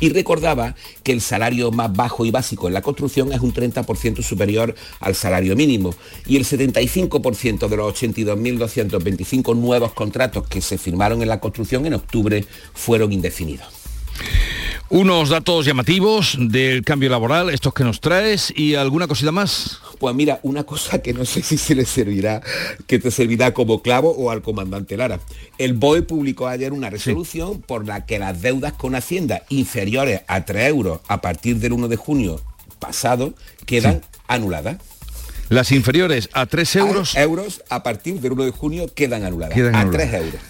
Y 0.00 0.10
recordaba 0.10 0.74
que 1.02 1.12
el 1.12 1.20
salario 1.20 1.70
más 1.70 1.92
bajo 1.92 2.24
y 2.24 2.30
básico 2.30 2.68
en 2.68 2.74
la 2.74 2.82
construcción 2.82 3.32
es 3.32 3.40
un 3.40 3.52
30% 3.52 4.22
superior 4.22 4.74
al 5.00 5.14
salario 5.14 5.56
mínimo 5.56 5.94
y 6.26 6.36
el 6.36 6.44
75% 6.44 7.68
de 7.68 7.76
los 7.76 7.94
82.225 8.00 9.56
nuevos 9.56 9.92
contratos 9.92 10.46
que 10.46 10.60
se 10.60 10.78
firmaron 10.78 11.22
en 11.22 11.28
la 11.28 11.40
construcción 11.40 11.86
en 11.86 11.94
octubre 11.94 12.44
fueron 12.74 13.12
indefinidos. 13.12 13.77
Unos 14.90 15.28
datos 15.28 15.66
llamativos 15.66 16.38
del 16.40 16.82
cambio 16.82 17.10
laboral, 17.10 17.50
estos 17.50 17.74
que 17.74 17.84
nos 17.84 18.00
traes 18.00 18.50
y 18.56 18.74
alguna 18.74 19.06
cosita 19.06 19.30
más. 19.30 19.80
Pues 19.98 20.14
mira, 20.14 20.40
una 20.42 20.64
cosa 20.64 21.02
que 21.02 21.12
no 21.12 21.26
sé 21.26 21.42
si 21.42 21.58
se 21.58 21.74
le 21.74 21.84
servirá, 21.84 22.40
que 22.86 22.98
te 22.98 23.10
servirá 23.10 23.52
como 23.52 23.82
clavo 23.82 24.12
o 24.12 24.30
al 24.30 24.40
comandante 24.40 24.96
Lara. 24.96 25.20
El 25.58 25.74
BOE 25.74 26.02
publicó 26.02 26.46
ayer 26.46 26.72
una 26.72 26.88
resolución 26.88 27.60
por 27.60 27.86
la 27.86 28.06
que 28.06 28.18
las 28.18 28.40
deudas 28.40 28.72
con 28.72 28.94
Hacienda 28.94 29.42
inferiores 29.50 30.22
a 30.26 30.46
3 30.46 30.68
euros 30.68 31.00
a 31.06 31.20
partir 31.20 31.58
del 31.58 31.74
1 31.74 31.88
de 31.88 31.96
junio 31.96 32.40
pasado 32.78 33.34
quedan 33.66 34.00
anuladas. 34.26 34.78
Las 35.50 35.70
inferiores 35.70 36.30
a 36.32 36.46
3 36.46 36.76
euros. 36.76 37.14
A 37.14 37.22
euros 37.22 37.62
a 37.68 37.82
partir 37.82 38.20
del 38.20 38.32
1 38.32 38.44
de 38.44 38.50
junio 38.52 38.86
quedan 38.94 39.24
anuladas. 39.24 39.54
Quedan 39.54 39.74
a 39.74 39.80
anuladas. 39.80 40.10
3 40.10 40.22
euros. 40.22 40.40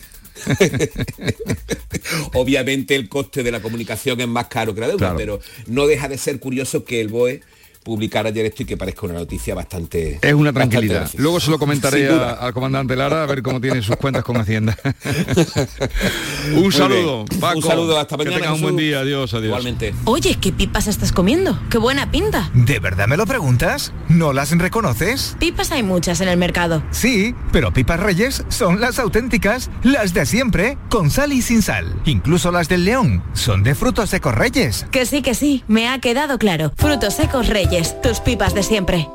Obviamente 2.34 2.94
el 2.94 3.08
coste 3.08 3.42
de 3.42 3.50
la 3.50 3.60
comunicación 3.60 4.20
es 4.20 4.28
más 4.28 4.46
caro 4.48 4.74
que 4.74 4.80
la 4.80 4.88
deuda, 4.88 4.98
Claro. 4.98 5.16
pero 5.16 5.40
no 5.66 5.86
deja 5.86 6.08
de 6.08 6.18
ser 6.18 6.38
curioso 6.40 6.84
que 6.84 7.00
el 7.00 7.08
BOE 7.08 7.40
publicara 7.82 8.28
ayer 8.28 8.46
esto 8.46 8.62
y 8.62 8.66
que 8.66 8.76
parezca 8.76 9.06
una 9.06 9.14
noticia 9.14 9.54
bastante... 9.54 10.18
Es 10.22 10.34
una 10.34 10.52
tranquilidad. 10.52 11.10
Luego 11.16 11.40
se 11.40 11.50
lo 11.50 11.58
comentaré 11.58 12.08
a- 12.10 12.32
al 12.32 12.52
comandante 12.52 12.94
Lara 12.96 13.22
a 13.22 13.26
ver 13.26 13.42
cómo 13.42 13.60
tiene 13.60 13.82
sus 13.82 13.96
cuentas 13.96 14.22
con 14.24 14.36
Hacienda. 14.36 14.76
un 16.54 16.62
Muy 16.62 16.72
saludo, 16.72 17.24
bien. 17.28 17.40
Paco. 17.40 17.58
Un 17.58 17.62
saludo, 17.64 17.98
hasta 17.98 18.16
Que 18.16 18.24
mañana, 18.24 18.36
tengas 18.42 18.54
un 18.56 18.62
buen 18.62 18.76
día. 18.76 19.00
Adiós, 19.00 19.32
adiós. 19.34 19.44
Igualmente. 19.46 19.94
Oye, 20.04 20.36
¿qué 20.40 20.52
pipas 20.52 20.86
estás 20.86 21.12
comiendo? 21.12 21.58
¡Qué 21.70 21.78
buena 21.78 22.10
pinta! 22.10 22.50
¿De 22.54 22.78
verdad 22.78 23.06
me 23.08 23.16
lo 23.16 23.26
preguntas? 23.26 23.92
¿No 24.08 24.32
las 24.32 24.50
reconoces? 24.56 25.36
Pipas 25.38 25.70
hay 25.72 25.82
muchas 25.82 26.20
en 26.20 26.28
el 26.28 26.36
mercado. 26.36 26.82
Sí, 26.90 27.34
pero 27.52 27.72
Pipas 27.72 28.00
Reyes 28.00 28.44
son 28.48 28.80
las 28.80 28.98
auténticas, 28.98 29.70
las 29.82 30.14
de 30.14 30.26
siempre, 30.26 30.78
con 30.88 31.10
sal 31.10 31.32
y 31.32 31.42
sin 31.42 31.62
sal. 31.62 31.94
Incluso 32.04 32.50
las 32.50 32.68
del 32.68 32.84
León 32.84 33.22
son 33.34 33.62
de 33.62 33.74
frutos 33.74 34.10
secos 34.10 34.34
Reyes. 34.34 34.86
Que 34.90 35.06
sí, 35.06 35.22
que 35.22 35.34
sí, 35.34 35.64
me 35.68 35.88
ha 35.88 35.98
quedado 36.00 36.38
claro. 36.38 36.72
Frutos 36.76 37.14
secos 37.14 37.48
Reyes, 37.48 37.67
tus 38.02 38.20
pipas 38.20 38.54
de 38.54 38.62
siempre. 38.62 39.08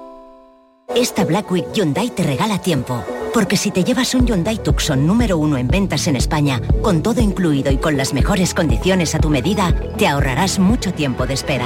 Esta 0.95 1.25
Black 1.25 1.49
Week 1.51 1.65
Hyundai 1.73 2.09
te 2.09 2.23
regala 2.23 2.59
tiempo. 2.59 3.03
Porque 3.33 3.57
si 3.57 3.71
te 3.71 3.83
llevas 3.83 4.13
un 4.13 4.27
Hyundai 4.27 4.61
Tucson 4.61 5.07
número 5.07 5.39
uno 5.39 5.57
en 5.57 5.67
ventas 5.67 6.05
en 6.05 6.15
España, 6.15 6.61
con 6.83 7.01
todo 7.01 7.19
incluido 7.19 7.71
y 7.71 7.77
con 7.77 7.97
las 7.97 8.13
mejores 8.13 8.53
condiciones 8.53 9.15
a 9.15 9.19
tu 9.19 9.29
medida, 9.29 9.73
te 9.97 10.07
ahorrarás 10.07 10.59
mucho 10.59 10.93
tiempo 10.93 11.25
de 11.25 11.33
espera. 11.33 11.65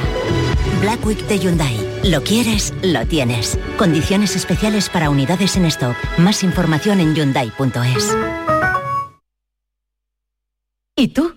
Black 0.79 1.05
Week 1.05 1.19
de 1.27 1.39
Hyundai. 1.39 1.75
Lo 2.05 2.23
quieres, 2.23 2.73
lo 2.81 3.05
tienes. 3.05 3.59
Condiciones 3.77 4.37
especiales 4.37 4.87
para 4.89 5.09
unidades 5.09 5.57
en 5.57 5.65
stock. 5.65 5.97
Más 6.17 6.41
información 6.43 7.01
en 7.01 7.13
hyundai.es. 7.13 8.15
¿Y 10.95 11.09
tú? 11.09 11.36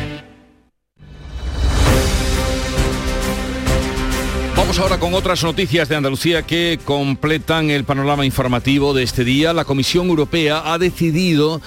Vamos 4.61 4.77
ahora 4.77 4.99
con 4.99 5.15
otras 5.15 5.43
noticias 5.43 5.89
de 5.89 5.95
Andalucía 5.95 6.43
que 6.43 6.79
completan 6.85 7.71
el 7.71 7.83
panorama 7.83 8.27
informativo 8.27 8.93
de 8.93 9.01
este 9.01 9.23
día. 9.23 9.53
La 9.53 9.65
Comisión 9.65 10.07
Europea 10.07 10.61
ha 10.71 10.77
decidido 10.77 11.59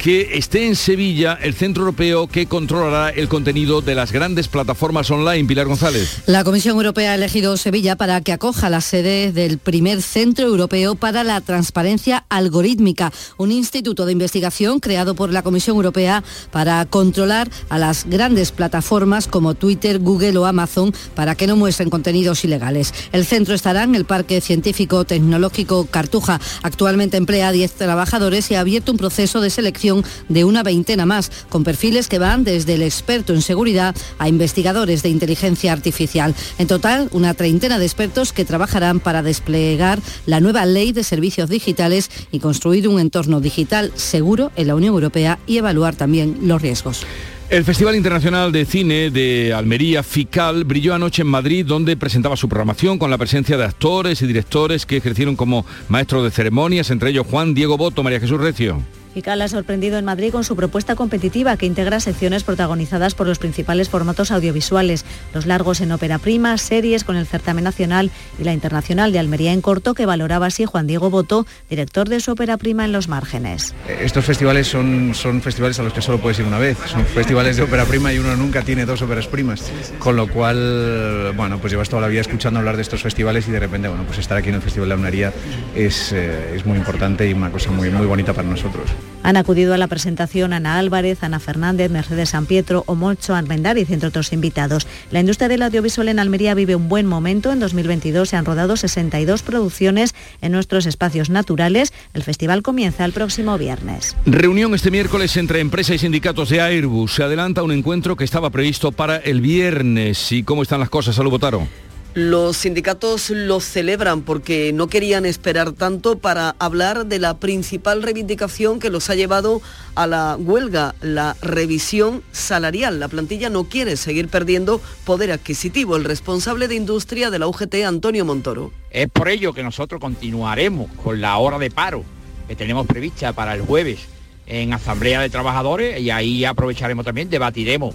que 0.00 0.38
esté 0.38 0.66
en 0.66 0.76
Sevilla 0.76 1.38
el 1.42 1.52
centro 1.52 1.82
europeo 1.82 2.26
que 2.26 2.46
controlará 2.46 3.10
el 3.10 3.28
contenido 3.28 3.82
de 3.82 3.94
las 3.94 4.12
grandes 4.12 4.48
plataformas 4.48 5.10
online. 5.10 5.46
Pilar 5.46 5.66
González. 5.66 6.22
La 6.24 6.42
Comisión 6.42 6.76
Europea 6.76 7.12
ha 7.12 7.14
elegido 7.16 7.58
Sevilla 7.58 7.96
para 7.96 8.22
que 8.22 8.32
acoja 8.32 8.70
la 8.70 8.80
sede 8.80 9.30
del 9.30 9.58
primer 9.58 10.00
Centro 10.00 10.46
Europeo 10.46 10.94
para 10.94 11.22
la 11.22 11.42
Transparencia 11.42 12.24
Algorítmica, 12.30 13.12
un 13.36 13.52
instituto 13.52 14.06
de 14.06 14.12
investigación 14.12 14.80
creado 14.80 15.14
por 15.14 15.34
la 15.34 15.42
Comisión 15.42 15.76
Europea 15.76 16.24
para 16.50 16.82
controlar 16.86 17.50
a 17.68 17.78
las 17.78 18.06
grandes 18.06 18.52
plataformas 18.52 19.26
como 19.26 19.52
Twitter, 19.52 19.98
Google 19.98 20.38
o 20.38 20.46
Amazon 20.46 20.94
para 21.14 21.34
que 21.34 21.46
no 21.46 21.56
muestren 21.56 21.90
contenidos 21.90 22.42
ilegales. 22.42 22.94
El 23.12 23.26
centro 23.26 23.54
estará 23.54 23.82
en 23.82 23.94
el 23.94 24.06
Parque 24.06 24.40
Científico 24.40 25.04
Tecnológico 25.04 25.84
Cartuja. 25.84 26.40
Actualmente 26.62 27.18
emplea 27.18 27.52
10 27.52 27.72
trabajadores 27.72 28.50
y 28.50 28.54
ha 28.54 28.60
abierto 28.60 28.92
un 28.92 28.98
proceso 28.98 29.42
de 29.42 29.50
selección 29.50 29.89
de 30.28 30.44
una 30.44 30.62
veintena 30.62 31.06
más, 31.06 31.30
con 31.48 31.64
perfiles 31.64 32.08
que 32.08 32.18
van 32.18 32.44
desde 32.44 32.74
el 32.74 32.82
experto 32.82 33.34
en 33.34 33.42
seguridad 33.42 33.94
a 34.18 34.28
investigadores 34.28 35.02
de 35.02 35.08
inteligencia 35.08 35.72
artificial. 35.72 36.34
En 36.58 36.66
total, 36.66 37.08
una 37.12 37.34
treintena 37.34 37.78
de 37.78 37.86
expertos 37.86 38.32
que 38.32 38.44
trabajarán 38.44 39.00
para 39.00 39.22
desplegar 39.22 40.00
la 40.26 40.40
nueva 40.40 40.66
ley 40.66 40.92
de 40.92 41.04
servicios 41.04 41.50
digitales 41.50 42.10
y 42.30 42.38
construir 42.38 42.88
un 42.88 43.00
entorno 43.00 43.40
digital 43.40 43.92
seguro 43.94 44.52
en 44.56 44.68
la 44.68 44.74
Unión 44.74 44.94
Europea 44.94 45.38
y 45.46 45.58
evaluar 45.58 45.96
también 45.96 46.38
los 46.42 46.62
riesgos. 46.62 47.04
El 47.50 47.64
Festival 47.64 47.96
Internacional 47.96 48.52
de 48.52 48.64
Cine 48.64 49.10
de 49.10 49.52
Almería, 49.52 50.04
FICAL, 50.04 50.64
brilló 50.64 50.94
anoche 50.94 51.22
en 51.22 51.28
Madrid, 51.28 51.66
donde 51.66 51.96
presentaba 51.96 52.36
su 52.36 52.48
programación 52.48 52.96
con 52.96 53.10
la 53.10 53.18
presencia 53.18 53.56
de 53.56 53.64
actores 53.64 54.22
y 54.22 54.28
directores 54.28 54.86
que 54.86 54.98
ejercieron 54.98 55.34
como 55.34 55.66
maestros 55.88 56.22
de 56.22 56.30
ceremonias, 56.30 56.90
entre 56.90 57.10
ellos 57.10 57.26
Juan 57.28 57.52
Diego 57.52 57.76
Boto, 57.76 58.04
María 58.04 58.20
Jesús 58.20 58.40
Recio. 58.40 58.80
FICAL 59.14 59.42
ha 59.42 59.48
sorprendido 59.48 59.98
en 59.98 60.04
Madrid 60.04 60.30
con 60.30 60.44
su 60.44 60.54
propuesta 60.54 60.94
competitiva 60.94 61.56
que 61.56 61.66
integra 61.66 62.00
secciones 62.00 62.44
protagonizadas 62.44 63.14
por 63.14 63.26
los 63.26 63.38
principales 63.38 63.88
formatos 63.88 64.30
audiovisuales, 64.30 65.04
los 65.34 65.46
largos 65.46 65.80
en 65.80 65.92
ópera 65.92 66.18
prima, 66.18 66.56
series 66.58 67.04
con 67.04 67.16
el 67.16 67.26
certamen 67.26 67.64
nacional 67.64 68.10
y 68.38 68.44
la 68.44 68.52
internacional 68.52 69.12
de 69.12 69.18
Almería 69.18 69.52
en 69.52 69.60
corto 69.60 69.94
que 69.94 70.06
valoraba 70.06 70.46
así 70.46 70.64
Juan 70.64 70.86
Diego 70.86 71.10
Boto, 71.10 71.46
director 71.68 72.08
de 72.08 72.20
su 72.20 72.32
ópera 72.32 72.56
prima 72.56 72.84
en 72.84 72.92
Los 72.92 73.08
Márgenes. 73.08 73.74
Estos 73.88 74.24
festivales 74.24 74.68
son, 74.68 75.12
festivales 75.42 75.78
a 75.80 75.82
los 75.82 75.92
que 75.92 76.02
solo 76.02 76.18
puedes 76.18 76.38
ir 76.38 76.46
una 76.46 76.58
vez, 76.58 76.78
son 76.86 77.04
festivales 77.04 77.56
de 77.56 77.62
ópera 77.62 77.84
prima 77.84 78.12
y 78.12 78.18
uno 78.18 78.36
nunca 78.36 78.62
tiene 78.62 78.86
dos 78.86 79.02
óperas 79.02 79.26
primas, 79.26 79.70
con 79.98 80.16
lo 80.16 80.28
cual, 80.28 81.32
bueno, 81.36 81.58
pues 81.58 81.72
llevas 81.72 81.88
toda 81.88 82.02
la 82.02 82.08
vida 82.08 82.20
escuchando 82.20 82.60
hablar 82.60 82.76
de 82.76 82.82
estos 82.82 83.02
festivales 83.02 83.48
y 83.48 83.50
de 83.50 83.60
repente, 83.60 83.88
bueno, 83.88 84.04
pues 84.04 84.18
estar 84.18 84.36
aquí 84.38 84.50
en 84.50 84.56
el 84.56 84.62
Festival 84.62 84.88
de 84.88 85.32
es, 85.74 86.12
eh, 86.12 86.54
es 86.54 86.64
muy 86.64 86.78
importante 86.78 87.28
y 87.28 87.32
una 87.32 87.50
cosa 87.50 87.70
muy 87.70 87.88
bonita 87.88 88.32
para 88.32 88.48
nosotros. 88.48 88.90
Han 89.22 89.36
acudido 89.36 89.74
a 89.74 89.78
la 89.78 89.86
presentación 89.86 90.52
Ana 90.52 90.78
Álvarez, 90.78 91.22
Ana 91.22 91.40
Fernández, 91.40 91.90
Mercedes 91.90 92.30
San 92.30 92.46
Pietro 92.46 92.84
o 92.86 92.94
Moncho 92.94 93.34
Armendariz, 93.34 93.90
entre 93.90 94.08
otros 94.08 94.32
invitados. 94.32 94.86
La 95.10 95.20
industria 95.20 95.48
del 95.48 95.62
audiovisual 95.62 96.08
en 96.08 96.18
Almería 96.18 96.54
vive 96.54 96.74
un 96.74 96.88
buen 96.88 97.06
momento. 97.06 97.52
En 97.52 97.60
2022 97.60 98.28
se 98.28 98.36
han 98.36 98.44
rodado 98.44 98.76
62 98.76 99.42
producciones 99.42 100.14
en 100.40 100.52
nuestros 100.52 100.86
espacios 100.86 101.30
naturales. 101.30 101.92
El 102.14 102.22
festival 102.22 102.62
comienza 102.62 103.04
el 103.04 103.12
próximo 103.12 103.58
viernes. 103.58 104.16
Reunión 104.26 104.74
este 104.74 104.90
miércoles 104.90 105.36
entre 105.36 105.60
empresa 105.60 105.94
y 105.94 105.98
sindicatos 105.98 106.48
de 106.48 106.60
Airbus. 106.60 107.14
Se 107.14 107.22
adelanta 107.22 107.62
un 107.62 107.72
encuentro 107.72 108.16
que 108.16 108.24
estaba 108.24 108.50
previsto 108.50 108.92
para 108.92 109.16
el 109.16 109.40
viernes. 109.40 110.32
¿Y 110.32 110.42
cómo 110.42 110.62
están 110.62 110.80
las 110.80 110.90
cosas? 110.90 111.14
Salud, 111.14 111.30
Botaro. 111.30 111.68
Los 112.14 112.56
sindicatos 112.56 113.30
lo 113.30 113.60
celebran 113.60 114.22
porque 114.22 114.72
no 114.72 114.88
querían 114.88 115.24
esperar 115.24 115.70
tanto 115.70 116.18
para 116.18 116.56
hablar 116.58 117.06
de 117.06 117.20
la 117.20 117.38
principal 117.38 118.02
reivindicación 118.02 118.80
que 118.80 118.90
los 118.90 119.10
ha 119.10 119.14
llevado 119.14 119.62
a 119.94 120.08
la 120.08 120.36
huelga, 120.36 120.96
la 121.02 121.36
revisión 121.40 122.24
salarial. 122.32 122.98
La 122.98 123.06
plantilla 123.06 123.48
no 123.48 123.68
quiere 123.68 123.96
seguir 123.96 124.26
perdiendo 124.26 124.80
poder 125.04 125.30
adquisitivo. 125.30 125.94
El 125.94 126.02
responsable 126.02 126.66
de 126.66 126.74
industria 126.74 127.30
de 127.30 127.38
la 127.38 127.46
UGT, 127.46 127.76
Antonio 127.86 128.24
Montoro. 128.24 128.72
Es 128.90 129.08
por 129.08 129.28
ello 129.28 129.52
que 129.52 129.62
nosotros 129.62 130.00
continuaremos 130.00 130.90
con 131.04 131.20
la 131.20 131.38
hora 131.38 131.60
de 131.60 131.70
paro 131.70 132.02
que 132.48 132.56
tenemos 132.56 132.88
prevista 132.88 133.32
para 133.32 133.54
el 133.54 133.60
jueves 133.60 134.00
en 134.48 134.72
Asamblea 134.72 135.20
de 135.20 135.30
Trabajadores 135.30 136.00
y 136.00 136.10
ahí 136.10 136.44
aprovecharemos 136.44 137.04
también, 137.04 137.30
debatiremos 137.30 137.94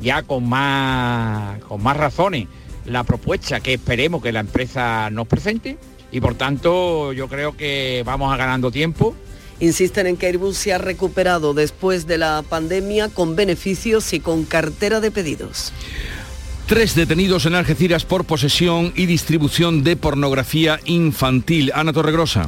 ya 0.00 0.22
con 0.22 0.48
más, 0.48 1.60
con 1.64 1.82
más 1.82 1.98
razones 1.98 2.48
la 2.86 3.04
propuesta 3.04 3.60
que 3.60 3.74
esperemos 3.74 4.22
que 4.22 4.32
la 4.32 4.40
empresa 4.40 5.10
nos 5.10 5.26
presente 5.26 5.78
y 6.12 6.20
por 6.20 6.34
tanto 6.34 7.12
yo 7.12 7.28
creo 7.28 7.56
que 7.56 8.02
vamos 8.04 8.32
a 8.32 8.36
ganando 8.36 8.70
tiempo. 8.70 9.14
Insisten 9.60 10.06
en 10.06 10.16
que 10.16 10.26
Airbus 10.26 10.56
se 10.56 10.72
ha 10.72 10.78
recuperado 10.78 11.52
después 11.52 12.06
de 12.06 12.16
la 12.16 12.42
pandemia 12.48 13.10
con 13.10 13.36
beneficios 13.36 14.12
y 14.14 14.20
con 14.20 14.44
cartera 14.44 15.00
de 15.00 15.10
pedidos. 15.10 15.72
Tres 16.66 16.94
detenidos 16.94 17.46
en 17.46 17.54
Algeciras 17.54 18.04
por 18.04 18.24
posesión 18.24 18.92
y 18.96 19.06
distribución 19.06 19.82
de 19.82 19.96
pornografía 19.96 20.80
infantil. 20.84 21.72
Ana 21.74 21.92
Torregrosa. 21.92 22.46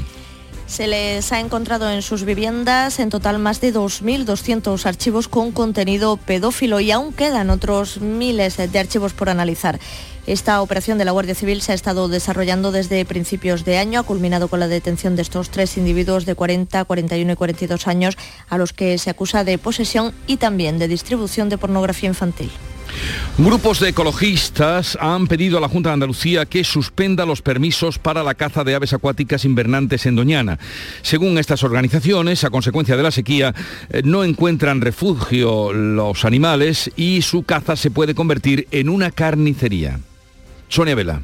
Se 0.72 0.86
les 0.86 1.30
ha 1.32 1.38
encontrado 1.38 1.90
en 1.90 2.00
sus 2.00 2.24
viviendas 2.24 2.98
en 2.98 3.10
total 3.10 3.38
más 3.38 3.60
de 3.60 3.74
2.200 3.74 4.86
archivos 4.86 5.28
con 5.28 5.52
contenido 5.52 6.16
pedófilo 6.16 6.80
y 6.80 6.90
aún 6.90 7.12
quedan 7.12 7.50
otros 7.50 8.00
miles 8.00 8.56
de 8.56 8.78
archivos 8.78 9.12
por 9.12 9.28
analizar. 9.28 9.78
Esta 10.26 10.62
operación 10.62 10.96
de 10.96 11.04
la 11.04 11.10
Guardia 11.10 11.34
Civil 11.34 11.60
se 11.60 11.72
ha 11.72 11.74
estado 11.74 12.08
desarrollando 12.08 12.72
desde 12.72 13.04
principios 13.04 13.66
de 13.66 13.76
año, 13.76 14.00
ha 14.00 14.04
culminado 14.04 14.48
con 14.48 14.60
la 14.60 14.66
detención 14.66 15.14
de 15.14 15.20
estos 15.20 15.50
tres 15.50 15.76
individuos 15.76 16.24
de 16.24 16.36
40, 16.36 16.86
41 16.86 17.32
y 17.32 17.36
42 17.36 17.86
años 17.86 18.16
a 18.48 18.56
los 18.56 18.72
que 18.72 18.96
se 18.96 19.10
acusa 19.10 19.44
de 19.44 19.58
posesión 19.58 20.14
y 20.26 20.38
también 20.38 20.78
de 20.78 20.88
distribución 20.88 21.50
de 21.50 21.58
pornografía 21.58 22.08
infantil. 22.08 22.50
Grupos 23.38 23.80
de 23.80 23.88
ecologistas 23.88 24.99
han 25.01 25.26
pedido 25.26 25.59
a 25.59 25.61
la 25.61 25.68
Junta 25.68 25.90
de 25.90 25.95
Andalucía 25.95 26.47
que 26.47 26.64
suspenda 26.64 27.26
los 27.26 27.43
permisos 27.43 27.99
para 27.99 28.22
la 28.22 28.34
caza 28.34 28.64
de 28.64 28.74
aves 28.74 28.93
acuáticas 28.93 29.45
invernantes 29.45 30.07
en 30.07 30.16
Doñana. 30.16 30.59
Según 31.03 31.38
estas 31.38 31.64
organizaciones, 31.64 32.45
a 32.45 32.51
consecuencia 32.51 32.97
de 32.97 33.03
la 33.03 33.11
sequía, 33.11 33.55
eh, 33.90 34.03
no 34.05 34.24
encuentran 34.24 34.80
refugio 34.80 35.72
los 35.72 36.24
animales 36.24 36.90
y 36.97 37.22
su 37.22 37.43
caza 37.45 37.76
se 37.76 37.90
puede 37.90 38.14
convertir 38.14 38.68
en 38.70 38.88
una 38.88 39.11
carnicería. 39.11 39.99
Sonia 40.68 40.95
Vela. 40.95 41.22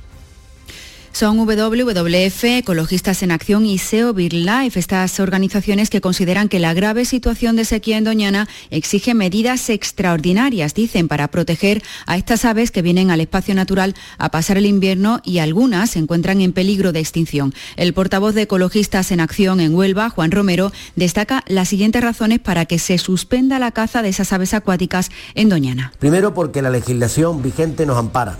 Son 1.19 1.37
WWF, 1.37 2.45
Ecologistas 2.45 3.25
en 3.25 3.33
Acción 3.33 3.67
y 3.67 3.79
SEO 3.79 4.15
BirdLife, 4.15 4.79
estas 4.79 5.19
organizaciones 5.19 5.91
que 5.91 6.01
consideran 6.01 6.49
que 6.49 6.61
la 6.61 6.75
grave 6.75 7.05
situación 7.05 7.57
de 7.57 7.65
sequía 7.65 7.99
en 7.99 8.05
Doñana 8.05 8.47
exige 8.71 9.15
medidas 9.15 9.69
extraordinarias, 9.69 10.75
dicen, 10.75 11.09
para 11.09 11.27
proteger 11.27 11.83
a 12.07 12.17
estas 12.17 12.45
aves 12.45 12.71
que 12.71 12.83
vienen 12.83 13.11
al 13.11 13.21
espacio 13.21 13.57
natural 13.57 13.97
a 14.17 14.31
pasar 14.31 14.59
el 14.59 14.67
invierno 14.67 15.21
y 15.25 15.39
algunas 15.39 15.91
se 15.91 15.99
encuentran 15.99 16.41
en 16.41 16.53
peligro 16.53 16.93
de 16.93 17.01
extinción. 17.01 17.53
El 17.75 17.95
portavoz 17.95 18.37
de 18.37 18.43
Ecologistas 18.43 19.11
en 19.11 19.19
Acción 19.19 19.59
en 19.59 19.75
Huelva, 19.75 20.11
Juan 20.11 20.31
Romero, 20.31 20.71
destaca 20.95 21.43
las 21.49 21.69
siguientes 21.69 22.01
razones 22.01 22.39
para 22.39 22.65
que 22.67 22.79
se 22.79 22.97
suspenda 22.97 23.59
la 23.59 23.73
caza 23.73 24.03
de 24.03 24.11
esas 24.11 24.33
aves 24.33 24.55
acuáticas 24.55 25.11
en 25.35 25.49
Doñana. 25.49 25.93
Primero, 25.99 26.33
porque 26.33 26.63
la 26.63 26.71
legislación 26.71 27.43
vigente 27.43 27.87
nos 27.87 27.97
ampara. 27.97 28.39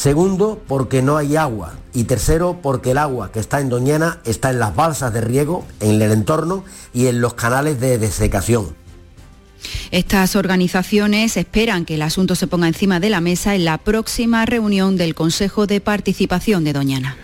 Segundo, 0.00 0.58
porque 0.66 1.02
no 1.02 1.18
hay 1.18 1.36
agua. 1.36 1.74
Y 1.92 2.04
tercero, 2.04 2.58
porque 2.62 2.92
el 2.92 2.96
agua 2.96 3.32
que 3.32 3.38
está 3.38 3.60
en 3.60 3.68
Doñana 3.68 4.18
está 4.24 4.48
en 4.48 4.58
las 4.58 4.74
balsas 4.74 5.12
de 5.12 5.20
riego, 5.20 5.66
en 5.78 6.00
el 6.00 6.10
entorno 6.10 6.64
y 6.94 7.08
en 7.08 7.20
los 7.20 7.34
canales 7.34 7.78
de 7.80 7.98
desecación. 7.98 8.68
Estas 9.90 10.36
organizaciones 10.36 11.36
esperan 11.36 11.84
que 11.84 11.96
el 11.96 12.02
asunto 12.02 12.34
se 12.34 12.46
ponga 12.46 12.66
encima 12.66 12.98
de 12.98 13.10
la 13.10 13.20
mesa 13.20 13.54
en 13.54 13.66
la 13.66 13.76
próxima 13.76 14.46
reunión 14.46 14.96
del 14.96 15.14
Consejo 15.14 15.66
de 15.66 15.82
Participación 15.82 16.64
de 16.64 16.72
Doñana. 16.72 17.18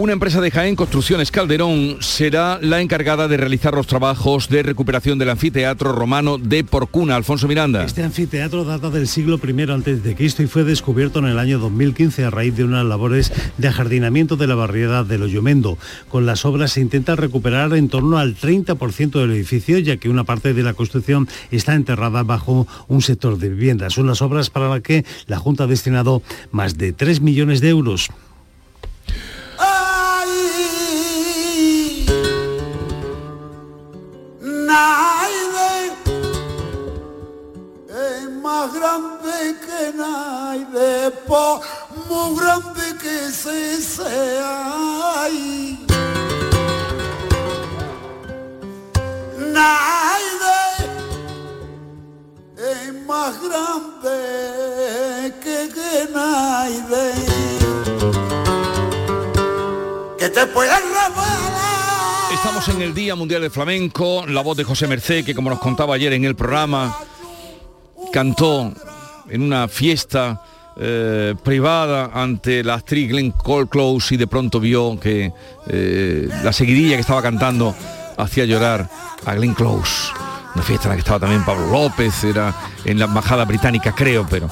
Una 0.00 0.14
empresa 0.14 0.40
de 0.40 0.50
Jaén, 0.50 0.76
Construcciones 0.76 1.30
Calderón, 1.30 1.98
será 2.00 2.58
la 2.62 2.80
encargada 2.80 3.28
de 3.28 3.36
realizar 3.36 3.74
los 3.74 3.86
trabajos 3.86 4.48
de 4.48 4.62
recuperación 4.62 5.18
del 5.18 5.28
anfiteatro 5.28 5.92
romano 5.92 6.38
de 6.38 6.64
Porcuna. 6.64 7.16
Alfonso 7.16 7.46
Miranda. 7.46 7.84
Este 7.84 8.02
anfiteatro 8.02 8.64
data 8.64 8.88
del 8.88 9.06
siglo 9.06 9.38
I 9.46 9.70
antes 9.70 10.02
de 10.02 10.16
y 10.18 10.46
fue 10.46 10.64
descubierto 10.64 11.18
en 11.18 11.26
el 11.26 11.38
año 11.38 11.58
2015 11.58 12.24
a 12.24 12.30
raíz 12.30 12.56
de 12.56 12.64
unas 12.64 12.86
labores 12.86 13.30
de 13.58 13.68
ajardinamiento 13.68 14.36
de 14.36 14.46
la 14.46 14.54
barriada 14.54 15.04
de 15.04 15.18
Loyomendo. 15.18 15.76
Con 16.08 16.24
las 16.24 16.46
obras 16.46 16.72
se 16.72 16.80
intenta 16.80 17.14
recuperar 17.14 17.74
en 17.74 17.90
torno 17.90 18.16
al 18.16 18.36
30% 18.36 19.20
del 19.20 19.32
edificio, 19.32 19.78
ya 19.80 19.98
que 19.98 20.08
una 20.08 20.24
parte 20.24 20.54
de 20.54 20.62
la 20.62 20.72
construcción 20.72 21.28
está 21.50 21.74
enterrada 21.74 22.22
bajo 22.22 22.66
un 22.88 23.02
sector 23.02 23.36
de 23.36 23.50
viviendas. 23.50 23.92
Son 23.92 24.06
las 24.06 24.22
obras 24.22 24.48
para 24.48 24.70
las 24.70 24.80
que 24.80 25.04
la 25.26 25.38
Junta 25.38 25.64
ha 25.64 25.66
destinado 25.66 26.22
más 26.52 26.78
de 26.78 26.94
3 26.94 27.20
millones 27.20 27.60
de 27.60 27.68
euros. 27.68 28.08
Es 37.88 38.30
más 38.42 38.72
grande 38.72 39.56
que 39.64 39.92
Naide, 39.96 41.10
por 41.26 41.60
muy 42.08 42.38
grande 42.38 42.96
que 43.02 43.30
se 43.30 43.80
sea. 43.82 45.28
Naide 49.38 50.60
es 52.56 52.92
más 53.06 53.34
grande 53.42 54.14
que, 55.42 55.68
que 55.74 56.08
Naide. 56.12 57.12
Que 60.18 60.28
te 60.28 60.46
puedes 60.46 60.82
revelar. 60.82 61.49
Estamos 62.42 62.70
en 62.70 62.80
el 62.80 62.94
Día 62.94 63.14
Mundial 63.14 63.42
del 63.42 63.50
Flamenco, 63.50 64.24
la 64.26 64.40
voz 64.40 64.56
de 64.56 64.64
José 64.64 64.86
Merced, 64.86 65.26
que 65.26 65.34
como 65.34 65.50
nos 65.50 65.58
contaba 65.58 65.94
ayer 65.94 66.14
en 66.14 66.24
el 66.24 66.34
programa, 66.34 66.96
cantó 68.10 68.72
en 69.28 69.42
una 69.42 69.68
fiesta 69.68 70.42
eh, 70.78 71.34
privada 71.44 72.10
ante 72.14 72.64
la 72.64 72.76
actriz 72.76 73.10
Glenn 73.10 73.34
Close 73.68 74.14
y 74.14 74.16
de 74.16 74.26
pronto 74.26 74.58
vio 74.58 74.98
que 74.98 75.30
eh, 75.68 76.28
la 76.42 76.54
seguidilla 76.54 76.94
que 76.94 77.02
estaba 77.02 77.20
cantando 77.20 77.74
hacía 78.16 78.46
llorar 78.46 78.88
a 79.26 79.34
Glenn 79.34 79.52
Close. 79.52 80.10
Una 80.54 80.64
fiesta 80.64 80.84
en 80.84 80.88
la 80.88 80.96
que 80.96 81.00
estaba 81.00 81.20
también 81.20 81.44
Pablo 81.44 81.70
López, 81.70 82.24
era 82.24 82.54
en 82.86 82.98
la 82.98 83.04
embajada 83.04 83.44
británica 83.44 83.94
creo, 83.94 84.26
pero 84.28 84.48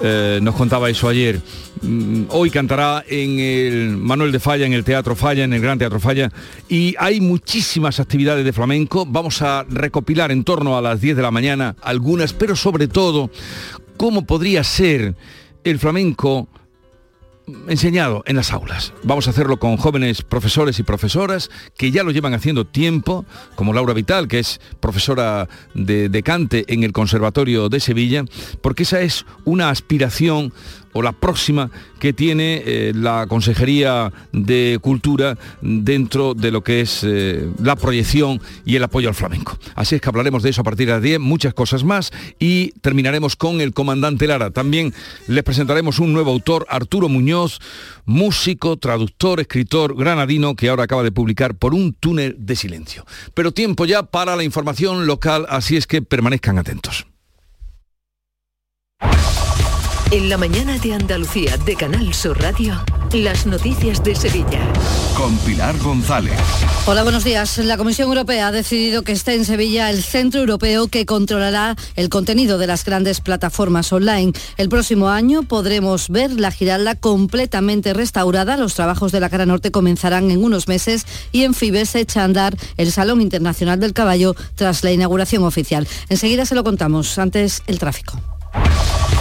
eh, 0.00 0.40
nos 0.42 0.54
contaba 0.54 0.90
eso 0.90 1.08
ayer. 1.08 1.40
Mm, 1.82 2.24
hoy 2.30 2.50
cantará 2.50 3.04
en 3.08 3.38
el 3.38 3.96
Manuel 3.96 4.32
de 4.32 4.40
Falla, 4.40 4.66
en 4.66 4.72
el 4.72 4.84
Teatro 4.84 5.16
Falla, 5.16 5.44
en 5.44 5.52
el 5.52 5.60
Gran 5.60 5.78
Teatro 5.78 6.00
Falla. 6.00 6.30
Y 6.68 6.94
hay 6.98 7.20
muchísimas 7.20 8.00
actividades 8.00 8.44
de 8.44 8.52
flamenco. 8.52 9.06
Vamos 9.06 9.42
a 9.42 9.64
recopilar 9.68 10.32
en 10.32 10.44
torno 10.44 10.76
a 10.76 10.82
las 10.82 11.00
10 11.00 11.16
de 11.16 11.22
la 11.22 11.30
mañana 11.30 11.76
algunas, 11.82 12.32
pero 12.32 12.56
sobre 12.56 12.88
todo, 12.88 13.30
cómo 13.96 14.26
podría 14.26 14.64
ser 14.64 15.14
el 15.64 15.78
flamenco 15.78 16.48
enseñado 17.68 18.22
en 18.26 18.36
las 18.36 18.52
aulas. 18.52 18.92
Vamos 19.02 19.26
a 19.26 19.30
hacerlo 19.30 19.58
con 19.58 19.76
jóvenes 19.76 20.22
profesores 20.22 20.78
y 20.78 20.82
profesoras 20.82 21.50
que 21.76 21.90
ya 21.90 22.02
lo 22.02 22.10
llevan 22.10 22.34
haciendo 22.34 22.66
tiempo, 22.66 23.24
como 23.54 23.72
Laura 23.72 23.94
Vital, 23.94 24.28
que 24.28 24.38
es 24.38 24.60
profesora 24.80 25.48
de, 25.74 26.08
de 26.08 26.22
cante 26.22 26.64
en 26.68 26.82
el 26.82 26.92
Conservatorio 26.92 27.68
de 27.68 27.80
Sevilla, 27.80 28.24
porque 28.60 28.82
esa 28.82 29.00
es 29.00 29.26
una 29.44 29.70
aspiración 29.70 30.52
o 30.96 31.02
la 31.02 31.12
próxima 31.12 31.70
que 31.98 32.12
tiene 32.12 32.62
eh, 32.64 32.92
la 32.94 33.26
Consejería 33.26 34.12
de 34.32 34.78
Cultura 34.80 35.36
dentro 35.60 36.34
de 36.34 36.50
lo 36.50 36.62
que 36.62 36.80
es 36.80 37.02
eh, 37.04 37.48
la 37.62 37.76
proyección 37.76 38.40
y 38.64 38.76
el 38.76 38.84
apoyo 38.84 39.08
al 39.08 39.14
flamenco. 39.14 39.58
Así 39.74 39.94
es 39.94 40.00
que 40.00 40.08
hablaremos 40.08 40.42
de 40.42 40.50
eso 40.50 40.62
a 40.62 40.64
partir 40.64 40.86
de 40.86 40.94
las 40.94 41.02
10, 41.02 41.20
muchas 41.20 41.54
cosas 41.54 41.84
más 41.84 42.12
y 42.38 42.72
terminaremos 42.80 43.36
con 43.36 43.60
el 43.60 43.72
comandante 43.72 44.26
Lara. 44.26 44.50
También 44.50 44.94
les 45.26 45.44
presentaremos 45.44 45.98
un 45.98 46.12
nuevo 46.12 46.30
autor, 46.30 46.66
Arturo 46.68 47.08
Muñoz, 47.08 47.60
músico, 48.04 48.76
traductor, 48.76 49.40
escritor 49.40 49.96
granadino 49.96 50.56
que 50.56 50.68
ahora 50.68 50.84
acaba 50.84 51.02
de 51.02 51.12
publicar 51.12 51.56
Por 51.56 51.74
un 51.74 51.92
túnel 51.92 52.36
de 52.38 52.56
silencio. 52.56 53.04
Pero 53.34 53.52
tiempo 53.52 53.84
ya 53.84 54.02
para 54.02 54.36
la 54.36 54.44
información 54.44 55.06
local, 55.06 55.46
así 55.48 55.76
es 55.76 55.86
que 55.86 56.02
permanezcan 56.02 56.58
atentos. 56.58 57.06
En 60.12 60.28
la 60.28 60.38
mañana 60.38 60.78
de 60.78 60.94
Andalucía 60.94 61.56
de 61.56 61.74
Canal 61.74 62.14
Sur 62.14 62.40
Radio, 62.40 62.80
las 63.12 63.44
noticias 63.44 64.04
de 64.04 64.14
Sevilla. 64.14 64.60
Con 65.16 65.36
Pilar 65.38 65.76
González. 65.78 66.38
Hola, 66.86 67.02
buenos 67.02 67.24
días. 67.24 67.58
La 67.58 67.76
Comisión 67.76 68.06
Europea 68.06 68.46
ha 68.46 68.52
decidido 68.52 69.02
que 69.02 69.10
esté 69.10 69.34
en 69.34 69.44
Sevilla 69.44 69.90
el 69.90 70.04
centro 70.04 70.38
europeo 70.38 70.86
que 70.86 71.06
controlará 71.06 71.74
el 71.96 72.08
contenido 72.08 72.56
de 72.56 72.68
las 72.68 72.84
grandes 72.84 73.20
plataformas 73.20 73.92
online. 73.92 74.32
El 74.56 74.68
próximo 74.68 75.08
año 75.08 75.42
podremos 75.42 76.08
ver 76.08 76.30
la 76.38 76.52
Giralda 76.52 76.94
completamente 76.94 77.92
restaurada. 77.92 78.56
Los 78.56 78.74
trabajos 78.74 79.10
de 79.10 79.18
la 79.18 79.28
cara 79.28 79.44
norte 79.44 79.72
comenzarán 79.72 80.30
en 80.30 80.44
unos 80.44 80.68
meses 80.68 81.04
y 81.32 81.42
en 81.42 81.52
Fibes 81.52 81.90
se 81.90 82.00
echa 82.00 82.20
a 82.22 82.24
andar 82.24 82.56
el 82.76 82.92
Salón 82.92 83.20
Internacional 83.20 83.80
del 83.80 83.92
Caballo 83.92 84.36
tras 84.54 84.84
la 84.84 84.92
inauguración 84.92 85.42
oficial. 85.42 85.88
Enseguida 86.08 86.46
se 86.46 86.54
lo 86.54 86.62
contamos. 86.62 87.18
Antes 87.18 87.64
el 87.66 87.80
tráfico. 87.80 88.20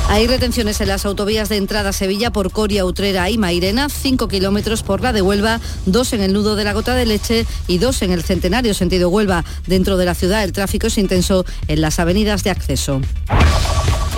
Hay 0.07 0.27
retenciones 0.27 0.79
en 0.81 0.87
las 0.87 1.05
autovías 1.05 1.49
de 1.49 1.57
entrada 1.57 1.89
a 1.89 1.93
Sevilla 1.93 2.31
por 2.31 2.51
Coria, 2.51 2.85
Utrera 2.85 3.29
y 3.29 3.37
Mairena, 3.37 3.89
5 3.89 4.27
kilómetros 4.27 4.83
por 4.83 5.01
la 5.01 5.11
de 5.11 5.21
Huelva, 5.21 5.59
2 5.87 6.13
en 6.13 6.21
el 6.21 6.33
nudo 6.33 6.55
de 6.55 6.63
la 6.63 6.73
Gota 6.73 6.93
de 6.93 7.05
Leche 7.05 7.45
y 7.67 7.79
2 7.79 8.03
en 8.03 8.11
el 8.11 8.23
Centenario 8.23 8.73
sentido 8.73 9.09
Huelva. 9.09 9.43
Dentro 9.65 9.97
de 9.97 10.05
la 10.05 10.13
ciudad 10.13 10.43
el 10.43 10.51
tráfico 10.51 10.87
es 10.87 10.97
intenso 10.97 11.43
en 11.67 11.81
las 11.81 11.99
avenidas 11.99 12.43
de 12.43 12.51
acceso. 12.51 13.01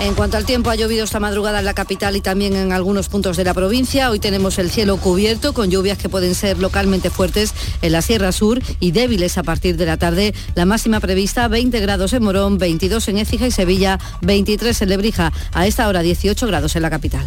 En 0.00 0.14
cuanto 0.14 0.36
al 0.36 0.44
tiempo, 0.44 0.70
ha 0.70 0.76
llovido 0.76 1.04
esta 1.04 1.18
madrugada 1.18 1.58
en 1.58 1.64
la 1.64 1.74
capital 1.74 2.14
y 2.14 2.20
también 2.20 2.54
en 2.54 2.72
algunos 2.72 3.08
puntos 3.08 3.36
de 3.36 3.42
la 3.42 3.52
provincia. 3.52 4.10
Hoy 4.10 4.20
tenemos 4.20 4.58
el 4.60 4.70
cielo 4.70 4.96
cubierto 4.96 5.52
con 5.52 5.70
lluvias 5.70 5.98
que 5.98 6.08
pueden 6.08 6.36
ser 6.36 6.58
localmente 6.58 7.10
fuertes 7.10 7.52
en 7.82 7.90
la 7.92 8.00
Sierra 8.00 8.30
Sur 8.30 8.60
y 8.78 8.92
débiles 8.92 9.38
a 9.38 9.42
partir 9.42 9.76
de 9.76 9.86
la 9.86 9.96
tarde. 9.96 10.34
La 10.54 10.66
máxima 10.66 11.00
prevista 11.00 11.48
20 11.48 11.80
grados 11.80 12.12
en 12.12 12.22
Morón, 12.22 12.58
22 12.58 13.08
en 13.08 13.18
Écija 13.18 13.48
y 13.48 13.50
Sevilla, 13.50 13.98
23 14.22 14.82
en 14.82 14.88
Lebrija. 14.88 15.32
A 15.52 15.66
esta 15.66 15.88
hora 15.88 16.00
18 16.00 16.46
grados 16.46 16.76
en 16.76 16.82
la 16.82 16.90
capital. 16.90 17.26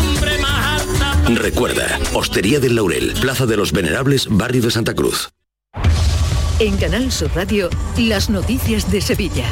Recuerda, 1.35 1.99
Hostería 2.13 2.59
del 2.59 2.75
Laurel, 2.75 3.13
Plaza 3.21 3.45
de 3.45 3.57
los 3.57 3.71
Venerables, 3.71 4.27
Barrio 4.29 4.63
de 4.63 4.71
Santa 4.71 4.93
Cruz. 4.93 5.29
En 6.59 6.77
Canal 6.77 7.11
Sur 7.11 7.31
Radio, 7.33 7.69
las 7.97 8.29
noticias 8.29 8.91
de 8.91 9.01
Sevilla. 9.01 9.47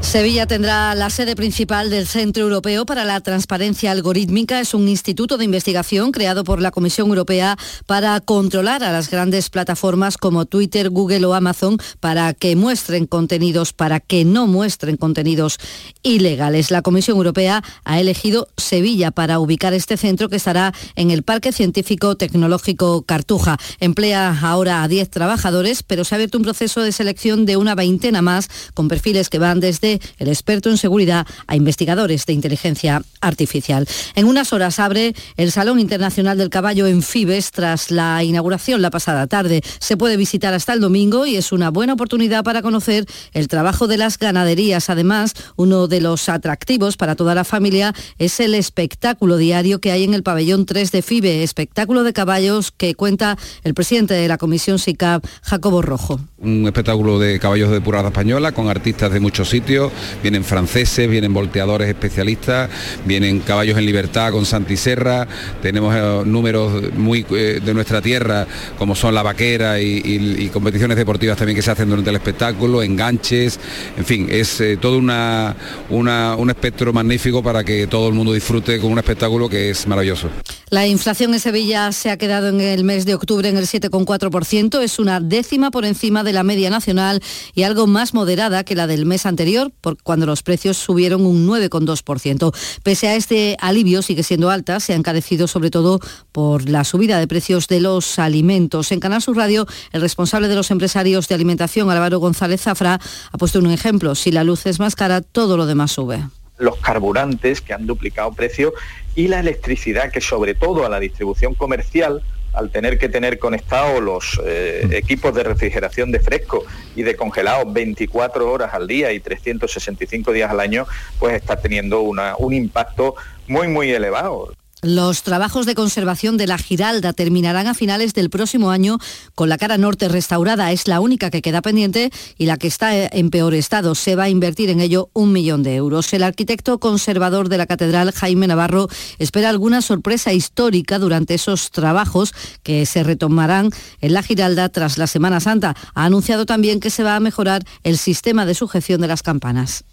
Sevilla 0.00 0.46
tendrá 0.46 0.94
la 0.96 1.08
sede 1.08 1.36
principal 1.36 1.88
del 1.88 2.06
Centro 2.06 2.42
Europeo 2.42 2.84
para 2.84 3.04
la 3.04 3.20
Transparencia 3.20 3.92
Algorítmica. 3.92 4.58
Es 4.58 4.74
un 4.74 4.88
instituto 4.88 5.38
de 5.38 5.44
investigación 5.44 6.10
creado 6.10 6.42
por 6.42 6.60
la 6.60 6.72
Comisión 6.72 7.08
Europea 7.08 7.56
para 7.86 8.18
controlar 8.20 8.82
a 8.82 8.90
las 8.90 9.08
grandes 9.08 9.50
plataformas 9.50 10.16
como 10.16 10.46
Twitter, 10.46 10.90
Google 10.90 11.26
o 11.26 11.34
Amazon 11.34 11.78
para 12.00 12.34
que 12.34 12.56
muestren 12.56 13.06
contenidos, 13.06 13.72
para 13.72 14.00
que 14.00 14.24
no 14.24 14.46
muestren 14.46 14.96
contenidos 14.96 15.58
ilegales. 16.02 16.70
La 16.70 16.82
Comisión 16.82 17.16
Europea 17.18 17.62
ha 17.84 18.00
elegido 18.00 18.48
Sevilla 18.56 19.12
para 19.12 19.38
ubicar 19.38 19.74
este 19.74 19.96
centro 19.96 20.28
que 20.28 20.36
estará 20.36 20.74
en 20.96 21.10
el 21.12 21.22
Parque 21.22 21.52
Científico 21.52 22.16
Tecnológico 22.16 23.02
Cartuja. 23.02 23.58
Emplea 23.78 24.36
ahora 24.42 24.82
a 24.82 24.88
10 24.88 25.08
trabajadores, 25.10 25.82
pero 25.84 26.04
se 26.04 26.14
ha 26.14 26.16
abierto 26.16 26.38
un 26.38 26.44
proceso 26.44 26.82
de 26.82 26.90
selección 26.90 27.46
de 27.46 27.56
una 27.56 27.74
veintena 27.74 28.22
más 28.22 28.48
con 28.74 28.88
perfiles 28.88 29.28
que 29.28 29.38
van 29.38 29.60
desde 29.60 29.89
el 30.18 30.28
experto 30.28 30.70
en 30.70 30.76
seguridad 30.76 31.26
a 31.46 31.56
investigadores 31.56 32.26
de 32.26 32.34
inteligencia 32.34 33.02
artificial. 33.20 33.86
En 34.14 34.26
unas 34.26 34.52
horas 34.52 34.78
abre 34.78 35.14
el 35.36 35.50
Salón 35.50 35.80
Internacional 35.80 36.38
del 36.38 36.50
Caballo 36.50 36.86
en 36.86 37.02
Fibes 37.02 37.50
tras 37.50 37.90
la 37.90 38.22
inauguración 38.22 38.82
la 38.82 38.90
pasada 38.90 39.26
tarde. 39.26 39.62
Se 39.78 39.96
puede 39.96 40.16
visitar 40.16 40.54
hasta 40.54 40.72
el 40.72 40.80
domingo 40.80 41.26
y 41.26 41.36
es 41.36 41.52
una 41.52 41.70
buena 41.70 41.94
oportunidad 41.94 42.44
para 42.44 42.62
conocer 42.62 43.06
el 43.32 43.48
trabajo 43.48 43.86
de 43.86 43.96
las 43.96 44.18
ganaderías. 44.18 44.90
Además, 44.90 45.34
uno 45.56 45.88
de 45.88 46.00
los 46.00 46.28
atractivos 46.28 46.96
para 46.96 47.16
toda 47.16 47.34
la 47.34 47.44
familia 47.44 47.94
es 48.18 48.40
el 48.40 48.54
espectáculo 48.54 49.36
diario 49.36 49.80
que 49.80 49.92
hay 49.92 50.04
en 50.04 50.14
el 50.14 50.22
pabellón 50.22 50.66
3 50.66 50.92
de 50.92 51.02
FIBE, 51.02 51.42
espectáculo 51.42 52.02
de 52.04 52.12
caballos 52.12 52.70
que 52.70 52.94
cuenta 52.94 53.38
el 53.64 53.74
presidente 53.74 54.14
de 54.14 54.28
la 54.28 54.38
Comisión 54.38 54.78
SICAP, 54.78 55.24
Jacobo 55.42 55.82
Rojo. 55.82 56.20
Un 56.38 56.66
espectáculo 56.66 57.18
de 57.18 57.38
caballos 57.38 57.70
de 57.70 57.80
purada 57.80 58.08
española 58.08 58.52
con 58.52 58.68
artistas 58.68 59.12
de 59.12 59.20
muchos 59.20 59.48
sitios, 59.48 59.79
vienen 60.22 60.44
franceses, 60.44 61.08
vienen 61.08 61.32
volteadores 61.32 61.88
especialistas, 61.88 62.68
vienen 63.04 63.40
caballos 63.40 63.78
en 63.78 63.86
libertad 63.86 64.32
con 64.32 64.44
Santi 64.44 64.76
Serra, 64.76 65.26
tenemos 65.62 65.94
eh, 65.94 66.22
números 66.26 66.92
muy 66.94 67.24
eh, 67.30 67.60
de 67.64 67.74
nuestra 67.74 68.00
tierra 68.02 68.46
como 68.78 68.94
son 68.94 69.14
la 69.14 69.22
vaquera 69.22 69.80
y, 69.80 70.50
competiciones 70.52 70.96
deportivas 70.96 71.36
también 71.38 71.54
que 71.56 71.62
se 71.62 71.70
hacen 71.70 71.88
durante 71.88 72.10
el 72.10 72.16
espectáculo, 72.16 72.82
enganches, 72.82 73.58
en 73.96 74.04
fin, 74.04 74.26
es 74.30 74.60
eh, 74.60 74.76
todo 74.80 74.98
una- 74.98 75.54
un 75.90 76.50
espectro 76.50 76.92
magnífico 76.92 77.42
para 77.42 77.62
que 77.62 77.86
todo 77.86 78.08
el 78.08 78.14
mundo 78.14 78.32
disfrute 78.32 78.78
con 78.80 78.90
un 78.92 78.98
espectáculo 78.98 79.48
que 79.48 79.70
es 79.70 79.86
maravilloso. 79.86 80.28
La 80.70 80.86
inflación 80.86 81.34
en 81.34 81.40
Sevilla 81.40 81.90
se 81.92 82.10
ha 82.10 82.16
quedado 82.16 82.48
en 82.48 82.60
el 82.60 82.84
mes 82.84 83.04
de 83.04 83.14
octubre 83.14 83.48
en 83.48 83.56
el 83.56 83.66
7,4%, 83.66 84.80
es 84.82 84.98
una 84.98 85.20
décima 85.20 85.70
por 85.70 85.84
encima 85.84 86.22
de 86.24 86.32
la 86.32 86.42
media 86.42 86.70
nacional 86.70 87.22
y 87.54 87.62
algo 87.64 87.86
más 87.86 88.14
moderada 88.14 88.64
que 88.64 88.74
la 88.74 88.86
del 88.86 89.06
mes 89.06 89.26
anterior, 89.26 89.69
cuando 90.02 90.26
los 90.26 90.42
precios 90.42 90.76
subieron 90.76 91.26
un 91.26 91.46
9,2%. 91.46 92.54
Pese 92.82 93.08
a 93.08 93.16
este 93.16 93.56
alivio, 93.60 94.02
sigue 94.02 94.22
siendo 94.22 94.50
alta, 94.50 94.80
se 94.80 94.92
ha 94.92 94.96
encarecido 94.96 95.46
sobre 95.46 95.70
todo 95.70 96.00
por 96.32 96.68
la 96.68 96.84
subida 96.84 97.18
de 97.18 97.26
precios 97.26 97.68
de 97.68 97.80
los 97.80 98.18
alimentos. 98.18 98.92
En 98.92 99.00
Canal 99.00 99.22
Sur 99.22 99.36
Radio, 99.36 99.66
el 99.92 100.00
responsable 100.00 100.48
de 100.48 100.54
los 100.54 100.70
empresarios 100.70 101.28
de 101.28 101.34
alimentación, 101.34 101.90
Álvaro 101.90 102.18
González 102.18 102.62
Zafra, 102.62 103.00
ha 103.32 103.38
puesto 103.38 103.58
un 103.58 103.70
ejemplo. 103.70 104.14
Si 104.14 104.30
la 104.30 104.44
luz 104.44 104.66
es 104.66 104.78
más 104.80 104.96
cara, 104.96 105.20
todo 105.20 105.56
lo 105.56 105.66
demás 105.66 105.92
sube. 105.92 106.24
los 106.58 106.76
carburantes 106.76 107.62
que 107.62 107.72
han 107.72 107.86
duplicado 107.86 108.32
precio 108.32 108.74
y 109.14 109.28
la 109.28 109.40
electricidad 109.40 110.12
que 110.12 110.20
sobre 110.20 110.54
todo 110.54 110.84
a 110.84 110.90
la 110.90 111.00
distribución 111.00 111.54
comercial 111.54 112.22
al 112.52 112.70
tener 112.70 112.98
que 112.98 113.08
tener 113.08 113.38
conectados 113.38 114.02
los 114.02 114.40
eh, 114.44 114.88
equipos 114.92 115.34
de 115.34 115.42
refrigeración 115.42 116.10
de 116.10 116.20
fresco 116.20 116.64
y 116.96 117.02
de 117.02 117.16
congelado 117.16 117.70
24 117.70 118.50
horas 118.50 118.74
al 118.74 118.86
día 118.86 119.12
y 119.12 119.20
365 119.20 120.32
días 120.32 120.50
al 120.50 120.60
año, 120.60 120.86
pues 121.18 121.34
está 121.34 121.56
teniendo 121.56 122.00
una, 122.00 122.36
un 122.36 122.52
impacto 122.52 123.14
muy, 123.46 123.68
muy 123.68 123.90
elevado. 123.90 124.52
Los 124.82 125.22
trabajos 125.22 125.66
de 125.66 125.74
conservación 125.74 126.38
de 126.38 126.46
la 126.46 126.56
Giralda 126.56 127.12
terminarán 127.12 127.66
a 127.66 127.74
finales 127.74 128.14
del 128.14 128.30
próximo 128.30 128.70
año 128.70 128.96
con 129.34 129.50
la 129.50 129.58
cara 129.58 129.76
norte 129.76 130.08
restaurada. 130.08 130.72
Es 130.72 130.88
la 130.88 131.00
única 131.00 131.30
que 131.30 131.42
queda 131.42 131.60
pendiente 131.60 132.10
y 132.38 132.46
la 132.46 132.56
que 132.56 132.66
está 132.66 132.94
en 132.94 133.28
peor 133.28 133.52
estado. 133.52 133.94
Se 133.94 134.16
va 134.16 134.24
a 134.24 134.28
invertir 134.30 134.70
en 134.70 134.80
ello 134.80 135.10
un 135.12 135.32
millón 135.32 135.62
de 135.62 135.76
euros. 135.76 136.10
El 136.14 136.22
arquitecto 136.22 136.78
conservador 136.78 137.50
de 137.50 137.58
la 137.58 137.66
catedral, 137.66 138.12
Jaime 138.12 138.46
Navarro, 138.46 138.88
espera 139.18 139.50
alguna 139.50 139.82
sorpresa 139.82 140.32
histórica 140.32 140.98
durante 140.98 141.34
esos 141.34 141.70
trabajos 141.70 142.32
que 142.62 142.86
se 142.86 143.02
retomarán 143.02 143.70
en 144.00 144.14
la 144.14 144.22
Giralda 144.22 144.70
tras 144.70 144.96
la 144.96 145.06
Semana 145.06 145.40
Santa. 145.40 145.76
Ha 145.94 146.06
anunciado 146.06 146.46
también 146.46 146.80
que 146.80 146.88
se 146.88 147.02
va 147.02 147.16
a 147.16 147.20
mejorar 147.20 147.64
el 147.82 147.98
sistema 147.98 148.46
de 148.46 148.54
sujeción 148.54 149.02
de 149.02 149.08
las 149.08 149.22
campanas. 149.22 149.84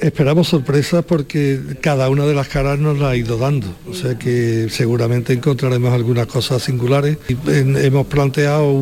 Esperamos 0.00 0.48
sorpresas 0.48 1.04
porque 1.04 1.60
cada 1.80 2.08
una 2.08 2.24
de 2.26 2.34
las 2.34 2.48
caras 2.48 2.78
nos 2.78 2.98
la 2.98 3.10
ha 3.10 3.16
ido 3.16 3.36
dando, 3.38 3.66
o 3.88 3.94
sea 3.94 4.18
que 4.18 4.68
seguramente 4.70 5.32
encontraremos 5.32 5.92
algunas 5.92 6.26
cosas 6.26 6.62
singulares. 6.62 7.18
Hemos 7.46 8.06
planteado 8.06 8.72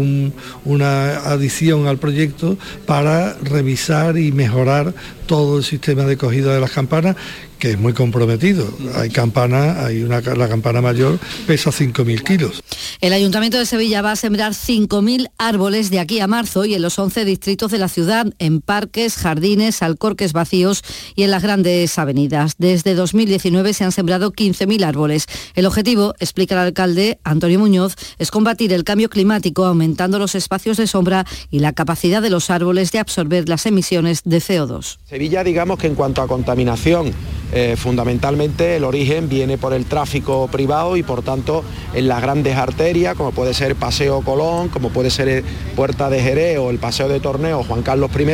una 0.65 1.17
adición 1.31 1.87
al 1.87 1.99
proyecto 1.99 2.57
para 2.87 3.35
revisar 3.35 4.17
y 4.17 4.33
mejorar 4.33 4.95
todo 5.27 5.59
el 5.59 5.65
sistema 5.65 6.05
de 6.05 6.17
cogida 6.17 6.55
de 6.55 6.61
las 6.61 6.71
campanas 6.71 7.17
que 7.59 7.71
es 7.73 7.79
muy 7.79 7.93
comprometido. 7.93 8.69
Hay 8.95 9.11
campana, 9.11 9.85
hay 9.85 10.03
una, 10.03 10.21
la 10.21 10.49
campana 10.49 10.81
mayor 10.83 11.19
pesa 11.47 11.71
5.000 11.71 12.23
kilos. 12.23 12.63
El 13.01 13.13
Ayuntamiento 13.13 13.59
de 13.59 13.67
Sevilla 13.67 14.03
va 14.03 14.13
a 14.13 14.17
sembrar 14.17 14.53
5.000 14.53 15.31
árboles 15.39 15.91
de 15.91 16.01
aquí 16.01 16.21
a 16.21 16.27
marzo 16.27 16.65
y 16.65 16.75
en 16.75 16.83
los 16.83 16.99
11 16.99 17.25
distritos 17.25 17.71
de 17.71 17.79
la 17.79 17.89
ciudad, 17.89 18.27
en 18.39 18.61
parques, 18.61 19.17
jardines, 19.17 19.83
alcorques 19.83 20.33
vacíos 20.33 20.83
y 21.15 21.23
en 21.23 21.31
las 21.31 21.43
grandes 21.43 21.99
avenidas. 21.99 22.55
Desde 22.59 22.95
2019 22.95 23.73
se 23.73 23.85
han 23.85 23.93
sembrado 23.93 24.33
15.000 24.33 24.85
árboles. 24.85 25.27
El 25.55 25.67
objetivo, 25.67 26.15
explica 26.19 26.55
el 26.55 26.61
alcalde 26.61 27.19
Antonio 27.25 27.59
Muñoz, 27.59 27.97
es 28.19 28.31
combatir 28.31 28.73
el 28.73 28.85
cambio 28.85 29.09
climático 29.09 29.65
aumentando 29.65 30.19
los 30.19 30.35
espacios 30.35 30.77
de 30.77 30.87
sombra 30.87 31.25
y 31.51 31.61
la 31.61 31.73
capacidad 31.73 32.21
de 32.23 32.31
los 32.31 32.51
árboles 32.51 32.93
de 32.93 32.99
absorber 32.99 33.49
las 33.49 33.67
emisiones 33.67 34.21
de 34.25 34.39
CO2. 34.39 34.99
Sevilla, 35.17 35.43
digamos 35.43 35.79
que 35.79 35.87
en 35.87 35.95
cuanto 35.95 36.21
a 36.21 36.27
contaminación, 36.27 37.11
eh, 37.51 37.75
fundamentalmente 37.79 38.77
el 38.77 38.85
origen 38.85 39.31
viene 39.31 39.57
por 39.57 39.73
el 39.73 39.87
tráfico 39.87 40.47
privado 40.53 40.99
y 40.99 41.03
por 41.03 41.23
tanto 41.23 41.65
en 41.95 42.07
las 42.07 42.21
grandes 42.21 42.55
arterias, 42.55 43.15
como 43.15 43.33
puede 43.33 43.55
ser 43.55 43.77
Paseo 43.77 44.21
Colón, 44.21 44.69
como 44.69 44.91
puede 44.91 45.09
ser 45.09 45.43
Puerta 45.75 46.11
de 46.11 46.21
Jerez 46.21 46.59
o 46.59 46.69
el 46.69 46.77
Paseo 46.77 47.09
de 47.09 47.19
Torneo 47.19 47.65
Juan 47.65 47.81
Carlos 47.81 48.11
I, 48.15 48.27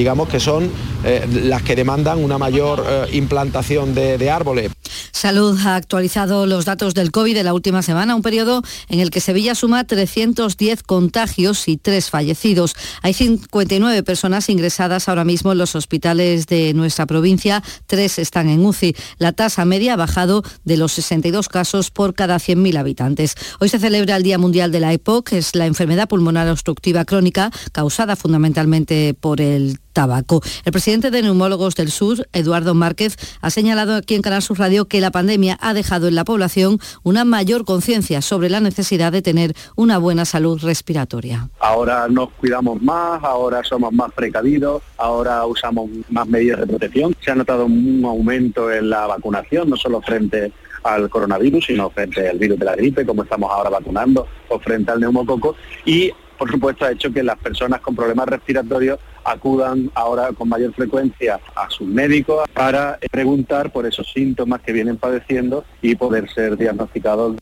digamos 0.00 0.30
que 0.30 0.40
son 0.40 0.70
eh, 1.04 1.28
las 1.44 1.60
que 1.62 1.76
demandan 1.76 2.24
una 2.24 2.38
mayor 2.38 2.82
eh, 2.88 3.06
implantación 3.12 3.94
de, 3.94 4.30
árboles. 4.30 4.72
Salud 5.12 5.58
ha 5.66 5.76
actualizado 5.76 6.46
los 6.46 6.64
datos 6.64 6.94
del 6.94 7.10
COVID 7.10 7.34
de 7.34 7.44
la 7.44 7.52
última 7.52 7.82
semana, 7.82 8.14
un 8.14 8.22
periodo 8.22 8.62
en 8.88 9.00
el 9.00 9.10
que 9.10 9.20
Sevilla 9.20 9.54
suma 9.54 9.84
310 9.84 10.82
contagios 10.84 11.68
y 11.68 11.76
3 11.76 12.08
fallecidos. 12.08 12.74
Hay 13.02 13.12
59 13.12 14.02
personas 14.02 14.48
ingresadas 14.48 15.06
ahora 15.10 15.24
mismo 15.24 15.52
en 15.52 15.58
los 15.58 15.74
hospitales 15.74 16.46
de 16.46 16.72
nuestra 16.72 17.04
provincia, 17.04 17.62
3 17.86 18.20
están 18.20 18.48
en 18.48 18.64
UCI. 18.64 18.96
La 19.18 19.32
tasa 19.32 19.66
media 19.66 19.92
ha 19.92 19.96
bajado 19.96 20.42
de 20.64 20.78
los 20.78 20.92
62 20.92 21.50
casos 21.50 21.90
por 21.90 22.14
cada 22.14 22.36
100.000 22.36 22.78
habitantes. 22.78 23.34
Hoy 23.58 23.68
se 23.68 23.78
celebra 23.78 24.16
el 24.16 24.22
Día 24.22 24.38
Mundial 24.38 24.72
de 24.72 24.80
la 24.80 24.94
EPOC, 24.94 25.28
que 25.28 25.38
es 25.38 25.54
la 25.54 25.66
enfermedad 25.66 26.08
pulmonar 26.08 26.48
obstructiva 26.48 27.04
crónica 27.04 27.50
causada 27.72 28.16
fundamentalmente 28.16 29.12
por 29.12 29.42
el 29.42 29.78
tabaco. 29.92 30.42
El 30.64 30.72
presidente 30.72 31.10
de 31.10 31.22
Neumólogos 31.22 31.74
del 31.74 31.90
Sur, 31.90 32.26
Eduardo 32.32 32.74
Márquez, 32.74 33.16
ha 33.40 33.50
señalado 33.50 33.96
aquí 33.96 34.14
en 34.14 34.22
Canal 34.22 34.42
Sur 34.42 34.58
Radio 34.58 34.86
que 34.86 35.00
la 35.00 35.10
pandemia 35.10 35.58
ha 35.60 35.74
dejado 35.74 36.08
en 36.08 36.14
la 36.14 36.24
población 36.24 36.78
una 37.02 37.24
mayor 37.24 37.64
conciencia 37.64 38.22
sobre 38.22 38.50
la 38.50 38.60
necesidad 38.60 39.12
de 39.12 39.22
tener 39.22 39.54
una 39.76 39.98
buena 39.98 40.24
salud 40.24 40.60
respiratoria. 40.62 41.48
Ahora 41.60 42.08
nos 42.08 42.30
cuidamos 42.30 42.80
más, 42.82 43.22
ahora 43.22 43.62
somos 43.64 43.92
más 43.92 44.12
precavidos, 44.12 44.82
ahora 44.96 45.44
usamos 45.46 45.90
más 46.08 46.26
medidas 46.26 46.60
de 46.60 46.66
protección. 46.66 47.14
Se 47.20 47.30
ha 47.30 47.34
notado 47.34 47.66
un 47.66 48.02
aumento 48.04 48.70
en 48.70 48.90
la 48.90 49.06
vacunación, 49.06 49.70
no 49.70 49.76
solo 49.76 50.00
frente 50.00 50.52
al 50.82 51.10
coronavirus, 51.10 51.66
sino 51.66 51.90
frente 51.90 52.28
al 52.28 52.38
virus 52.38 52.58
de 52.58 52.64
la 52.64 52.74
gripe, 52.74 53.04
como 53.04 53.22
estamos 53.22 53.50
ahora 53.50 53.70
vacunando, 53.70 54.26
o 54.48 54.58
frente 54.58 54.90
al 54.90 55.00
neumococo. 55.00 55.56
Y 55.84 56.10
por 56.40 56.50
supuesto, 56.50 56.86
ha 56.86 56.92
hecho 56.92 57.12
que 57.12 57.22
las 57.22 57.36
personas 57.36 57.82
con 57.82 57.94
problemas 57.94 58.26
respiratorios 58.26 58.98
acudan 59.24 59.90
ahora 59.94 60.32
con 60.32 60.48
mayor 60.48 60.72
frecuencia 60.72 61.38
a 61.54 61.68
sus 61.68 61.86
médicos 61.86 62.48
para 62.54 62.98
preguntar 63.10 63.70
por 63.70 63.84
esos 63.84 64.10
síntomas 64.10 64.62
que 64.62 64.72
vienen 64.72 64.96
padeciendo 64.96 65.66
y 65.82 65.96
poder 65.96 66.32
ser 66.32 66.56
diagnosticados 66.56 67.36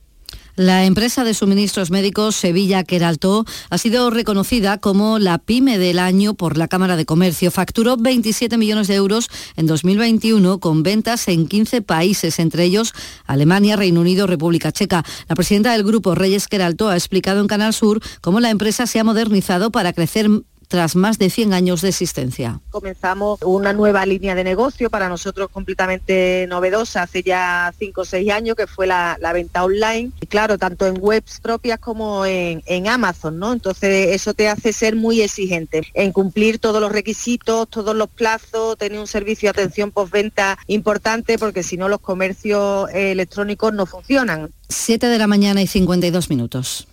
la 0.58 0.84
empresa 0.84 1.22
de 1.22 1.34
suministros 1.34 1.92
médicos 1.92 2.34
Sevilla 2.34 2.82
Queralto 2.82 3.44
ha 3.70 3.78
sido 3.78 4.10
reconocida 4.10 4.78
como 4.78 5.20
la 5.20 5.38
pyme 5.38 5.78
del 5.78 6.00
año 6.00 6.34
por 6.34 6.58
la 6.58 6.66
Cámara 6.66 6.96
de 6.96 7.06
Comercio. 7.06 7.52
Facturó 7.52 7.96
27 7.96 8.58
millones 8.58 8.88
de 8.88 8.96
euros 8.96 9.30
en 9.54 9.66
2021 9.66 10.58
con 10.58 10.82
ventas 10.82 11.28
en 11.28 11.46
15 11.46 11.82
países, 11.82 12.40
entre 12.40 12.64
ellos 12.64 12.92
Alemania, 13.24 13.76
Reino 13.76 14.00
Unido, 14.00 14.26
República 14.26 14.72
Checa. 14.72 15.04
La 15.28 15.36
presidenta 15.36 15.72
del 15.72 15.84
grupo 15.84 16.16
Reyes 16.16 16.48
Queralto 16.48 16.88
ha 16.88 16.96
explicado 16.96 17.40
en 17.40 17.46
Canal 17.46 17.72
Sur 17.72 18.00
cómo 18.20 18.40
la 18.40 18.50
empresa 18.50 18.88
se 18.88 18.98
ha 18.98 19.04
modernizado 19.04 19.70
para 19.70 19.92
crecer 19.92 20.28
tras 20.68 20.94
más 20.94 21.18
de 21.18 21.30
100 21.30 21.54
años 21.54 21.80
de 21.80 21.88
existencia. 21.88 22.60
Comenzamos 22.70 23.40
una 23.42 23.72
nueva 23.72 24.04
línea 24.06 24.34
de 24.34 24.44
negocio 24.44 24.90
para 24.90 25.08
nosotros 25.08 25.48
completamente 25.50 26.46
novedosa 26.48 27.02
hace 27.02 27.22
ya 27.22 27.72
5 27.78 28.02
o 28.02 28.04
6 28.04 28.30
años, 28.30 28.56
que 28.56 28.66
fue 28.66 28.86
la, 28.86 29.18
venta 29.32 29.64
online. 29.64 30.10
Y 30.20 30.26
claro, 30.26 30.58
tanto 30.58 30.86
en 30.86 30.98
webs 31.00 31.40
propias 31.40 31.78
como 31.78 32.24
en, 32.24 32.62
Amazon, 32.88 33.38
¿no? 33.38 33.52
Entonces 33.52 34.14
eso 34.14 34.34
te 34.34 34.48
hace 34.48 34.72
ser 34.72 34.96
muy 34.96 35.20
exigente 35.20 35.82
en 35.94 36.12
cumplir 36.12 36.58
todos 36.58 36.80
los 36.80 36.92
requisitos, 36.92 37.68
todos 37.68 37.94
los 37.94 38.08
plazos, 38.08 38.78
tener 38.78 38.98
un 38.98 39.06
servicio 39.06 39.48
de 39.48 39.60
atención 39.62 39.90
postventa 39.90 40.58
importante, 40.66 41.38
porque 41.38 41.62
si 41.62 41.76
no 41.76 41.88
los 41.88 42.00
comercios 42.00 42.88
electrónicos 42.92 43.72
no 43.72 43.86
funcionan. 43.86 44.50
7 44.68 45.06
de 45.06 45.18
la 45.18 45.26
mañana 45.26 45.62
y 45.62 45.66
52 45.66 46.30
minutos. 46.30 46.88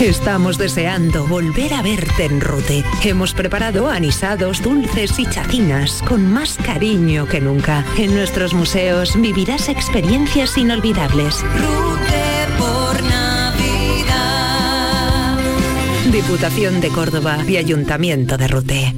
Estamos 0.00 0.56
deseando 0.56 1.26
volver 1.26 1.74
a 1.74 1.82
verte 1.82 2.24
en 2.24 2.40
Rute. 2.40 2.82
Hemos 3.04 3.34
preparado 3.34 3.90
anisados, 3.90 4.62
dulces 4.62 5.18
y 5.18 5.26
chacinas 5.26 6.02
con 6.08 6.26
más 6.26 6.56
cariño 6.56 7.26
que 7.26 7.40
nunca. 7.40 7.84
En 7.98 8.14
nuestros 8.14 8.54
museos 8.54 9.20
vivirás 9.20 9.68
experiencias 9.68 10.56
inolvidables. 10.56 11.42
Rute 11.42 12.46
por 12.58 13.02
Navidad. 13.02 13.10
Diputación 16.10 16.80
de 16.80 16.88
Córdoba 16.88 17.36
y 17.46 17.58
Ayuntamiento 17.58 18.38
de 18.38 18.48
Rute. 18.48 18.94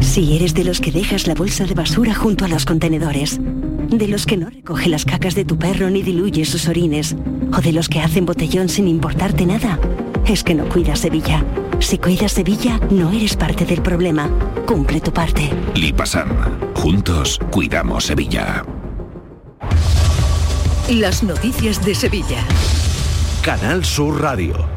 Si 0.00 0.34
eres 0.36 0.52
de 0.54 0.64
los 0.64 0.80
que 0.80 0.90
dejas 0.90 1.28
la 1.28 1.34
bolsa 1.34 1.64
de 1.64 1.74
basura 1.74 2.14
junto 2.14 2.44
a 2.44 2.48
los 2.48 2.64
contenedores, 2.64 3.40
de 3.90 4.08
los 4.08 4.26
que 4.26 4.36
no 4.36 4.50
recoge 4.50 4.88
las 4.88 5.04
cacas 5.04 5.34
de 5.34 5.44
tu 5.44 5.58
perro 5.58 5.90
ni 5.90 6.02
diluye 6.02 6.44
sus 6.44 6.68
orines, 6.68 7.16
o 7.52 7.60
de 7.60 7.72
los 7.72 7.88
que 7.88 8.00
hacen 8.00 8.26
botellón 8.26 8.68
sin 8.68 8.88
importarte 8.88 9.46
nada, 9.46 9.78
es 10.26 10.42
que 10.42 10.54
no 10.54 10.64
cuidas 10.68 11.00
Sevilla. 11.00 11.44
Si 11.80 11.98
cuidas 11.98 12.32
Sevilla, 12.32 12.80
no 12.90 13.10
eres 13.10 13.36
parte 13.36 13.64
del 13.64 13.82
problema. 13.82 14.30
Cumple 14.66 15.00
tu 15.00 15.12
parte. 15.12 15.50
Lipasan. 15.74 16.28
Juntos 16.74 17.40
cuidamos 17.50 18.04
Sevilla. 18.04 18.64
Las 20.90 21.22
noticias 21.22 21.84
de 21.84 21.94
Sevilla. 21.94 22.44
Canal 23.42 23.84
Sur 23.84 24.20
Radio. 24.20 24.73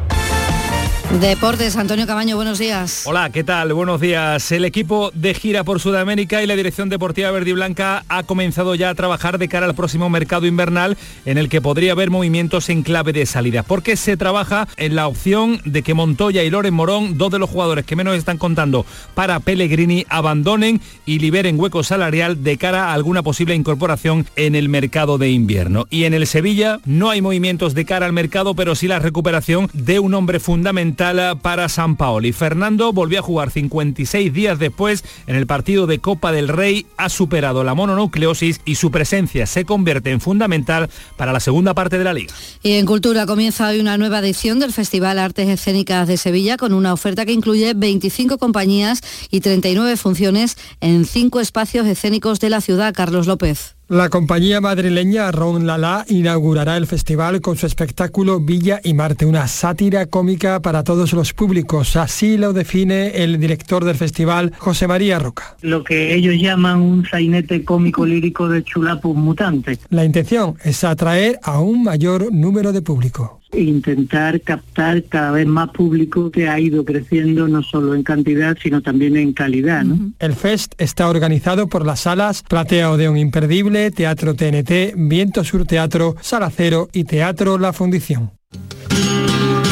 Deportes, 1.10 1.78
Antonio 1.78 2.06
Camaño, 2.06 2.36
buenos 2.36 2.60
días. 2.60 3.04
Hola, 3.06 3.30
¿qué 3.32 3.44
tal? 3.44 3.74
Buenos 3.74 4.02
días. 4.02 4.52
El 4.52 4.66
equipo 4.66 5.10
de 5.14 5.34
gira 5.34 5.64
por 5.64 5.80
Sudamérica 5.80 6.44
y 6.44 6.48
la 6.48 6.56
Dirección 6.58 6.90
Deportiva 6.90 7.32
Verde 7.32 7.52
y 7.52 7.54
Blanca 7.54 8.04
ha 8.10 8.24
comenzado 8.24 8.76
ya 8.76 8.90
a 8.90 8.96
trabajar 8.96 9.38
de 9.38 9.48
cara 9.48 9.66
al 9.66 9.74
próximo 9.74 10.10
mercado 10.10 10.46
invernal 10.46 10.98
en 11.26 11.38
el 11.38 11.48
que 11.48 11.62
podría 11.62 11.94
haber 11.94 12.12
movimientos 12.12 12.68
en 12.70 12.84
clave 12.84 13.14
de 13.14 13.26
salida, 13.26 13.64
porque 13.64 13.96
se 13.96 14.18
trabaja 14.18 14.68
en 14.76 14.96
la 14.96 15.08
opción 15.08 15.62
de 15.64 15.82
que 15.82 15.94
Montoya 15.94 16.44
y 16.44 16.50
Loren 16.50 16.74
Morón, 16.74 17.18
dos 17.18 17.32
de 17.32 17.40
los 17.40 17.50
jugadores 17.50 17.86
que 17.86 17.96
menos 17.96 18.16
están 18.16 18.38
contando 18.38 18.86
para 19.16 19.40
Pellegrini, 19.40 20.06
abandonen 20.10 20.82
y 21.06 21.20
liberen 21.20 21.58
hueco 21.58 21.84
salarial 21.84 22.44
de 22.44 22.58
cara 22.58 22.90
a 22.90 22.94
alguna 22.94 23.24
posible 23.24 23.56
incorporación 23.56 24.28
en 24.36 24.56
el 24.56 24.68
mercado 24.68 25.18
de 25.18 25.32
invierno. 25.32 25.88
Y 25.90 26.04
en 26.04 26.14
el 26.14 26.28
Sevilla 26.28 26.80
no 26.86 27.10
hay 27.10 27.22
movimientos 27.22 27.74
de 27.74 27.86
cara 27.86 28.06
al 28.06 28.14
mercado, 28.14 28.56
pero 28.56 28.76
sí 28.76 28.90
la 28.90 29.00
recuperación 29.00 29.70
de 29.74 30.00
un 30.00 30.14
hombre 30.14 30.42
fundamental 30.42 30.97
para 30.98 31.70
San 31.70 31.96
Paoli. 31.96 32.34
Fernando 32.34 32.92
volvió 32.92 33.20
a 33.20 33.22
jugar 33.22 33.52
56 33.52 34.34
días 34.34 34.58
después 34.58 35.04
en 35.28 35.36
el 35.36 35.46
partido 35.46 35.86
de 35.86 36.00
Copa 36.00 36.32
del 36.32 36.48
Rey, 36.48 36.88
ha 36.98 37.10
superado 37.10 37.64
la 37.64 37.76
mononucleosis 37.76 38.62
y 38.66 38.76
su 38.76 38.90
presencia 38.90 39.46
se 39.46 39.64
convierte 39.64 40.10
en 40.10 40.20
fundamental 40.20 40.90
para 41.16 41.34
la 41.34 41.40
segunda 41.40 41.76
parte 41.76 42.00
de 42.00 42.04
la 42.04 42.14
liga. 42.14 42.34
Y 42.64 42.74
en 42.74 42.88
Cultura 42.88 43.28
comienza 43.28 43.68
hoy 43.68 43.80
una 43.80 43.98
nueva 44.00 44.20
edición 44.20 44.60
del 44.60 44.74
Festival 44.74 45.20
Artes 45.20 45.48
Escénicas 45.48 46.08
de 46.08 46.18
Sevilla 46.18 46.58
con 46.58 46.74
una 46.74 46.94
oferta 46.94 47.26
que 47.28 47.34
incluye 47.34 47.74
25 47.76 48.40
compañías 48.40 49.02
y 49.30 49.42
39 49.42 49.98
funciones 49.98 50.58
en 50.82 51.06
cinco 51.06 51.40
espacios 51.40 51.86
escénicos 51.86 52.40
de 52.40 52.50
la 52.50 52.60
ciudad. 52.60 52.94
Carlos 52.96 53.28
López. 53.28 53.77
La 53.90 54.10
compañía 54.10 54.60
madrileña 54.60 55.32
Ron 55.32 55.66
Lala 55.66 56.04
inaugurará 56.10 56.76
el 56.76 56.88
festival 56.88 57.40
con 57.40 57.56
su 57.56 57.66
espectáculo 57.66 58.42
Villa 58.42 58.82
y 58.84 58.94
Marte, 58.94 59.26
una 59.26 59.48
sátira 59.48 60.08
cómica 60.08 60.60
para 60.60 60.84
todos 60.84 61.14
los 61.14 61.32
públicos. 61.32 61.96
Así 61.96 62.36
lo 62.36 62.52
define 62.52 63.24
el 63.24 63.40
director 63.40 63.86
del 63.86 63.96
festival, 63.96 64.52
José 64.58 64.88
María 64.88 65.20
Roca. 65.20 65.56
Lo 65.62 65.86
que 65.86 66.14
ellos 66.14 66.36
llaman 66.38 66.82
un 66.82 67.06
sainete 67.06 67.64
cómico 67.64 68.06
lírico 68.06 68.50
de 68.50 68.62
chulapus 68.62 69.16
mutante. 69.16 69.78
La 69.90 70.04
intención 70.04 70.58
es 70.66 70.84
atraer 70.84 71.40
a 71.42 71.62
un 71.62 71.84
mayor 71.84 72.34
número 72.34 72.74
de 72.74 72.82
público 72.82 73.40
intentar 73.54 74.42
captar 74.42 75.04
cada 75.04 75.32
vez 75.32 75.48
más 75.48 75.70
público 75.70 76.32
que 76.32 76.50
ha 76.50 76.60
ido 76.60 76.84
creciendo 76.84 77.48
no 77.48 77.64
solo 77.64 77.96
en 77.96 78.04
cantidad 78.04 78.58
sino 78.62 78.82
también 78.82 79.18
en 79.18 79.34
calidad. 79.34 79.86
El 80.20 80.34
Fest 80.34 80.74
está 80.78 81.10
organizado 81.10 81.68
por 81.68 81.86
las 81.86 82.02
salas 82.02 82.44
Platea 82.44 82.92
Odeón 82.92 83.18
Imperdible, 83.18 83.92
Teatro 83.92 84.36
TNT, 84.36 84.94
Viento 84.96 85.44
Sur 85.44 85.66
Teatro, 85.66 86.16
Sala 86.22 86.52
Cero 86.56 86.90
y 86.92 87.06
Teatro 87.06 87.58
La 87.58 87.74
Fundición. 87.74 88.32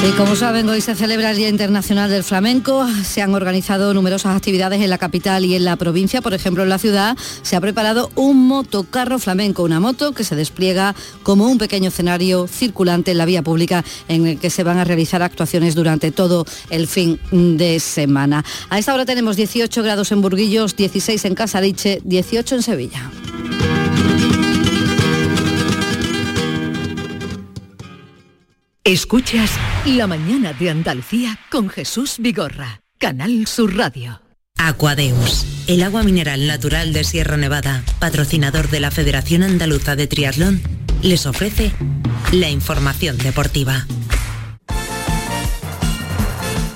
Y 0.07 0.11
como 0.11 0.35
saben, 0.35 0.69
hoy 0.69 0.81
se 0.81 0.93
celebra 0.93 1.31
el 1.31 1.37
Día 1.37 1.49
Internacional 1.49 2.11
del 2.11 2.23
Flamenco. 2.23 2.87
Se 3.03 3.23
han 3.23 3.33
organizado 3.33 3.91
numerosas 3.91 4.35
actividades 4.35 4.79
en 4.81 4.91
la 4.91 4.99
capital 4.99 5.43
y 5.45 5.55
en 5.55 5.65
la 5.65 5.77
provincia. 5.77 6.21
Por 6.21 6.35
ejemplo, 6.35 6.61
en 6.61 6.69
la 6.69 6.77
ciudad 6.77 7.17
se 7.41 7.55
ha 7.55 7.61
preparado 7.61 8.11
un 8.13 8.47
motocarro 8.47 9.17
flamenco, 9.17 9.63
una 9.63 9.79
moto 9.79 10.11
que 10.11 10.23
se 10.23 10.35
despliega 10.35 10.93
como 11.23 11.47
un 11.47 11.57
pequeño 11.57 11.87
escenario 11.87 12.45
circulante 12.47 13.11
en 13.11 13.17
la 13.17 13.25
vía 13.25 13.41
pública 13.41 13.83
en 14.07 14.27
el 14.27 14.37
que 14.37 14.51
se 14.51 14.63
van 14.63 14.77
a 14.77 14.83
realizar 14.83 15.23
actuaciones 15.23 15.73
durante 15.73 16.11
todo 16.11 16.45
el 16.69 16.85
fin 16.85 17.19
de 17.31 17.79
semana. 17.79 18.45
A 18.69 18.77
esta 18.77 18.93
hora 18.93 19.05
tenemos 19.05 19.35
18 19.35 19.81
grados 19.81 20.11
en 20.11 20.21
Burguillos, 20.21 20.75
16 20.75 21.25
en 21.25 21.33
Casariche, 21.33 21.99
18 22.03 22.55
en 22.55 22.61
Sevilla. 22.61 23.11
Escuchas 28.85 29.49
La 29.87 30.05
mañana 30.05 30.53
de 30.53 30.69
Andalucía 30.69 31.39
con 31.49 31.69
Jesús 31.69 32.17
Vigorra, 32.19 32.83
Canal 32.99 33.47
Sur 33.47 33.75
Radio. 33.75 34.21
Aquadeus, 34.59 35.43
el 35.65 35.81
agua 35.81 36.03
mineral 36.03 36.45
natural 36.45 36.93
de 36.93 37.03
Sierra 37.03 37.35
Nevada, 37.35 37.83
patrocinador 37.97 38.69
de 38.69 38.79
la 38.79 38.91
Federación 38.91 39.41
Andaluza 39.41 39.95
de 39.95 40.05
Triatlón, 40.05 40.61
les 41.01 41.25
ofrece 41.25 41.71
la 42.31 42.51
información 42.51 43.17
deportiva. 43.17 43.87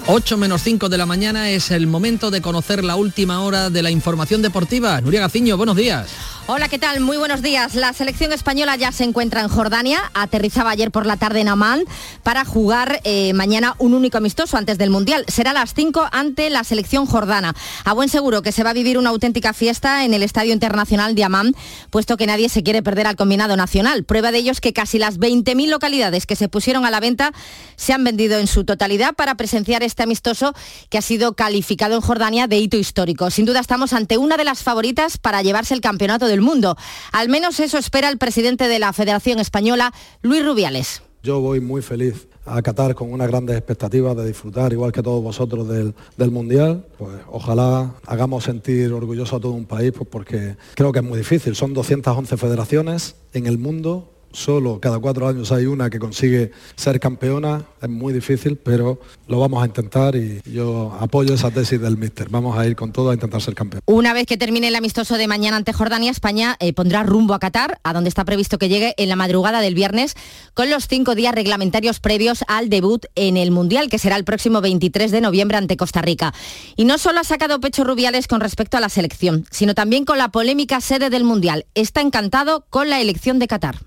8 0.07 0.37
menos 0.37 0.63
5 0.63 0.89
de 0.89 0.97
la 0.97 1.05
mañana 1.05 1.51
es 1.51 1.69
el 1.69 1.85
momento 1.85 2.31
de 2.31 2.41
conocer 2.41 2.83
la 2.83 2.95
última 2.95 3.43
hora 3.43 3.69
de 3.69 3.83
la 3.83 3.91
información 3.91 4.41
deportiva. 4.41 4.99
Nuria 4.99 5.21
Gaciño, 5.21 5.57
buenos 5.57 5.75
días. 5.75 6.09
Hola, 6.51 6.67
¿qué 6.67 6.79
tal? 6.79 6.99
Muy 6.99 7.17
buenos 7.17 7.43
días. 7.43 7.75
La 7.75 7.93
selección 7.93 8.33
española 8.33 8.75
ya 8.75 8.91
se 8.91 9.03
encuentra 9.03 9.41
en 9.41 9.49
Jordania, 9.49 9.99
aterrizaba 10.15 10.71
ayer 10.71 10.89
por 10.89 11.05
la 11.05 11.15
tarde 11.15 11.41
en 11.41 11.47
Amán 11.47 11.83
para 12.23 12.43
jugar 12.43 13.01
eh, 13.03 13.33
mañana 13.33 13.75
un 13.77 13.93
único 13.93 14.17
amistoso 14.17 14.57
antes 14.57 14.79
del 14.79 14.89
Mundial. 14.89 15.25
Será 15.27 15.51
a 15.51 15.53
las 15.53 15.75
5 15.75 16.09
ante 16.11 16.49
la 16.49 16.63
selección 16.63 17.05
jordana. 17.05 17.53
A 17.85 17.93
buen 17.93 18.09
seguro 18.09 18.41
que 18.41 18.51
se 18.51 18.63
va 18.63 18.71
a 18.71 18.73
vivir 18.73 18.97
una 18.97 19.11
auténtica 19.11 19.53
fiesta 19.53 20.05
en 20.05 20.15
el 20.15 20.23
Estadio 20.23 20.51
Internacional 20.51 21.13
de 21.13 21.23
Amán, 21.23 21.53
puesto 21.91 22.17
que 22.17 22.25
nadie 22.25 22.49
se 22.49 22.63
quiere 22.63 22.81
perder 22.81 23.05
al 23.05 23.15
combinado 23.15 23.55
nacional. 23.55 24.03
Prueba 24.03 24.31
de 24.31 24.39
ello 24.39 24.51
es 24.51 24.59
que 24.59 24.73
casi 24.73 24.97
las 24.97 25.19
20.000 25.19 25.69
localidades 25.69 26.25
que 26.25 26.35
se 26.35 26.49
pusieron 26.49 26.83
a 26.83 26.89
la 26.89 26.99
venta 26.99 27.31
se 27.75 27.93
han 27.93 28.03
vendido 28.03 28.39
en 28.39 28.47
su 28.47 28.63
totalidad 28.63 29.13
para 29.13 29.35
presenciar 29.35 29.83
este 29.83 30.01
amistoso 30.01 30.55
que 30.89 30.97
ha 30.97 31.03
sido 31.03 31.33
calificado 31.33 31.93
en 31.93 32.01
Jordania 32.01 32.47
de 32.47 32.57
hito 32.57 32.75
histórico. 32.75 33.29
Sin 33.29 33.45
duda 33.45 33.59
estamos 33.59 33.93
ante 33.93 34.17
una 34.17 34.35
de 34.35 34.45
las 34.45 34.63
favoritas 34.63 35.19
para 35.19 35.43
llevarse 35.43 35.75
el 35.75 35.81
campeonato 35.81 36.25
del 36.25 36.38
mundo. 36.41 36.75
Al 37.11 37.29
menos 37.29 37.59
eso 37.59 37.77
espera 37.77 38.09
el 38.09 38.17
presidente 38.17 38.67
de 38.67 38.79
la 38.79 38.93
Federación 38.93 39.39
Española, 39.39 39.93
Luis 40.21 40.45
Rubiales. 40.45 41.01
Yo 41.21 41.41
voy 41.41 41.59
muy 41.59 41.81
feliz 41.81 42.27
a 42.45 42.61
Qatar 42.61 42.95
con 42.95 43.11
unas 43.11 43.27
grandes 43.27 43.57
expectativas 43.57 44.15
de 44.15 44.25
disfrutar, 44.25 44.71
igual 44.71 44.91
que 44.91 45.03
todos 45.03 45.21
vosotros, 45.21 45.67
del, 45.67 45.93
del, 46.17 46.31
Mundial. 46.31 46.85
Pues 46.97 47.11
ojalá 47.27 47.93
hagamos 48.05 48.45
sentir 48.45 48.91
orgulloso 48.93 49.35
a 49.35 49.39
todo 49.39 49.51
un 49.51 49.65
país, 49.65 49.91
pues 49.95 50.09
porque 50.09 50.55
creo 50.75 50.91
que 50.91 50.99
es 50.99 51.05
muy 51.05 51.17
difícil. 51.17 51.55
Son 51.55 51.73
211 51.73 52.37
federaciones 52.37 53.15
en 53.33 53.45
el 53.47 53.57
mundo, 53.57 54.09
solo 54.31 54.79
cada 54.79 54.99
cuatro 54.99 55.27
años 55.27 55.51
hay 55.51 55.65
una 55.65 55.89
que 55.89 55.99
consigue 55.99 56.51
ser 56.75 56.99
campeona, 56.99 57.65
es 57.81 57.89
muy 57.89 58.13
difícil, 58.13 58.57
pero 58.57 58.99
lo 59.27 59.39
vamos 59.39 59.61
a 59.63 59.65
intentar 59.65 60.15
y 60.15 60.41
yo 60.45 60.95
apoyo 60.99 61.33
esa 61.33 61.51
tesis 61.51 61.79
del 61.79 61.97
míster. 61.97 62.27
Vamos 62.29 62.57
a 62.57 62.65
ir 62.65 62.75
con 62.75 62.91
todo 62.91 63.09
a 63.09 63.13
intentar 63.13 63.41
ser 63.41 63.55
campeón. 63.55 63.81
Una 63.85 64.13
vez 64.13 64.25
que 64.25 64.37
termine 64.37 64.67
el 64.67 64.75
amistoso 64.75 65.17
de 65.17 65.27
mañana 65.27 65.57
ante 65.57 65.73
Jordania, 65.73 66.11
España 66.11 66.55
eh, 66.59 66.73
pondrá 66.73 67.03
rumbo 67.03 67.33
a 67.33 67.39
Qatar, 67.39 67.79
a 67.83 67.93
donde 67.93 68.09
está 68.09 68.25
previsto 68.25 68.57
que 68.57 68.69
llegue 68.69 68.93
en 68.97 69.09
la 69.09 69.15
madrugada 69.15 69.61
del 69.61 69.75
viernes, 69.75 70.15
con 70.53 70.69
los 70.69 70.87
cinco 70.87 71.15
días 71.15 71.33
reglamentarios 71.33 71.99
previos 71.99 72.43
al 72.47 72.69
debut 72.69 73.05
en 73.15 73.37
el 73.37 73.51
Mundial, 73.51 73.89
que 73.89 73.99
será 73.99 74.15
el 74.15 74.23
próximo 74.23 74.61
23 74.61 75.11
de 75.11 75.21
noviembre 75.21 75.57
ante 75.57 75.77
Costa 75.77 76.01
Rica. 76.01 76.33
Y 76.75 76.85
no 76.85 76.97
solo 76.97 77.19
ha 77.19 77.23
sacado 77.23 77.59
pecho 77.59 77.83
Rubiales 77.83 78.27
con 78.27 78.41
respecto 78.41 78.77
a 78.77 78.79
la 78.79 78.89
selección, 78.89 79.45
sino 79.51 79.73
también 79.73 80.05
con 80.05 80.17
la 80.17 80.29
polémica 80.29 80.81
sede 80.81 81.09
del 81.09 81.23
Mundial. 81.23 81.65
Está 81.75 82.01
encantado 82.01 82.65
con 82.69 82.89
la 82.89 83.01
elección 83.01 83.39
de 83.39 83.47
Qatar 83.47 83.77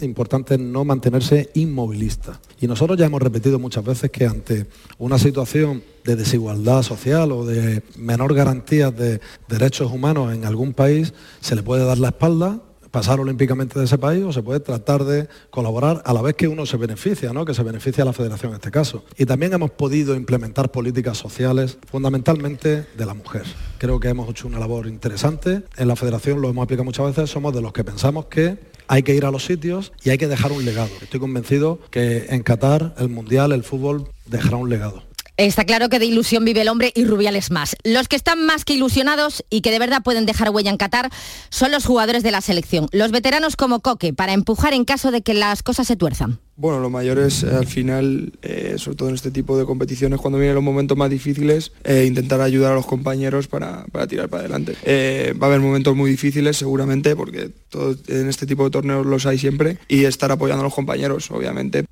importante 0.00 0.58
no 0.58 0.84
mantenerse 0.84 1.50
inmovilista. 1.54 2.40
Y 2.60 2.66
nosotros 2.66 2.98
ya 2.98 3.06
hemos 3.06 3.22
repetido 3.22 3.58
muchas 3.58 3.84
veces 3.84 4.10
que 4.10 4.26
ante 4.26 4.66
una 4.98 5.18
situación 5.18 5.82
de 6.04 6.16
desigualdad 6.16 6.82
social 6.82 7.32
o 7.32 7.44
de 7.44 7.82
menor 7.96 8.34
garantía 8.34 8.90
de 8.90 9.20
derechos 9.48 9.92
humanos 9.92 10.34
en 10.34 10.44
algún 10.44 10.74
país, 10.74 11.14
se 11.40 11.54
le 11.54 11.62
puede 11.62 11.84
dar 11.84 11.98
la 11.98 12.08
espalda 12.08 12.60
pasar 12.92 13.18
olímpicamente 13.18 13.78
de 13.78 13.86
ese 13.86 13.98
país 13.98 14.22
o 14.22 14.32
se 14.32 14.42
puede 14.42 14.60
tratar 14.60 15.04
de 15.04 15.26
colaborar 15.50 16.02
a 16.04 16.12
la 16.12 16.22
vez 16.22 16.36
que 16.36 16.46
uno 16.46 16.66
se 16.66 16.76
beneficia, 16.76 17.32
¿no? 17.32 17.44
que 17.44 17.54
se 17.54 17.62
beneficia 17.62 18.02
a 18.02 18.04
la 18.04 18.12
federación 18.12 18.52
en 18.52 18.56
este 18.56 18.70
caso. 18.70 19.02
Y 19.16 19.24
también 19.24 19.54
hemos 19.54 19.70
podido 19.70 20.14
implementar 20.14 20.70
políticas 20.70 21.16
sociales 21.16 21.78
fundamentalmente 21.90 22.86
de 22.94 23.06
la 23.06 23.14
mujer. 23.14 23.44
Creo 23.78 23.98
que 23.98 24.08
hemos 24.08 24.28
hecho 24.28 24.46
una 24.46 24.60
labor 24.60 24.86
interesante. 24.86 25.62
En 25.78 25.88
la 25.88 25.96
federación 25.96 26.42
lo 26.42 26.50
hemos 26.50 26.62
aplicado 26.64 26.84
muchas 26.84 27.06
veces, 27.06 27.30
somos 27.30 27.54
de 27.54 27.62
los 27.62 27.72
que 27.72 27.82
pensamos 27.82 28.26
que 28.26 28.58
hay 28.92 29.02
que 29.02 29.14
ir 29.14 29.24
a 29.24 29.30
los 29.30 29.46
sitios 29.46 29.90
y 30.04 30.10
hay 30.10 30.18
que 30.18 30.28
dejar 30.28 30.52
un 30.52 30.66
legado. 30.66 30.90
Estoy 31.00 31.18
convencido 31.18 31.78
que 31.90 32.26
en 32.28 32.42
Qatar 32.42 32.94
el 32.98 33.08
Mundial, 33.08 33.52
el 33.52 33.64
fútbol, 33.64 34.06
dejará 34.26 34.58
un 34.58 34.68
legado. 34.68 35.02
Está 35.38 35.64
claro 35.64 35.88
que 35.88 35.98
de 35.98 36.04
ilusión 36.04 36.44
vive 36.44 36.60
el 36.60 36.68
hombre 36.68 36.92
y 36.94 37.04
Rubiales 37.04 37.50
más. 37.50 37.74
Los 37.84 38.06
que 38.06 38.16
están 38.16 38.44
más 38.44 38.66
que 38.66 38.74
ilusionados 38.74 39.44
y 39.48 39.62
que 39.62 39.70
de 39.70 39.78
verdad 39.78 40.02
pueden 40.02 40.26
dejar 40.26 40.50
huella 40.50 40.70
en 40.70 40.76
Qatar 40.76 41.10
son 41.48 41.72
los 41.72 41.86
jugadores 41.86 42.22
de 42.22 42.30
la 42.30 42.42
selección, 42.42 42.86
los 42.92 43.12
veteranos 43.12 43.56
como 43.56 43.80
Coque, 43.80 44.12
para 44.12 44.34
empujar 44.34 44.74
en 44.74 44.84
caso 44.84 45.10
de 45.10 45.22
que 45.22 45.32
las 45.32 45.62
cosas 45.62 45.86
se 45.86 45.96
tuerzan. 45.96 46.38
Bueno, 46.56 46.80
lo 46.80 46.90
mayor 46.90 47.18
es 47.18 47.44
al 47.44 47.66
final, 47.66 48.34
eh, 48.42 48.74
sobre 48.76 48.96
todo 48.96 49.08
en 49.08 49.14
este 49.14 49.30
tipo 49.30 49.56
de 49.56 49.64
competiciones, 49.64 50.20
cuando 50.20 50.38
vienen 50.38 50.54
los 50.54 50.62
momentos 50.62 50.98
más 50.98 51.08
difíciles, 51.08 51.72
eh, 51.84 52.04
intentar 52.06 52.42
ayudar 52.42 52.72
a 52.72 52.74
los 52.74 52.86
compañeros 52.86 53.48
para, 53.48 53.86
tirar 54.06 54.28
para 54.28 54.42
adelante. 54.42 54.76
Eh, 54.84 55.34
va 55.42 55.46
a 55.46 55.50
haber 55.50 55.60
momentos 55.60 55.96
muy 55.96 56.10
difíciles 56.10 56.58
seguramente, 56.58 57.16
porque 57.16 57.50
en 58.08 58.28
este 58.28 58.46
tipo 58.46 58.64
de 58.64 58.70
torneos 58.70 59.06
los 59.06 59.24
hay 59.24 59.38
siempre, 59.38 59.78
y 59.88 60.04
estar 60.04 60.30
apoyando 60.30 60.60
a 60.60 60.64
los 60.64 60.74
compañeros, 60.74 61.30
obviamente. 61.30 61.86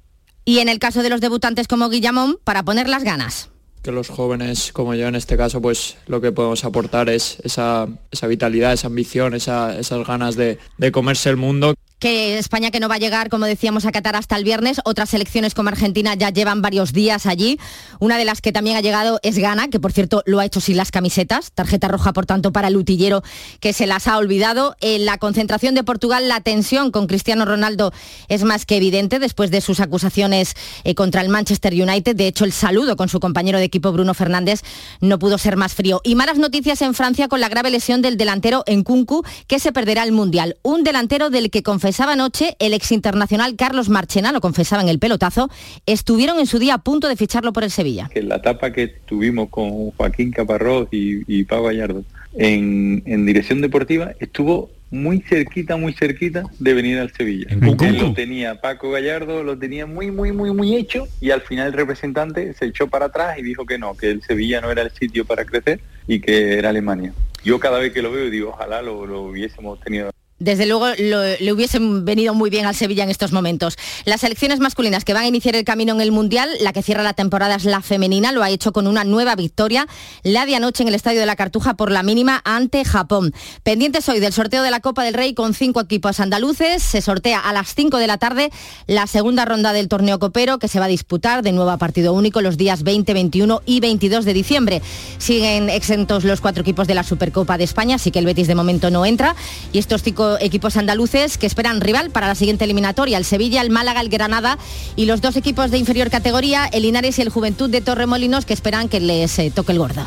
Y 0.44 0.58
en 0.58 0.68
el 0.68 0.78
caso 0.78 1.02
de 1.02 1.10
los 1.10 1.20
debutantes 1.20 1.68
como 1.68 1.88
Guillamón, 1.88 2.38
para 2.44 2.64
poner 2.64 2.88
las 2.88 3.04
ganas. 3.04 3.50
Que 3.82 3.92
los 3.92 4.08
jóvenes 4.08 4.72
como 4.72 4.94
yo 4.94 5.08
en 5.08 5.14
este 5.14 5.38
caso 5.38 5.62
pues 5.62 5.96
lo 6.06 6.20
que 6.20 6.32
podemos 6.32 6.66
aportar 6.66 7.08
es 7.08 7.38
esa, 7.44 7.88
vitalidad, 8.28 8.74
esa 8.74 8.88
ambición, 8.88 9.32
esas 9.32 10.06
ganas 10.06 10.36
de, 10.36 10.58
de 10.76 10.92
comerse 10.92 11.30
el 11.30 11.38
mundo 11.38 11.74
que 12.00 12.38
España 12.38 12.70
que 12.70 12.80
no 12.80 12.88
va 12.88 12.96
a 12.96 12.98
llegar, 12.98 13.28
como 13.28 13.44
decíamos, 13.44 13.84
a 13.84 13.92
Qatar 13.92 14.16
hasta 14.16 14.34
el 14.34 14.42
viernes. 14.42 14.80
Otras 14.84 15.10
selecciones 15.10 15.54
como 15.54 15.68
Argentina 15.68 16.14
ya 16.14 16.30
llevan 16.30 16.62
varios 16.62 16.92
días 16.94 17.26
allí. 17.26 17.60
Una 18.00 18.16
de 18.16 18.24
las 18.24 18.40
que 18.40 18.52
también 18.52 18.76
ha 18.76 18.80
llegado 18.80 19.20
es 19.22 19.36
Ghana, 19.38 19.68
que 19.68 19.78
por 19.78 19.92
cierto 19.92 20.22
lo 20.24 20.40
ha 20.40 20.46
hecho 20.46 20.60
sin 20.60 20.78
las 20.78 20.90
camisetas. 20.90 21.52
Tarjeta 21.52 21.88
roja, 21.88 22.14
por 22.14 22.24
tanto, 22.24 22.52
para 22.52 22.68
el 22.68 22.76
utillero 22.76 23.22
que 23.60 23.74
se 23.74 23.86
las 23.86 24.08
ha 24.08 24.16
olvidado. 24.16 24.76
En 24.80 25.04
la 25.04 25.18
concentración 25.18 25.74
de 25.74 25.84
Portugal, 25.84 26.26
la 26.26 26.40
tensión 26.40 26.90
con 26.90 27.06
Cristiano 27.06 27.44
Ronaldo 27.44 27.92
es 28.28 28.44
más 28.44 28.64
que 28.64 28.78
evidente 28.78 29.18
después 29.18 29.50
de 29.50 29.60
sus 29.60 29.78
acusaciones 29.78 30.54
eh, 30.84 30.94
contra 30.94 31.20
el 31.20 31.28
Manchester 31.28 31.74
United. 31.74 32.16
De 32.16 32.26
hecho, 32.26 32.46
el 32.46 32.52
saludo 32.52 32.96
con 32.96 33.10
su 33.10 33.20
compañero 33.20 33.58
de 33.58 33.64
equipo 33.64 33.92
Bruno 33.92 34.14
Fernández 34.14 34.62
no 35.02 35.18
pudo 35.18 35.36
ser 35.36 35.58
más 35.58 35.74
frío. 35.74 36.00
Y 36.02 36.14
malas 36.14 36.38
noticias 36.38 36.80
en 36.80 36.94
Francia 36.94 37.28
con 37.28 37.40
la 37.40 37.50
grave 37.50 37.68
lesión 37.68 38.00
del 38.00 38.16
delantero 38.16 38.64
Nkunku, 38.66 39.22
que 39.46 39.58
se 39.58 39.70
perderá 39.70 40.02
el 40.02 40.12
Mundial. 40.12 40.56
Un 40.62 40.82
delantero 40.82 41.28
del 41.28 41.50
que 41.50 41.62
confesó 41.62 41.89
confesaba 41.90 42.12
anoche, 42.12 42.54
el 42.60 42.72
ex 42.72 42.92
internacional 42.92 43.56
Carlos 43.56 43.88
Marchena, 43.88 44.30
lo 44.30 44.40
confesaba 44.40 44.80
en 44.80 44.88
el 44.88 45.00
pelotazo, 45.00 45.50
estuvieron 45.86 46.38
en 46.38 46.46
su 46.46 46.60
día 46.60 46.74
a 46.74 46.78
punto 46.78 47.08
de 47.08 47.16
ficharlo 47.16 47.52
por 47.52 47.64
el 47.64 47.72
Sevilla. 47.72 48.08
Que 48.14 48.22
la 48.22 48.36
etapa 48.36 48.72
que 48.72 48.86
tuvimos 48.86 49.48
con 49.48 49.90
Joaquín 49.90 50.30
Caparrós 50.30 50.86
y, 50.92 51.24
y 51.26 51.42
Pau 51.42 51.64
Gallardo 51.64 52.04
en, 52.34 53.02
en 53.06 53.26
dirección 53.26 53.60
deportiva 53.60 54.12
estuvo 54.20 54.70
muy 54.92 55.18
cerquita, 55.22 55.76
muy 55.76 55.92
cerquita 55.92 56.44
de 56.60 56.74
venir 56.74 57.00
al 57.00 57.12
Sevilla. 57.12 57.48
Él 57.50 57.98
lo 57.98 58.12
tenía 58.14 58.60
Paco 58.60 58.92
Gallardo, 58.92 59.42
lo 59.42 59.58
tenía 59.58 59.84
muy, 59.84 60.12
muy, 60.12 60.30
muy, 60.30 60.52
muy 60.52 60.76
hecho 60.76 61.08
y 61.20 61.32
al 61.32 61.40
final 61.40 61.66
el 61.66 61.72
representante 61.72 62.54
se 62.54 62.66
echó 62.66 62.86
para 62.86 63.06
atrás 63.06 63.36
y 63.36 63.42
dijo 63.42 63.66
que 63.66 63.78
no, 63.78 63.96
que 63.96 64.12
el 64.12 64.22
Sevilla 64.22 64.60
no 64.60 64.70
era 64.70 64.82
el 64.82 64.92
sitio 64.92 65.24
para 65.24 65.44
crecer 65.44 65.80
y 66.06 66.20
que 66.20 66.56
era 66.56 66.68
Alemania. 66.68 67.12
Yo 67.42 67.58
cada 67.58 67.80
vez 67.80 67.92
que 67.92 68.00
lo 68.00 68.12
veo 68.12 68.30
digo, 68.30 68.50
ojalá 68.50 68.80
lo, 68.80 69.06
lo 69.06 69.22
hubiésemos 69.22 69.80
tenido 69.80 70.12
desde 70.40 70.66
luego 70.66 70.88
le 70.88 71.52
hubiesen 71.52 72.04
venido 72.04 72.34
muy 72.34 72.50
bien 72.50 72.66
al 72.66 72.74
Sevilla 72.74 73.04
en 73.04 73.10
estos 73.10 73.32
momentos. 73.32 73.76
Las 74.06 74.22
selecciones 74.22 74.58
masculinas 74.58 75.04
que 75.04 75.12
van 75.12 75.24
a 75.24 75.28
iniciar 75.28 75.54
el 75.54 75.64
camino 75.64 75.94
en 75.94 76.00
el 76.00 76.12
Mundial, 76.12 76.48
la 76.60 76.72
que 76.72 76.82
cierra 76.82 77.02
la 77.02 77.12
temporada 77.12 77.54
es 77.56 77.64
la 77.64 77.82
femenina, 77.82 78.32
lo 78.32 78.42
ha 78.42 78.50
hecho 78.50 78.72
con 78.72 78.86
una 78.86 79.04
nueva 79.04 79.36
victoria, 79.36 79.86
la 80.22 80.46
de 80.46 80.56
anoche 80.56 80.82
en 80.82 80.88
el 80.88 80.94
Estadio 80.94 81.20
de 81.20 81.26
la 81.26 81.36
Cartuja 81.36 81.74
por 81.74 81.92
la 81.92 82.02
mínima 82.02 82.40
ante 82.44 82.84
Japón. 82.84 83.32
Pendientes 83.62 84.08
hoy 84.08 84.18
del 84.18 84.32
sorteo 84.32 84.62
de 84.62 84.70
la 84.70 84.80
Copa 84.80 85.04
del 85.04 85.14
Rey 85.14 85.34
con 85.34 85.52
cinco 85.52 85.80
equipos 85.80 86.20
andaluces, 86.20 86.82
se 86.82 87.02
sortea 87.02 87.40
a 87.40 87.52
las 87.52 87.74
5 87.74 87.98
de 87.98 88.06
la 88.06 88.16
tarde 88.16 88.50
la 88.86 89.06
segunda 89.06 89.44
ronda 89.44 89.72
del 89.72 89.88
torneo 89.88 90.18
copero 90.18 90.58
que 90.58 90.68
se 90.68 90.78
va 90.78 90.86
a 90.86 90.88
disputar 90.88 91.42
de 91.42 91.52
nuevo 91.52 91.70
a 91.70 91.76
partido 91.76 92.14
único 92.14 92.40
los 92.40 92.56
días 92.56 92.82
20, 92.82 93.12
21 93.12 93.62
y 93.66 93.80
22 93.80 94.24
de 94.24 94.32
diciembre. 94.32 94.82
Siguen 95.18 95.68
exentos 95.68 96.24
los 96.24 96.40
cuatro 96.40 96.62
equipos 96.62 96.86
de 96.86 96.94
la 96.94 97.04
Supercopa 97.04 97.58
de 97.58 97.64
España, 97.64 97.96
así 97.96 98.10
que 98.10 98.18
el 98.18 98.24
Betis 98.24 98.46
de 98.46 98.54
momento 98.54 98.90
no 98.90 99.04
entra 99.04 99.36
y 99.72 99.78
estos 99.78 100.02
cinco 100.02 100.29
equipos 100.38 100.76
andaluces 100.76 101.38
que 101.38 101.46
esperan 101.46 101.80
rival 101.80 102.10
para 102.10 102.26
la 102.26 102.34
siguiente 102.34 102.64
eliminatoria, 102.64 103.18
el 103.18 103.24
Sevilla, 103.24 103.62
el 103.62 103.70
Málaga, 103.70 104.00
el 104.00 104.08
Granada 104.08 104.58
y 104.96 105.06
los 105.06 105.20
dos 105.20 105.36
equipos 105.36 105.70
de 105.70 105.78
inferior 105.78 106.10
categoría, 106.10 106.66
el 106.66 106.82
Linares 106.82 107.18
y 107.18 107.22
el 107.22 107.30
Juventud 107.30 107.70
de 107.70 107.80
Torremolinos, 107.80 108.44
que 108.44 108.54
esperan 108.54 108.88
que 108.88 109.00
les 109.00 109.38
eh, 109.38 109.50
toque 109.54 109.72
el 109.72 109.78
gorda. 109.78 110.06